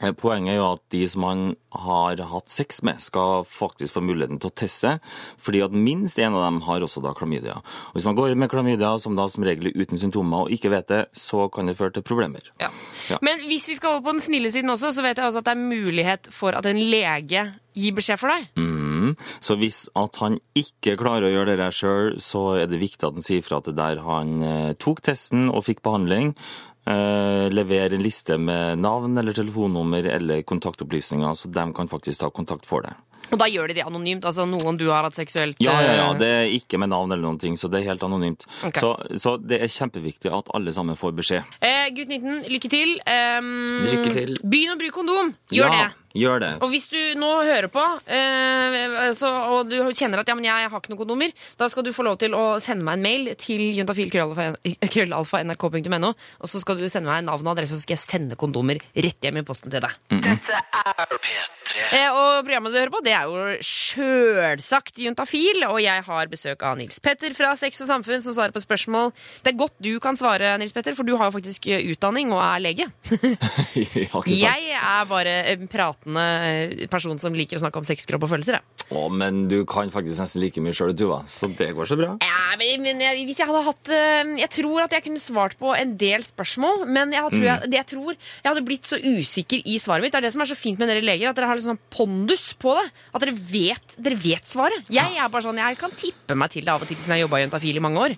Eh, 0.00 0.12
Poenget 0.14 0.54
er 0.54 0.58
jo 0.60 0.66
at 0.72 0.82
de 0.94 1.02
som 1.10 1.24
han 1.26 1.44
har 1.74 2.20
hatt 2.30 2.52
sex 2.52 2.82
med, 2.86 3.00
skal 3.02 3.44
faktisk 3.48 3.96
få 3.96 4.02
muligheten 4.04 4.38
til 4.40 4.50
å 4.50 4.56
teste, 4.56 4.94
fordi 5.42 5.62
at 5.64 5.74
minst 5.74 6.18
en 6.22 6.36
av 6.38 6.46
dem 6.46 6.60
har 6.66 6.84
også 6.86 7.02
da 7.04 7.12
klamydia. 7.18 7.58
Og 7.58 7.98
Hvis 7.98 8.06
man 8.08 8.18
går 8.18 8.34
med 8.38 8.50
klamydia, 8.52 8.94
som 9.02 9.16
da 9.18 9.28
som 9.28 9.44
regel 9.46 9.70
er 9.70 9.78
uten 9.78 9.98
symptomer, 10.00 10.46
og 10.46 10.54
ikke 10.54 10.70
vet 10.70 10.88
det, 10.88 11.02
så 11.18 11.48
kan 11.52 11.66
det 11.66 11.76
føre 11.78 11.96
til 11.98 12.06
problemer. 12.06 12.46
Ja. 12.62 12.70
Ja. 13.10 13.18
Men 13.22 13.42
hvis 13.48 13.68
vi 13.68 13.74
skal 13.78 13.96
over 13.96 14.06
på 14.06 14.16
den 14.16 14.24
snille 14.24 14.50
siden 14.54 14.70
også, 14.70 14.92
så 14.94 15.02
vet 15.02 15.18
jeg 15.18 15.26
også 15.26 15.42
at 15.42 15.50
det 15.50 15.56
er 15.56 15.66
mulighet 15.66 16.30
for 16.34 16.54
at 16.54 16.66
en 16.66 16.78
lege 16.78 17.48
gir 17.78 17.94
beskjed 17.94 18.18
for 18.20 18.32
deg. 18.32 18.48
Mm. 18.58 19.14
Så 19.44 19.56
hvis 19.58 19.84
at 19.98 20.18
han 20.22 20.38
ikke 20.58 20.96
klarer 21.00 21.28
å 21.28 21.32
gjøre 21.32 21.58
det 21.58 21.68
sjøl, 21.74 22.16
så 22.22 22.62
er 22.62 22.70
det 22.70 22.80
viktig 22.82 23.06
at 23.06 23.18
han 23.18 23.24
sier 23.24 23.44
fra 23.46 23.60
at 23.60 23.70
det 23.70 23.76
der 23.78 24.02
han 24.06 24.42
eh, 24.42 24.72
tok 24.80 25.02
testen 25.06 25.48
og 25.50 25.64
fikk 25.68 25.82
behandling, 25.86 26.34
eh, 26.34 26.77
lever 26.88 27.94
en 27.94 28.02
liste 28.02 28.38
med 28.40 28.78
navn 28.80 29.18
eller 29.20 29.36
telefonnummer 29.36 30.06
eller 30.14 30.42
kontaktopplysninger, 30.48 31.34
så 31.36 31.50
de 31.52 31.66
kan 31.76 31.90
faktisk 31.90 32.20
ta 32.22 32.30
kontakt 32.30 32.66
for 32.68 32.86
deg. 32.86 32.96
Og 33.28 33.36
da 33.40 33.48
gjør 33.50 33.68
de 33.68 33.76
det 33.76 33.84
anonymt. 33.84 34.24
Altså 34.24 34.46
noen 34.48 34.78
du 34.80 34.86
har 34.88 35.04
hatt 35.04 35.16
seksuelt 35.18 35.58
Ja, 35.60 35.74
ja, 35.84 35.92
ja, 35.98 36.06
eh, 36.14 36.18
det 36.20 36.28
er 36.32 36.54
ikke 36.56 36.80
med 36.80 36.92
navn 36.94 37.12
eller 37.12 37.26
noen 37.26 37.40
ting, 37.42 37.58
så 37.60 37.68
det 37.68 37.82
er 37.82 37.90
helt 37.90 38.04
anonymt. 38.06 38.46
Okay. 38.62 38.80
Så, 38.80 38.94
så 39.20 39.36
det 39.42 39.60
er 39.64 39.72
kjempeviktig 39.72 40.32
at 40.32 40.48
alle 40.56 40.72
sammen 40.76 40.96
får 40.98 41.12
beskjed. 41.18 41.58
eh, 41.60 41.88
Gutt 41.96 42.08
19, 42.08 42.46
lykke 42.48 42.70
til. 42.72 42.96
Um, 43.04 43.50
Lykke 43.84 44.14
til. 44.14 44.36
Begynn 44.44 44.74
å 44.74 44.78
bruke 44.80 44.96
kondom. 44.96 45.34
Gjør 45.52 45.68
ja, 45.74 45.88
det. 45.90 46.07
Gjør 46.18 46.40
det. 46.42 46.50
Og 46.64 46.68
hvis 46.72 46.88
du 46.92 46.98
nå 47.18 47.30
hører 47.46 47.68
på, 47.72 47.84
eh, 48.10 49.12
så, 49.18 49.28
og 49.54 49.60
du 49.70 49.76
kjenner 49.94 50.18
at 50.22 50.28
ja, 50.28 50.34
men 50.38 50.46
jeg 50.48 50.68
har 50.68 50.78
ikke 50.80 50.90
noen 50.92 51.02
kondomer, 51.04 51.30
da 51.60 51.64
skal 51.70 51.82
du 51.86 51.92
få 51.94 52.02
lov 52.06 52.16
til 52.22 52.32
å 52.36 52.44
sende 52.62 52.84
meg 52.86 52.94
en 52.98 53.06
mail 53.06 53.22
til 53.40 53.62
juntafil.krøllalfa.nrk.no, 53.78 56.10
og 56.42 56.46
så 56.50 56.56
skal 56.62 56.76
du 56.80 56.86
sende 56.90 57.08
meg 57.10 57.18
navn 57.28 57.46
og 57.46 57.52
adresse, 57.54 57.74
så 57.78 57.82
skal 57.86 57.96
jeg 57.96 58.04
sende 58.04 58.34
kondomer 58.40 58.76
rett 58.94 59.20
hjem 59.24 59.40
i 59.40 59.46
posten 59.46 59.70
til 59.72 59.80
deg. 59.84 59.92
Dette 60.18 60.52
er 60.58 61.14
P3. 61.14 61.48
Eh, 61.94 62.08
og 62.08 62.46
programmet 62.46 62.72
du 62.72 62.78
hører 62.80 62.92
på, 62.92 63.00
det 63.04 63.12
er 63.14 63.24
jo 63.28 63.34
sjølsagt 63.64 64.98
Juntafil, 65.02 65.64
og 65.68 65.78
jeg 65.82 66.04
har 66.06 66.30
besøk 66.30 66.62
av 66.66 66.78
Nils 66.80 66.98
Petter 67.04 67.34
fra 67.36 67.50
Sex 67.58 67.82
og 67.84 67.90
Samfunn 67.90 68.22
som 68.24 68.34
svarer 68.36 68.54
på 68.54 68.62
spørsmål. 68.64 69.12
Det 69.44 69.50
er 69.52 69.60
godt 69.60 69.76
du 69.84 69.92
kan 70.02 70.16
svare, 70.18 70.56
Nils 70.60 70.74
Petter, 70.76 70.96
for 70.98 71.04
du 71.08 71.14
har 71.20 71.26
jo 71.30 71.36
faktisk 71.36 71.62
eh, 71.72 71.84
utdanning 71.92 72.26
og 72.34 72.40
er 72.42 72.58
lege. 72.64 72.86
ja, 73.12 73.14
ikke 73.14 74.08
sant? 74.08 74.32
Jeg 74.32 74.60
er 74.78 75.02
bare 75.10 75.34
en 75.54 75.68
pratende 76.08 76.80
eh, 76.80 76.88
person 76.88 77.18
som 77.18 77.34
liker 77.34 77.58
å 77.58 77.62
snakke 77.62 77.78
om 77.80 77.84
sex, 77.86 78.06
kropp 78.06 78.24
og 78.24 78.32
følelser. 78.32 78.58
Jeg. 78.58 78.86
Å, 78.90 79.08
men 79.12 79.48
du 79.48 79.64
kan 79.68 79.90
faktisk 79.90 80.20
nesten 80.20 80.42
like 80.42 80.60
mye 80.60 80.72
sjøl, 80.72 80.94
Tuva, 80.96 81.22
så 81.28 81.48
det 81.52 81.72
går 81.76 81.86
så 81.86 81.98
bra. 81.98 82.16
Ja, 82.24 82.56
men, 82.58 82.82
men 82.82 83.00
jeg, 83.00 83.26
hvis 83.28 83.38
jeg 83.38 83.48
hadde 83.48 83.64
hatt 83.66 83.90
eh, 83.92 84.32
Jeg 84.40 84.50
tror 84.54 84.84
at 84.84 84.92
jeg 84.96 85.04
kunne 85.04 85.20
svart 85.20 85.56
på 85.60 85.74
en 85.76 85.96
del 86.00 86.24
spørsmål, 86.24 86.86
men 86.88 87.12
jeg, 87.12 87.24
tror 87.34 87.46
jeg, 87.46 87.70
det 87.70 87.80
jeg 87.80 87.90
tror 87.92 88.12
jeg 88.16 88.48
hadde 88.48 88.64
blitt 88.66 88.88
så 88.88 88.98
usikker 88.98 89.62
i 89.64 89.78
svaret 89.82 90.04
mitt. 90.06 90.14
Det 90.14 90.22
er 90.22 90.28
det 90.28 90.34
som 90.34 90.44
er 90.44 90.50
så 90.50 90.58
fint 90.58 90.80
med 90.80 90.90
dere 90.90 91.04
leger, 91.04 91.30
at 91.30 91.38
dere 91.38 91.50
har 91.50 91.58
litt 91.58 91.68
sånn 91.68 91.80
pondus 91.92 92.50
på 92.58 92.74
det. 92.78 92.86
At 93.12 93.24
dere 93.24 93.36
vet, 93.36 93.98
dere 93.98 94.18
vet 94.20 94.48
svaret. 94.48 94.92
Jeg 94.92 95.18
er 95.18 95.32
bare 95.32 95.46
sånn, 95.48 95.60
jeg 95.60 95.80
kan 95.80 95.94
tippe 95.98 96.36
meg 96.38 96.54
til 96.54 96.66
det 96.66 96.74
av 96.74 96.84
og 96.84 96.90
til 96.90 96.98
siden 96.98 97.18
jeg 97.18 97.26
jobba 97.26 97.40
i 97.40 97.46
Juntafil 97.46 97.80
i 97.80 97.84
mange 97.84 98.06
år. 98.08 98.16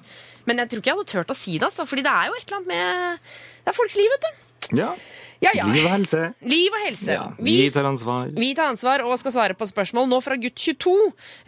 Men 0.48 0.62
jeg 0.62 0.70
tror 0.70 0.80
ikke 0.82 0.90
jeg 0.90 0.98
hadde 0.98 1.12
turt 1.12 1.32
å 1.34 1.36
si 1.36 1.58
det, 1.58 1.66
altså, 1.68 1.84
fordi 1.86 2.04
det 2.06 2.12
er 2.16 2.30
jo 2.30 2.36
et 2.38 2.46
eller 2.46 2.60
annet 2.60 2.70
med 2.70 3.34
Det 3.60 3.72
er 3.72 3.76
folks 3.76 3.98
liv, 3.98 4.14
vet 4.14 4.24
du. 4.24 4.46
Ja. 4.80 4.94
Ja, 5.40 5.54
ja. 5.56 5.64
Liv 5.72 5.86
og 5.86 5.92
helse. 5.94 6.18
Liv 6.44 6.74
og 6.76 6.82
helse. 6.84 7.14
Ja. 7.14 7.22
Vi 7.40 7.54
tar 7.72 7.86
ansvar. 7.88 8.28
Vi 8.36 8.50
tar 8.58 8.68
ansvar 8.74 9.00
og 9.06 9.14
skal 9.16 9.32
svare 9.32 9.54
på 9.56 9.64
spørsmål 9.70 10.08
nå 10.10 10.18
fra 10.20 10.36
gutt 10.36 10.58
22, 10.60 10.92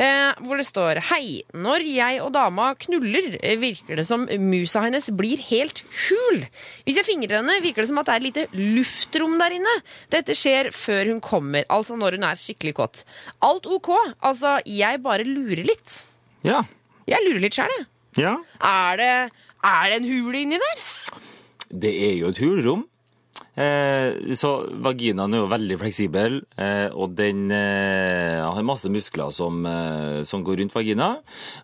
eh, 0.00 0.30
hvor 0.46 0.56
det 0.56 0.64
står 0.64 1.00
Hei, 1.10 1.42
når 1.52 1.84
jeg 1.84 2.22
og 2.24 2.30
dama 2.32 2.70
knuller, 2.80 3.36
eh, 3.42 3.58
virker 3.60 4.00
det 4.00 4.06
som 4.08 4.24
musa 4.40 4.80
hennes 4.86 5.10
blir 5.12 5.42
helt 5.50 5.82
hul. 6.06 6.40
Hvis 6.86 6.96
jeg 7.02 7.04
fingrer 7.04 7.42
henne, 7.42 7.58
virker 7.60 7.84
det 7.84 7.90
som 7.90 8.00
at 8.00 8.08
det 8.08 8.14
er 8.14 8.22
et 8.22 8.28
lite 8.30 8.46
luftrom 8.78 9.36
der 9.42 9.58
inne. 9.58 9.74
Dette 10.14 10.32
skjer 10.40 10.70
før 10.72 11.10
hun 11.12 11.20
kommer, 11.20 11.66
altså 11.68 11.98
når 12.00 12.16
hun 12.16 12.24
er 12.30 12.40
skikkelig 12.40 12.72
kåt. 12.80 13.02
Alt 13.44 13.68
ok, 13.68 13.90
altså 14.24 14.54
jeg 14.64 15.02
bare 15.04 15.26
lurer 15.28 15.66
litt. 15.68 15.98
Ja. 16.48 16.62
Jeg 17.04 17.20
lurer 17.28 17.44
litt 17.44 17.60
sjæl, 17.60 17.76
jeg. 17.76 17.86
ja. 18.24 18.32
Er 18.64 18.96
det, 18.96 19.12
er 19.68 19.84
det 19.92 20.00
en 20.00 20.08
hul 20.08 20.34
inni 20.40 20.56
der? 20.64 20.82
Det 21.68 21.92
er 22.08 22.16
jo 22.16 22.32
et 22.32 22.40
hulrom. 22.40 22.86
Eh, 23.52 24.32
så 24.38 24.50
vaginaen 24.80 25.34
er 25.34 25.42
jo 25.42 25.48
veldig 25.50 25.76
fleksibel, 25.82 26.38
eh, 26.56 26.88
og 26.96 27.12
den 27.18 27.50
eh, 27.52 28.40
har 28.40 28.64
masse 28.64 28.88
muskler 28.92 29.32
som, 29.34 29.60
som 30.28 30.44
går 30.44 30.62
rundt 30.62 30.74
vagina. 30.76 31.10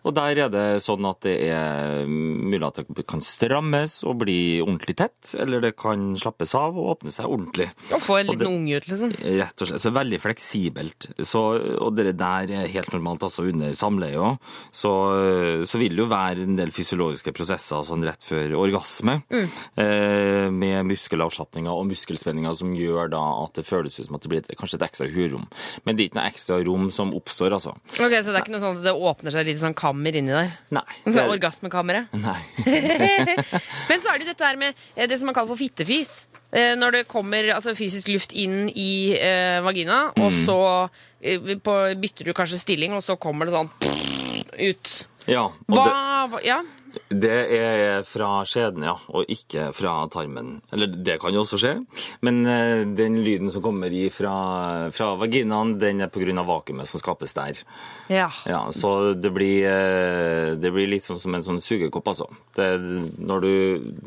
Og 0.05 0.13
der 0.17 0.43
er 0.45 0.51
det 0.53 0.65
sånn 0.85 1.07
at 1.09 1.23
det 1.25 1.35
er 1.49 2.05
mulig 2.09 2.61
at 2.67 2.81
det 2.83 3.05
kan 3.09 3.23
strammes 3.25 3.99
og 4.07 4.19
bli 4.23 4.59
ordentlig 4.61 4.99
tett, 5.01 5.33
eller 5.41 5.63
det 5.63 5.73
kan 5.79 6.11
slappes 6.19 6.53
av 6.57 6.77
og 6.77 6.93
åpne 6.95 7.13
seg 7.13 7.29
ordentlig. 7.29 7.69
Og 7.89 8.03
få 8.03 8.19
en 8.19 8.31
liten 8.31 8.51
unge 8.51 8.77
ut, 8.77 8.89
liksom. 8.91 9.15
Rett 9.39 9.65
og 9.65 9.71
slett. 9.71 9.83
Så 9.83 9.93
veldig 9.95 10.21
fleksibelt. 10.21 11.09
Så, 11.25 11.43
og 11.79 11.97
det 11.97 12.13
der 12.19 12.53
er 12.53 12.69
helt 12.69 12.93
normalt 12.93 13.25
altså 13.25 13.47
under 13.49 13.73
samleie 13.77 14.19
òg. 14.19 14.37
Så, 14.75 14.91
så 15.69 15.81
vil 15.81 15.95
det 15.95 16.03
jo 16.03 16.09
være 16.11 16.45
en 16.45 16.57
del 16.59 16.73
fysiologiske 16.75 17.33
prosesser 17.35 17.85
sånn 17.87 18.05
rett 18.05 18.25
før 18.25 18.57
orgasme. 18.59 19.21
mm. 19.29 20.53
med 20.53 20.87
muskelavslapninger 20.89 21.78
og 21.79 21.87
muskelspenninger 21.89 22.55
som 22.59 22.73
gjør 22.77 23.09
da 23.13 23.21
at 23.45 23.55
det 23.59 23.65
føles 23.67 23.95
ut 23.99 24.05
som 24.09 24.17
at 24.19 24.25
det 24.25 24.31
blir 24.33 24.43
et, 24.43 24.51
kanskje 24.59 24.77
et 24.81 24.85
ekstra 24.89 25.07
hurrom. 25.13 25.45
Men 25.85 25.95
det 25.97 26.03
er 26.03 26.09
ikke 26.11 26.19
noe 26.19 26.29
ekstra 26.29 26.59
rom 26.67 26.89
som 26.93 27.13
oppstår, 27.17 27.55
altså. 27.57 27.73
Ok, 27.97 28.13
Så 28.19 28.29
det 28.29 28.37
er 28.37 28.43
ikke 28.43 28.55
noe 28.55 28.63
sånn 28.63 28.81
at 28.81 28.87
det 28.89 28.95
åpner 28.95 29.33
seg 29.35 29.41
et 29.45 29.51
lite 29.53 29.63
sånn 29.63 29.77
kammer 29.79 30.19
inni 30.19 30.35
der? 30.35 30.51
Nei. 30.75 30.85
Det... 31.07 31.25
orgasmekammeret? 31.35 32.13
Nei. 32.19 32.37
Men 33.89 34.01
så 34.03 34.11
er 34.11 34.19
det 34.19 34.27
jo 34.27 34.31
dette 34.33 34.45
her 34.49 34.59
med 34.59 34.75
eh, 34.95 35.07
det 35.09 35.17
som 35.19 35.29
man 35.31 35.37
kaller 35.37 35.53
for 35.53 35.59
fittefis. 35.61 36.27
Eh, 36.51 36.73
Når 36.79 36.99
det 36.99 37.03
kommer 37.11 37.51
altså, 37.55 37.75
fysisk 37.77 38.09
luft 38.11 38.33
inn 38.33 38.67
i 38.73 38.89
eh, 39.17 39.59
vagina, 39.65 40.09
og 40.17 40.29
Mm. 40.29 40.43
så 40.45 40.57
eh, 41.21 41.55
på, 41.63 41.73
bytter 41.99 42.29
du 42.29 42.33
kanskje 42.37 42.59
stilling, 42.61 42.93
og 42.93 43.01
så 43.05 43.15
kommer 43.21 43.49
det 43.49 43.55
sånn 43.55 43.69
ut. 44.59 44.91
Ja. 45.29 45.47
Hva, 45.69 45.85
det, 46.33 46.43
Ja? 46.47 46.61
Det 47.13 47.29
er 47.53 47.99
fra 48.01 48.39
skjeden, 48.49 48.81
ja, 48.81 48.95
og 49.13 49.27
ikke 49.29 49.67
fra 49.77 49.91
tarmen. 50.09 50.55
Eller 50.73 50.87
det 50.89 51.19
kan 51.21 51.33
jo 51.35 51.43
også 51.43 51.59
skje, 51.61 51.73
men 52.25 52.39
eh, 52.49 52.81
den 52.97 53.19
lyden 53.21 53.51
som 53.53 53.61
kommer 53.61 53.93
fra, 54.09 54.31
fra 54.89 55.11
vaginaen, 55.21 55.75
den 55.81 56.01
er 56.01 56.09
pga. 56.09 56.33
vakuumet 56.47 56.89
som 56.89 56.99
skapes 56.99 57.35
der. 57.37 57.59
ja. 58.09 58.31
Ja, 58.49 58.71
Så 58.73 59.13
det 59.13 59.29
blir, 59.35 59.67
eh, 59.69 60.55
det 60.57 60.71
blir 60.73 60.87
litt 60.89 61.03
sånn 61.05 61.19
som 61.21 61.35
en 61.37 61.43
sånn 61.45 61.61
sugekopp, 61.61 62.07
altså. 62.09 62.25
Det, 62.57 62.65
når 63.21 63.41
du 63.45 63.53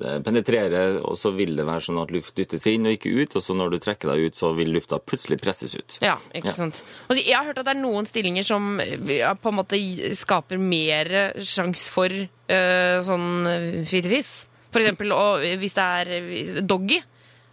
eh, 0.03 0.19
penetrerer, 0.27 0.99
så 1.15 1.31
vil 1.39 1.55
det 1.57 1.65
være 1.69 1.87
sånn 1.87 2.03
at 2.03 2.11
luft 2.11 2.35
dyttes 2.35 2.67
inn 2.67 2.87
og 2.91 2.99
ikke 2.99 3.15
ut, 3.15 3.37
og 3.39 3.43
så 3.47 3.55
når 3.55 3.77
du 3.77 3.79
trekker 3.79 4.11
deg 4.11 4.27
ut, 4.27 4.35
så 4.43 4.51
vil 4.59 4.75
lufta 4.75 4.99
plutselig 4.99 5.39
presses 5.41 5.77
ut. 5.79 6.01
Ja, 6.03 6.17
ikke 6.35 6.51
Ja. 6.51 6.59
sant. 6.59 6.83
Og 7.09 7.15
jeg 7.17 7.37
har 7.39 7.45
hørt 7.47 7.63
at 7.63 7.71
det 7.71 7.77
er 7.77 7.81
noen 7.83 8.11
stillinger 8.11 8.43
som 8.43 8.81
ja, 9.07 9.35
på 9.39 9.55
en 9.55 9.61
måte 9.63 9.79
skaper 10.19 10.59
mer 10.59 11.12
større 11.13 11.45
sjanse 11.45 11.93
for 11.93 12.13
uh, 12.13 12.99
sånn 13.05 13.85
fittefis. 13.89 14.33
For 14.73 14.81
eksempel 14.81 15.13
og 15.13 15.45
hvis 15.61 15.77
det 15.77 15.85
er 15.85 16.13
eh, 16.17 16.61
doggy. 16.65 17.03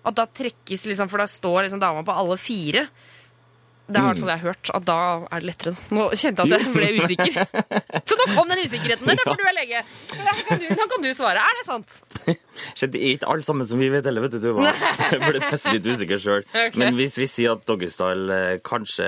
At 0.07 0.16
da 0.16 0.26
trekkes 0.32 0.86
liksom, 0.88 1.10
for 1.12 1.20
da 1.20 1.28
står 1.28 1.66
liksom 1.66 1.82
dama 1.82 2.05
på 2.07 2.16
alle 2.16 2.38
fire. 2.39 2.86
Det 3.90 4.02
har 4.02 4.06
i 4.06 4.14
hvert 4.14 4.22
fall 4.22 4.32
jeg 4.36 4.42
hørt, 4.44 4.70
at 4.78 4.84
da 4.86 4.96
er 5.26 5.42
det 5.42 5.48
lettere. 5.50 5.74
Nå 5.96 6.04
kjente 6.14 6.46
jeg 6.46 6.54
at 6.54 6.66
jeg 6.66 6.74
ble 6.76 6.90
usikker. 7.00 7.38
Så 8.10 8.18
nå 8.20 8.28
kom 8.36 8.52
den 8.52 8.62
usikkerheten 8.62 9.10
der, 9.10 9.18
derfor 9.20 9.40
du 9.40 9.46
er 9.50 9.56
lege. 9.58 9.82
Nå 10.20 10.36
kan 10.46 10.62
du, 10.62 10.68
kan 10.94 11.06
du 11.06 11.10
svare. 11.18 11.42
Er 11.42 11.60
det 11.60 11.66
sant? 11.68 11.98
Det 12.80 13.00
er 13.00 13.14
ikke 13.16 13.30
alt 13.32 13.48
sammen 13.48 13.68
som 13.68 13.80
vi 13.80 13.88
vet 13.92 14.06
heller, 14.06 14.26
vet 14.26 14.36
du. 14.36 14.40
Tuva. 14.44 14.72
Jeg 15.14 15.20
ble 15.24 15.42
nesten 15.46 15.78
litt 15.78 15.88
usikker 15.90 16.20
sjøl. 16.22 16.44
Okay. 16.50 16.76
Men 16.82 16.98
hvis 17.00 17.16
vi 17.20 17.28
sier 17.32 17.56
at 17.56 17.64
doggystyle 17.70 18.36
eh, 18.36 18.58
kanskje 18.66 19.08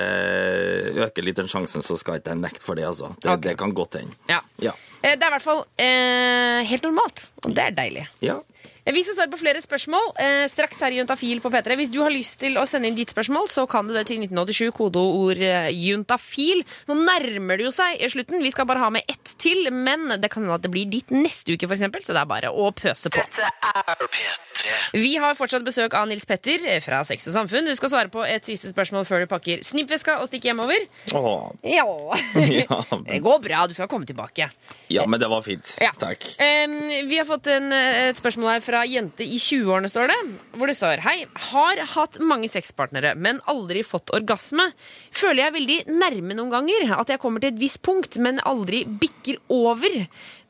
øker 1.06 1.26
litt 1.26 1.40
den 1.42 1.50
sjansen, 1.52 1.84
så 1.86 1.98
skal 2.00 2.20
ikke 2.22 2.32
jeg 2.34 2.42
nekte 2.42 2.64
for 2.64 2.80
det, 2.80 2.86
altså. 2.88 3.12
Det, 3.18 3.28
okay. 3.30 3.44
det 3.50 3.58
kan 3.60 3.74
godt 3.76 4.00
hende. 4.00 4.16
Ja. 4.32 4.40
Ja. 4.64 4.74
Eh, 5.02 5.14
Det 5.18 5.26
er 5.26 5.30
i 5.30 5.34
hvert 5.36 5.46
fall 5.46 5.64
eh, 5.82 6.62
helt 6.72 6.88
normalt, 6.88 7.28
og 7.46 7.54
det 7.58 7.68
er 7.70 7.78
deilig. 7.84 8.08
ja. 8.24 8.40
Vi 8.84 9.04
skal 9.06 9.14
svare 9.14 9.30
på 9.30 9.38
flere 9.38 9.60
spørsmål 9.62 10.08
eh, 10.18 10.44
straks 10.50 10.80
her 10.82 10.94
i 10.96 10.98
Juntafil 10.98 11.38
på 11.44 11.52
P3. 11.54 11.76
Hvis 11.78 11.92
du 11.94 12.00
har 12.02 12.10
lyst 12.10 12.40
til 12.42 12.56
å 12.58 12.64
sende 12.66 12.90
inn 12.90 12.96
ditt 12.98 13.12
spørsmål, 13.14 13.46
så 13.52 13.68
kan 13.70 13.86
du 13.86 13.94
det 13.94 14.08
til 14.10 14.18
1987, 14.24 14.72
kodeord 14.74 15.42
eh, 15.46 15.68
juntafil. 15.78 16.64
Nå 16.90 16.96
nærmer 16.98 17.62
det 17.62 17.68
jo 17.68 17.74
seg 17.76 18.02
i 18.02 18.10
slutten. 18.10 18.42
Vi 18.42 18.50
skal 18.54 18.66
bare 18.70 18.82
ha 18.82 18.90
med 18.94 19.06
ett 19.12 19.36
til, 19.42 19.70
men 19.70 20.16
det 20.18 20.32
kan 20.34 20.42
hende 20.42 20.58
at 20.58 20.66
det 20.66 20.72
blir 20.74 20.90
ditt 20.90 21.14
neste 21.14 21.54
uke, 21.54 21.70
eksempel, 21.70 22.02
så 22.06 22.16
det 22.18 22.24
er 22.24 22.32
bare 22.32 22.50
å 22.50 22.72
pøse 22.74 23.12
på. 23.14 23.22
Dette 23.22 23.46
er 23.46 24.02
P3. 24.02 24.74
Vi 24.98 25.14
har 25.22 25.38
fortsatt 25.38 25.64
besøk 25.66 25.94
av 25.98 26.10
Nils 26.10 26.26
Petter 26.30 26.66
eh, 26.66 26.82
fra 26.82 27.04
Sex 27.06 27.30
og 27.30 27.38
Samfunn. 27.38 27.70
Du 27.70 27.78
skal 27.78 27.94
svare 27.94 28.12
på 28.14 28.26
et 28.26 28.50
siste 28.50 28.74
spørsmål 28.74 29.06
før 29.08 29.28
du 29.28 29.30
pakker 29.32 29.62
snippveska 29.66 30.18
og 30.24 30.30
stikker 30.32 30.56
hjemover. 30.56 30.90
Åh. 31.14 31.52
Ja. 31.78 31.86
Ja. 32.52 32.82
Det 33.12 33.20
går 33.24 33.40
bra, 33.44 33.64
du 33.70 33.74
skal 33.76 33.88
komme 33.92 34.06
tilbake. 34.08 34.48
ja, 34.92 35.04
men 35.10 35.20
det 35.22 35.28
var 35.32 35.44
fint. 35.46 35.68
Ja. 35.82 35.92
Takk. 36.00 36.26
Eh, 36.42 37.06
vi 37.08 37.18
har 37.20 37.26
fått 37.30 37.48
en, 37.52 37.72
eh, 37.74 38.10
et 38.10 38.20
spørsmål 38.20 38.56
her 38.56 38.64
fra 38.64 38.71
jente 38.90 39.26
i 39.26 39.38
20-årene, 39.42 39.90
står 39.92 40.12
det. 40.12 40.18
Hvor 40.58 40.70
det 40.72 40.76
står 40.78 41.02
Hei, 41.06 41.16
har 41.52 41.82
hatt 41.94 42.20
mange 42.24 42.50
sexpartnere, 42.52 43.14
men 43.16 43.42
aldri 43.52 43.84
fått 43.86 44.14
orgasme. 44.16 44.70
Føler 45.16 45.46
jeg 45.46 45.56
veldig 45.58 45.80
nærme 45.94 46.38
noen 46.38 46.54
ganger. 46.54 46.88
At 46.98 47.12
jeg 47.14 47.22
kommer 47.24 47.44
til 47.44 47.54
et 47.54 47.62
visst 47.62 47.82
punkt, 47.86 48.18
men 48.24 48.42
aldri 48.48 48.84
bikker 48.86 49.42
over. 49.54 50.02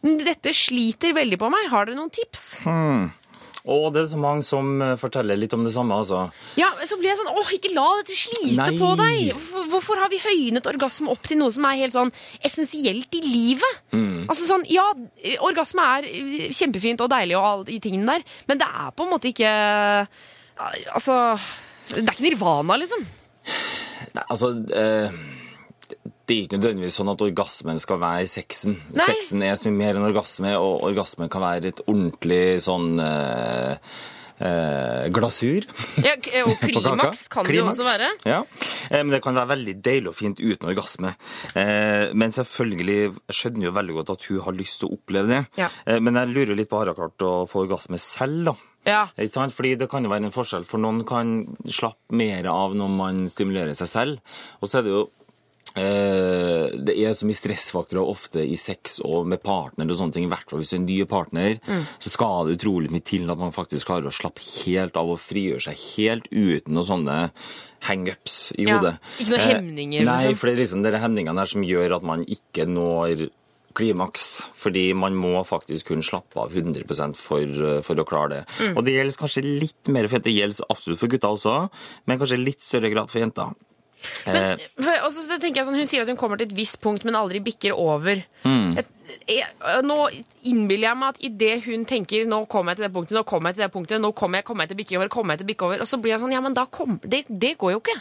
Dette 0.01 0.53
sliter 0.57 1.13
veldig 1.17 1.37
på 1.41 1.49
meg. 1.53 1.67
Har 1.73 1.85
dere 1.89 1.99
noen 1.99 2.13
tips? 2.13 2.45
Og 3.69 3.91
det 3.93 4.01
er 4.01 4.07
så 4.09 4.19
mange 4.21 4.45
som 4.45 4.69
eh, 4.81 4.95
forteller 4.97 5.37
litt 5.37 5.53
om 5.53 5.65
det 5.65 5.73
samme, 5.75 5.93
altså. 6.01 6.23
Ja, 6.57 6.71
men 6.79 6.89
så 6.89 6.97
blir 6.97 7.11
jeg 7.11 7.19
sånn 7.19 7.29
Åh, 7.29 7.51
ikke 7.57 7.73
la 7.75 7.87
dette 7.99 8.15
slite 8.17 8.57
Nei. 8.57 8.77
på 8.79 8.89
deg! 8.97 9.43
Hvorfor, 9.69 10.01
har 10.01 10.09
vi 10.09 10.21
høynet 10.23 10.69
orgasme 10.71 11.11
opp 11.13 11.27
til 11.29 11.37
noe 11.41 11.53
som 11.53 11.67
er 11.69 11.81
helt 11.83 11.95
sånn 11.95 12.13
essensielt 12.41 13.19
i 13.19 13.23
livet? 13.25 13.81
Mm. 13.93 14.25
Altså 14.25 14.47
sånn, 14.49 14.65
Ja, 14.71 14.87
orgasme 15.45 15.85
er 15.97 16.09
eh, 16.09 16.47
kjempefint 16.57 17.03
og 17.05 17.11
deilig 17.13 17.37
og 17.37 17.49
alle 17.51 17.67
de 17.69 17.79
tingene 17.83 18.17
der, 18.17 18.25
men 18.49 18.61
det 18.61 18.69
er 18.69 18.95
på 18.95 19.05
en 19.05 19.13
måte 19.13 19.29
ikke 19.31 19.51
Altså 20.61 21.15
Det 21.91 22.03
er 22.03 22.13
ikke 22.13 22.27
nirvana, 22.27 22.77
liksom. 22.81 23.05
Nei, 24.15 24.25
altså 24.25 24.51
eh, 24.77 25.13
Det 26.31 26.37
er 26.37 26.45
ikke 26.47 26.59
nødvendigvis 26.61 26.95
sånn 27.01 27.11
at 27.11 27.21
orgasmen 27.27 27.81
skal 27.83 27.99
være 27.99 28.27
sexen. 28.31 28.77
Nei. 28.95 29.03
Sexen 29.09 29.43
er 29.43 29.57
så 29.59 29.67
mye 29.67 29.81
mer 29.83 29.99
enn 29.99 30.07
orgasme, 30.07 30.55
og 30.55 30.85
orgasmen 30.87 31.27
kan 31.33 31.43
være 31.43 31.73
et 31.73 31.81
ordentlig 31.91 32.43
sånn 32.63 32.93
eh, 33.03 33.75
eh, 34.39 35.09
glasur. 35.13 35.67
Ja, 36.05 36.15
og 36.45 36.55
klimaks 36.63 37.27
kan 37.31 37.45
klimaks 37.47 37.51
det 37.51 37.59
jo 37.59 37.67
også 37.67 37.87
være. 37.89 38.09
Ja, 38.29 38.39
eh, 38.89 39.01
men 39.03 39.11
det 39.15 39.21
kan 39.25 39.35
være 39.37 39.51
veldig 39.53 39.75
deilig 39.83 40.11
og 40.13 40.17
fint 40.17 40.39
uten 40.41 40.71
orgasme. 40.71 41.13
Eh, 41.51 42.07
Men 42.15 42.31
selvfølgelig 42.35 42.97
jeg 43.01 43.37
skjønner 43.41 43.67
jo 43.69 43.75
veldig 43.77 43.99
godt 43.99 44.15
at 44.15 44.27
hun 44.31 44.43
har 44.47 44.57
lyst 44.57 44.81
til 44.81 44.89
å 44.89 44.97
oppleve 44.97 45.31
det. 45.35 45.43
Ja. 45.59 45.69
Eh, 45.85 45.99
Men 45.99 46.15
jeg 46.21 46.31
lurer 46.33 46.55
litt 46.57 46.71
på 46.71 46.79
har 46.81 46.93
hun 46.93 46.99
klart 47.03 47.27
å 47.27 47.33
få 47.49 47.65
orgasme 47.67 47.99
selv, 48.01 48.45
da? 48.53 48.55
Ja. 48.87 49.03
Fordi 49.13 49.75
det 49.77 49.85
kan 49.91 50.01
jo 50.01 50.09
være 50.09 50.25
en 50.25 50.33
forskjell, 50.33 50.63
for 50.65 50.81
noen 50.81 51.03
kan 51.05 51.43
slappe 51.69 52.15
mer 52.17 52.47
av 52.49 52.73
når 52.73 52.89
man 52.95 53.19
stimulerer 53.29 53.75
seg 53.77 53.91
selv. 53.91 54.37
Og 54.57 54.71
så 54.71 54.79
er 54.79 54.87
det 54.87 54.95
jo 54.95 55.03
det 55.75 56.95
er 56.99 57.13
så 57.15 57.25
mye 57.27 57.37
stressfaktorer 57.39 58.03
ofte 58.11 58.43
i 58.43 58.57
sex 58.59 58.99
og 59.05 59.27
med 59.31 59.41
partner 59.43 59.87
og 59.89 59.97
sånne 59.99 60.13
ting. 60.15 60.25
I 60.27 60.31
hvert 60.33 60.49
fall 60.51 60.59
hvis 60.61 60.71
du 60.73 60.75
er 60.75 60.81
en 60.81 60.85
ny 60.89 60.97
partner, 61.09 61.59
Mm. 61.67 61.85
så 61.99 62.09
skal 62.11 62.45
det 62.47 62.57
utrolig 62.59 62.91
mye 62.91 63.03
til 63.03 63.29
at 63.31 63.37
man 63.37 63.51
faktisk 63.55 63.87
klarer 63.87 64.07
å 64.09 64.13
slappe 64.15 64.41
helt 64.65 64.97
av 64.97 65.09
og 65.09 65.19
frigjøre 65.19 65.61
seg 65.61 65.77
helt 65.95 66.27
uten 66.31 66.73
noen 66.73 66.87
sånne 66.89 67.31
hangups 67.87 68.51
i 68.57 68.65
Ja, 68.67 68.77
hodet. 68.79 68.97
ikke 69.19 69.29
noen 69.31 69.39
Eh, 69.39 69.53
hemninger, 69.55 70.03
Nei, 70.05 70.25
liksom. 70.27 70.37
for 70.37 70.47
det 70.47 70.53
er 70.57 70.61
liksom 70.65 70.83
de 70.83 70.91
hemningene 70.99 71.37
her 71.39 71.45
som 71.45 71.61
gjør 71.63 71.95
at 71.95 72.03
man 72.03 72.25
ikke 72.25 72.67
når 72.67 73.29
klimaks, 73.73 74.49
fordi 74.53 74.93
man 74.93 75.13
må 75.15 75.45
faktisk 75.47 75.85
kunne 75.85 76.03
slappe 76.03 76.35
av 76.37 76.51
100 76.51 77.15
for, 77.15 77.39
eh, 77.39 77.81
for 77.81 77.95
å 77.95 78.05
klare 78.05 78.29
det. 78.29 78.45
Mm. 78.59 78.77
Og 78.77 78.83
det 78.85 78.93
gjelder 78.97 79.17
kanskje 79.17 79.59
litt 79.61 79.87
mer 79.87 80.07
for 80.09 80.19
det 80.19 80.33
gjelder 80.35 80.65
absolutt 80.69 80.99
for 80.99 81.07
gutter 81.07 81.29
også, 81.31 81.69
men 82.05 82.19
kanskje 82.19 82.43
litt 82.43 82.59
større 82.59 82.91
grad 82.91 83.09
for 83.09 83.19
jenter. 83.19 83.55
Men, 84.25 84.61
for, 84.79 84.95
og 85.05 85.13
så 85.13 85.37
tenker 85.37 85.61
jeg 85.61 85.67
sånn, 85.67 85.77
Hun 85.77 85.89
sier 85.89 86.05
at 86.05 86.11
hun 86.11 86.19
kommer 86.19 86.39
til 86.39 86.49
et 86.49 86.57
visst 86.57 86.79
punkt, 86.83 87.05
men 87.07 87.17
aldri 87.17 87.41
bikker 87.43 87.75
over. 87.77 88.23
Mm. 88.43 88.77
Et, 88.81 88.91
jeg, 89.29 89.47
nå 89.85 89.97
innbiller 90.47 90.89
jeg 90.89 90.99
meg 91.01 91.15
at 91.15 91.25
idet 91.27 91.55
hun 91.67 91.83
tenker 91.89 92.29
nå 92.29 92.43
kommer 92.51 92.73
jeg 92.73 92.81
til 92.81 92.87
det 92.87 92.93
punktet, 92.95 93.17
nå 93.17 93.25
kommer 93.27 93.51
jeg 93.51 93.59
til 93.59 93.65
det 93.65 93.73
punktet, 93.73 94.01
nå 94.03 94.13
kommer 94.17 94.39
jeg, 94.39 94.47
kommer 94.47 94.65
jeg 94.65 94.71
til 94.71 94.77
å 94.77 94.81
bikke 94.81 94.99
over, 94.99 95.11
kommer 95.11 95.35
jeg 95.35 95.41
til 95.43 95.49
å 95.49 95.51
bikke 95.51 95.67
over, 95.67 95.83
og 95.83 95.89
så 95.89 95.99
blir 96.01 96.15
jeg 96.15 96.23
sånn 96.23 96.35
Ja, 96.35 96.41
men 96.43 96.55
da 96.57 96.65
kommer 96.71 97.03
det, 97.03 97.25
det 97.27 97.57
går 97.61 97.75
jo 97.75 97.83
ikke. 97.83 97.97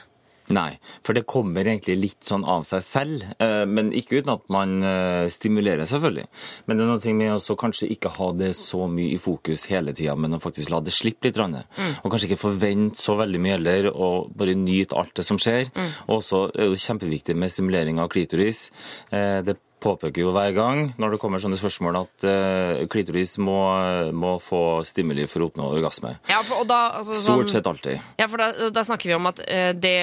Nei, 0.51 0.79
for 1.07 1.15
det 1.17 1.27
kommer 1.31 1.67
egentlig 1.67 1.97
litt 1.99 2.27
sånn 2.27 2.45
av 2.49 2.65
seg 2.69 2.83
selv, 2.83 3.27
eh, 3.39 3.63
men 3.71 3.93
ikke 3.97 4.21
uten 4.21 4.33
at 4.35 4.45
man 4.53 4.83
eh, 4.83 5.29
stimulerer, 5.33 5.87
selvfølgelig. 5.91 6.27
Men 6.67 6.77
det 6.79 6.85
er 6.85 6.91
noe 6.91 7.15
med 7.21 7.37
å 7.39 7.59
kanskje 7.61 7.91
ikke 7.95 8.13
ha 8.17 8.31
det 8.37 8.53
så 8.59 8.89
mye 8.91 9.15
i 9.15 9.21
fokus 9.21 9.69
hele 9.71 9.95
tida, 9.97 10.17
men 10.19 10.35
å 10.35 10.43
faktisk 10.43 10.73
la 10.75 10.83
det 10.85 10.95
slippe 10.97 11.31
litt. 11.31 11.63
Mm. 11.79 11.95
Og 12.03 12.11
kanskje 12.11 12.31
ikke 12.31 12.43
forvente 12.43 13.01
så 13.01 13.17
veldig 13.21 13.43
mye 13.43 13.57
heller, 13.59 13.91
og 13.95 14.35
bare 14.37 14.59
nyte 14.59 14.99
alt 14.99 15.15
det 15.21 15.27
som 15.29 15.39
skjer. 15.41 15.71
Og 16.09 16.19
også 16.19 16.45
er 16.55 16.75
det 16.75 16.83
kjempeviktig 16.83 17.37
med 17.39 17.53
stimulering 17.55 18.03
av 18.03 18.11
klitoris. 18.13 18.71
Eh, 19.11 19.43
Det 19.47 19.57
påpeker 19.81 20.25
jo 20.25 20.33
hver 20.35 20.53
gang 20.57 20.83
når 21.01 21.15
det 21.15 21.21
kommer 21.23 21.43
sånne 21.43 21.59
spørsmål 21.59 21.99
at 22.03 22.27
uh, 22.29 22.83
klitoris 22.91 23.37
må, 23.43 23.59
må 24.17 24.37
få 24.43 24.81
stimuli 24.87 25.27
for 25.31 25.45
å 25.45 25.51
oppnå 25.51 25.69
orgasme. 25.75 26.15
Ja, 26.31 26.41
for, 26.47 26.65
da, 26.69 26.81
altså, 27.01 27.17
sånn, 27.17 27.41
Stort 27.43 27.55
sett 27.55 27.69
alltid. 27.71 28.01
Ja, 28.21 28.29
for 28.31 28.43
da, 28.43 28.71
da 28.75 28.85
snakker 28.87 29.13
vi 29.13 29.17
om 29.19 29.31
at 29.31 29.43
uh, 29.45 29.71
det 29.77 29.97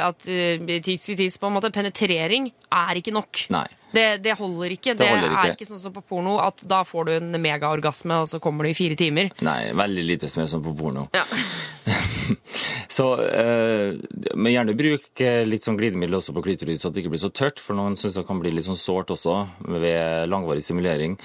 at 0.00 0.28
uh, 0.28 0.74
tis 0.84 1.08
i 1.12 1.18
tiss, 1.18 1.38
på 1.40 1.50
en 1.50 1.56
måte, 1.58 1.72
penetrering, 1.74 2.50
er 2.74 3.00
ikke 3.00 3.14
nok. 3.14 3.46
Nei. 3.54 3.66
Det, 3.94 4.06
det 4.24 4.34
holder 4.38 4.72
ikke. 4.74 4.94
Det 4.94 5.04
Det, 5.04 5.10
holder 5.12 5.30
ikke. 5.30 5.46
er 5.46 5.54
ikke 5.54 5.68
sånn 5.68 5.82
som 5.84 5.94
på 5.94 6.02
porno, 6.02 6.38
at 6.42 6.64
da 6.66 6.80
får 6.86 7.06
du 7.06 7.12
en 7.18 7.36
megaorgasme, 7.38 8.16
og 8.24 8.30
så 8.30 8.40
kommer 8.42 8.66
du 8.66 8.72
i 8.72 8.76
fire 8.78 8.98
timer. 8.98 9.30
Nei, 9.46 9.60
veldig 9.76 10.06
lite 10.08 10.30
som 10.32 10.42
er 10.42 10.50
sånn 10.50 10.64
på 10.64 10.74
porno. 10.78 11.06
Ja. 11.14 11.22
Så, 12.94 13.06
eh, 13.26 13.96
men 14.34 14.52
gjerne 14.52 14.76
bruk 14.78 15.22
eh, 15.24 15.42
litt 15.48 15.66
sånn 15.66 15.78
glidemiddel 15.80 16.20
også 16.20 16.34
på 16.36 16.44
klitoris, 16.44 16.84
så 16.84 16.92
det 16.92 17.02
ikke 17.02 17.14
blir 17.16 17.24
så 17.24 17.32
tørt. 17.34 17.62
For 17.62 17.76
noen 17.78 17.98
syns 17.98 18.18
det 18.18 18.26
kan 18.28 18.42
bli 18.42 18.52
litt 18.54 18.68
sånn 18.68 18.78
sårt 18.78 19.10
også 19.14 19.40
ved 19.66 20.30
langvarig 20.30 20.62
simulering. 20.62 21.18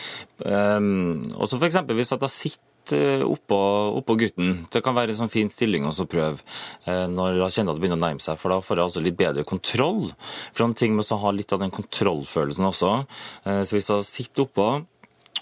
Eh, 0.45 0.79
og 1.35 1.45
så 1.45 1.59
for 1.59 1.69
eksempel 1.69 1.99
hvis 1.99 2.15
at 2.15 2.23
da 2.23 2.31
sitter 2.31 2.97
eh, 2.97 3.25
oppå, 3.25 3.59
oppå 4.01 4.17
gutten. 4.23 4.63
Det 4.73 4.81
kan 4.85 4.97
være 4.97 5.13
en 5.13 5.21
sånn 5.21 5.33
fin 5.33 5.51
stilling 5.53 5.85
å 5.85 5.93
prøve 6.09 6.39
eh, 6.89 7.05
når 7.11 7.43
jeg 7.43 7.59
kjenner 7.59 7.75
at 7.75 7.77
det 7.77 7.85
begynner 7.85 8.01
å 8.01 8.05
nærme 8.07 8.25
seg, 8.25 8.39
for 8.41 8.55
da 8.55 8.61
får 8.65 8.79
jeg 8.79 8.89
altså 8.89 9.05
litt 9.05 9.19
bedre 9.19 9.45
kontroll. 9.47 10.07
For 10.55 10.65
en 10.65 10.77
ting 10.79 10.97
med 10.97 11.11
å 11.13 11.21
ha 11.21 11.35
litt 11.35 11.53
av 11.53 11.61
den 11.61 11.75
kontrollfølelsen 11.75 12.71
også. 12.71 12.95
Så 13.45 13.75
hvis 13.75 13.91
jeg 13.93 14.09
sitter 14.09 14.47
oppå 14.47 14.71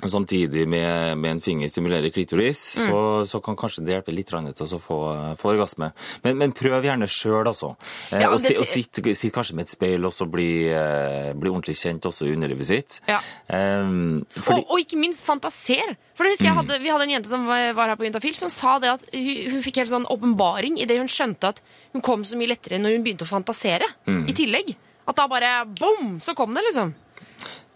Samtidig 0.05 0.67
med, 0.69 1.17
med 1.17 1.31
en 1.31 1.39
finger 1.41 1.69
stimulerer 1.71 2.11
klitoris, 2.13 2.59
så, 2.85 3.25
så 3.25 3.39
kan 3.41 3.55
kanskje 3.57 3.81
det 3.83 3.95
hjelpe 3.95 4.13
litt 4.13 4.29
til 4.29 4.67
å 4.75 4.79
få, 4.79 4.97
få 5.39 5.49
orgasme. 5.55 5.89
Men, 6.23 6.37
men 6.37 6.51
prøv 6.53 6.85
gjerne 6.85 7.07
sjøl, 7.09 7.47
altså. 7.49 7.71
Eh, 8.11 8.21
Ja, 8.21 8.29
og 8.29 8.39
det- 8.43 8.59
og 8.61 8.65
sitt, 8.69 8.93
sitt 9.17 9.33
kanskje 9.33 9.55
med 9.57 9.65
et 9.65 9.71
speil 9.73 10.05
og 10.05 10.13
så 10.13 10.27
bli, 10.29 10.67
eh, 10.69 11.33
bli 11.33 11.49
ordentlig 11.49 11.75
kjent 11.81 12.05
også 12.05 12.27
i 12.27 12.35
underlivet 12.35 12.65
sitt. 12.69 12.99
Ja. 13.07 13.17
Eh, 13.49 13.89
fordi, 14.37 14.59
Og, 14.61 14.69
og 14.75 14.79
ikke 14.85 14.99
minst 15.01 15.23
fantaser. 15.25 15.95
For 16.13 16.23
det 16.25 16.35
husker 16.35 16.45
jeg 16.49 16.57
hadde, 16.57 16.79
Vi 16.81 16.89
hadde 16.93 17.03
en 17.07 17.15
jente 17.17 17.29
som 17.29 17.45
var 17.49 17.73
var 17.73 17.87
her 17.89 17.95
på 17.97 18.05
Juntafil, 18.05 18.35
som 18.37 18.49
sa 18.53 18.77
det 18.79 18.89
at 18.89 19.01
hun, 19.13 19.51
hun 19.55 19.61
fikk 19.65 19.81
helt 19.81 19.89
sånn 19.89 20.05
åpenbaring 20.13 20.77
idet 20.81 20.97
hun 21.01 21.07
skjønte 21.09 21.49
at 21.55 21.61
hun 21.93 22.01
kom 22.05 22.21
så 22.25 22.37
mye 22.37 22.49
lettere 22.53 22.77
når 22.81 22.95
hun 22.97 23.03
begynte 23.05 23.25
å 23.25 23.33
fantasere. 23.33 23.85
I 24.07 24.33
tillegg. 24.33 24.75
At 25.07 25.15
da 25.15 25.25
bare 25.27 25.65
bom, 25.65 26.17
så 26.19 26.35
kom 26.35 26.53
det, 26.53 26.63
liksom. 26.69 26.93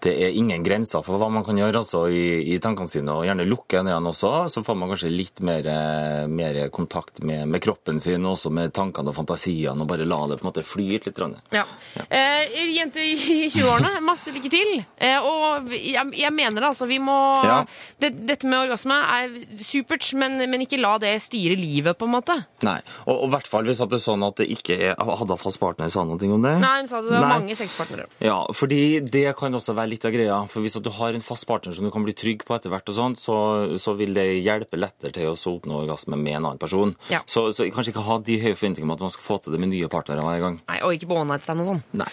Det 0.02 0.14
er 0.26 0.36
ingen 0.38 0.64
grenser 0.66 1.04
for 1.06 1.20
hva 1.22 1.28
man 1.32 1.44
kan 1.46 1.58
gjøre 1.60 1.82
altså, 1.84 2.04
i, 2.10 2.54
i 2.56 2.60
tankene 2.64 2.90
sine, 2.90 3.14
og 3.14 3.26
gjerne 3.28 3.46
lukke 3.50 3.80
øynene 3.82 4.10
også. 4.12 4.32
Så 4.50 4.64
får 4.66 4.78
man 4.80 4.90
kanskje 4.92 5.12
litt 5.14 5.42
mer, 5.46 5.68
eh, 5.70 6.26
mer 6.32 6.58
kontakt 6.74 7.22
med, 7.28 7.46
med 7.52 7.62
kroppen 7.64 8.00
sin, 8.02 8.26
og 8.26 8.36
også 8.38 8.52
med 8.54 8.74
tankene 8.74 9.12
og 9.14 9.18
fantasiene, 9.20 9.78
og 9.84 9.90
bare 9.92 10.08
la 10.10 10.20
det 10.32 10.40
på 10.40 10.46
en 10.46 10.50
måte 10.52 10.64
flyte 10.66 11.12
litt. 11.12 11.22
Ja. 11.54 11.66
Ja. 11.98 12.06
Eh, 12.10 12.56
jente 12.76 13.04
i 13.04 13.48
20-årene, 13.54 13.94
masse 14.06 14.34
lykke 14.34 14.52
til. 14.54 14.74
Eh, 14.98 15.20
og 15.22 15.70
jeg, 15.76 16.06
jeg 16.18 16.34
mener 16.34 16.60
det, 16.62 16.70
altså. 16.72 16.88
Vi 16.90 16.98
må 17.02 17.20
Ja. 17.46 17.62
det, 18.02 18.14
Dette 18.28 18.48
med 18.50 18.64
orgasme 18.66 18.96
er 18.98 19.36
supert, 19.62 20.08
men, 20.18 20.38
men 20.50 20.66
ikke 20.66 20.80
la 20.82 20.96
det 21.02 21.14
styre 21.24 21.56
livet, 21.60 21.98
på 22.00 22.08
en 22.10 22.16
måte. 22.16 22.36
Nei, 22.66 22.80
og 23.06 23.28
i 23.28 23.32
hvert 23.36 23.48
fall 23.50 23.66
hvis 23.70 23.82
at 23.84 23.90
det 23.92 24.00
er 24.00 24.06
sånn 24.06 24.26
at 24.26 24.38
det 24.42 24.50
ikke 24.54 24.78
er 24.92 24.98
Hadde 25.22 25.36
fast 25.38 25.60
partner 25.62 25.90
sa 25.92 26.04
noe 26.08 26.18
om 26.18 26.44
det? 26.46 26.54
Nei, 26.62 26.74
hun 26.82 26.88
sa 26.90 27.02
det 27.04 27.12
var 27.14 27.24
Nei. 27.26 27.32
mange 27.40 27.56
sexpartnere. 27.60 28.06
Ja, 28.24 28.40
fordi 28.56 29.00
det 29.04 29.28
kan 29.38 29.54
også 29.58 29.76
være 29.78 29.91
litt 29.92 30.06
av 30.08 30.14
greia. 30.16 30.38
For 30.52 30.64
hvis 30.64 30.78
at 30.80 30.86
du 30.86 30.92
har 30.96 31.16
en 31.18 31.24
fast 31.24 31.46
partner 31.50 31.76
som 31.76 31.86
du 31.88 31.92
kan 31.94 32.06
bli 32.06 32.16
trygg 32.18 32.46
på 32.48 32.56
etter 32.56 32.72
hvert, 32.74 32.88
og 32.92 32.98
sånt, 32.98 33.22
så, 33.22 33.36
så 33.82 33.94
vil 34.00 34.16
det 34.18 34.26
hjelpe 34.42 34.80
lettere 34.80 35.14
til 35.16 35.30
å 35.32 35.36
oppnå 35.36 35.82
orgasme 35.84 36.18
med 36.20 36.38
en 36.40 36.48
annen 36.52 36.62
person. 36.62 36.96
Ja. 37.12 37.22
Så, 37.30 37.50
så 37.56 37.68
kanskje 37.74 37.94
ikke 37.96 38.06
ha 38.08 38.18
de 38.24 38.40
høye 38.42 38.56
forventningene 38.56 38.90
om 38.90 38.96
at 38.96 39.06
man 39.08 39.14
skal 39.14 39.28
få 39.28 39.40
til 39.44 39.56
det 39.56 39.62
med 39.64 39.74
nye 39.74 39.92
partnere 39.92 40.26
hver 40.26 40.42
gang. 40.46 40.60
Nei, 40.72 40.80
Og 40.88 40.96
ikke 40.98 41.12
på 41.12 41.20
one 41.20 41.30
night 41.34 41.46
stand 41.46 41.64
og 41.64 41.70
sånn. 41.74 41.84
Nei. 42.02 42.10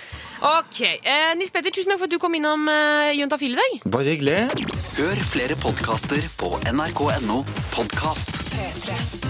Ok, 0.49 0.83
eh, 0.99 1.31
Nils 1.39 1.55
Petter, 1.55 1.75
tusen 1.75 1.95
takk 1.95 2.03
for 2.03 2.11
at 2.11 2.15
du 2.15 2.21
kom 2.23 2.37
innom 2.39 2.69
eh, 2.73 3.15
Juntafil 3.19 3.57
i 3.57 3.63
dag. 3.63 3.79
Bare 3.95 4.15
hyggelig. 4.17 4.69
Hør 4.99 5.25
flere 5.33 5.59
podkaster 5.63 6.29
på 6.41 6.55
nrk.no 6.75 7.43
podkast. 7.75 8.37
P3. 8.55 9.28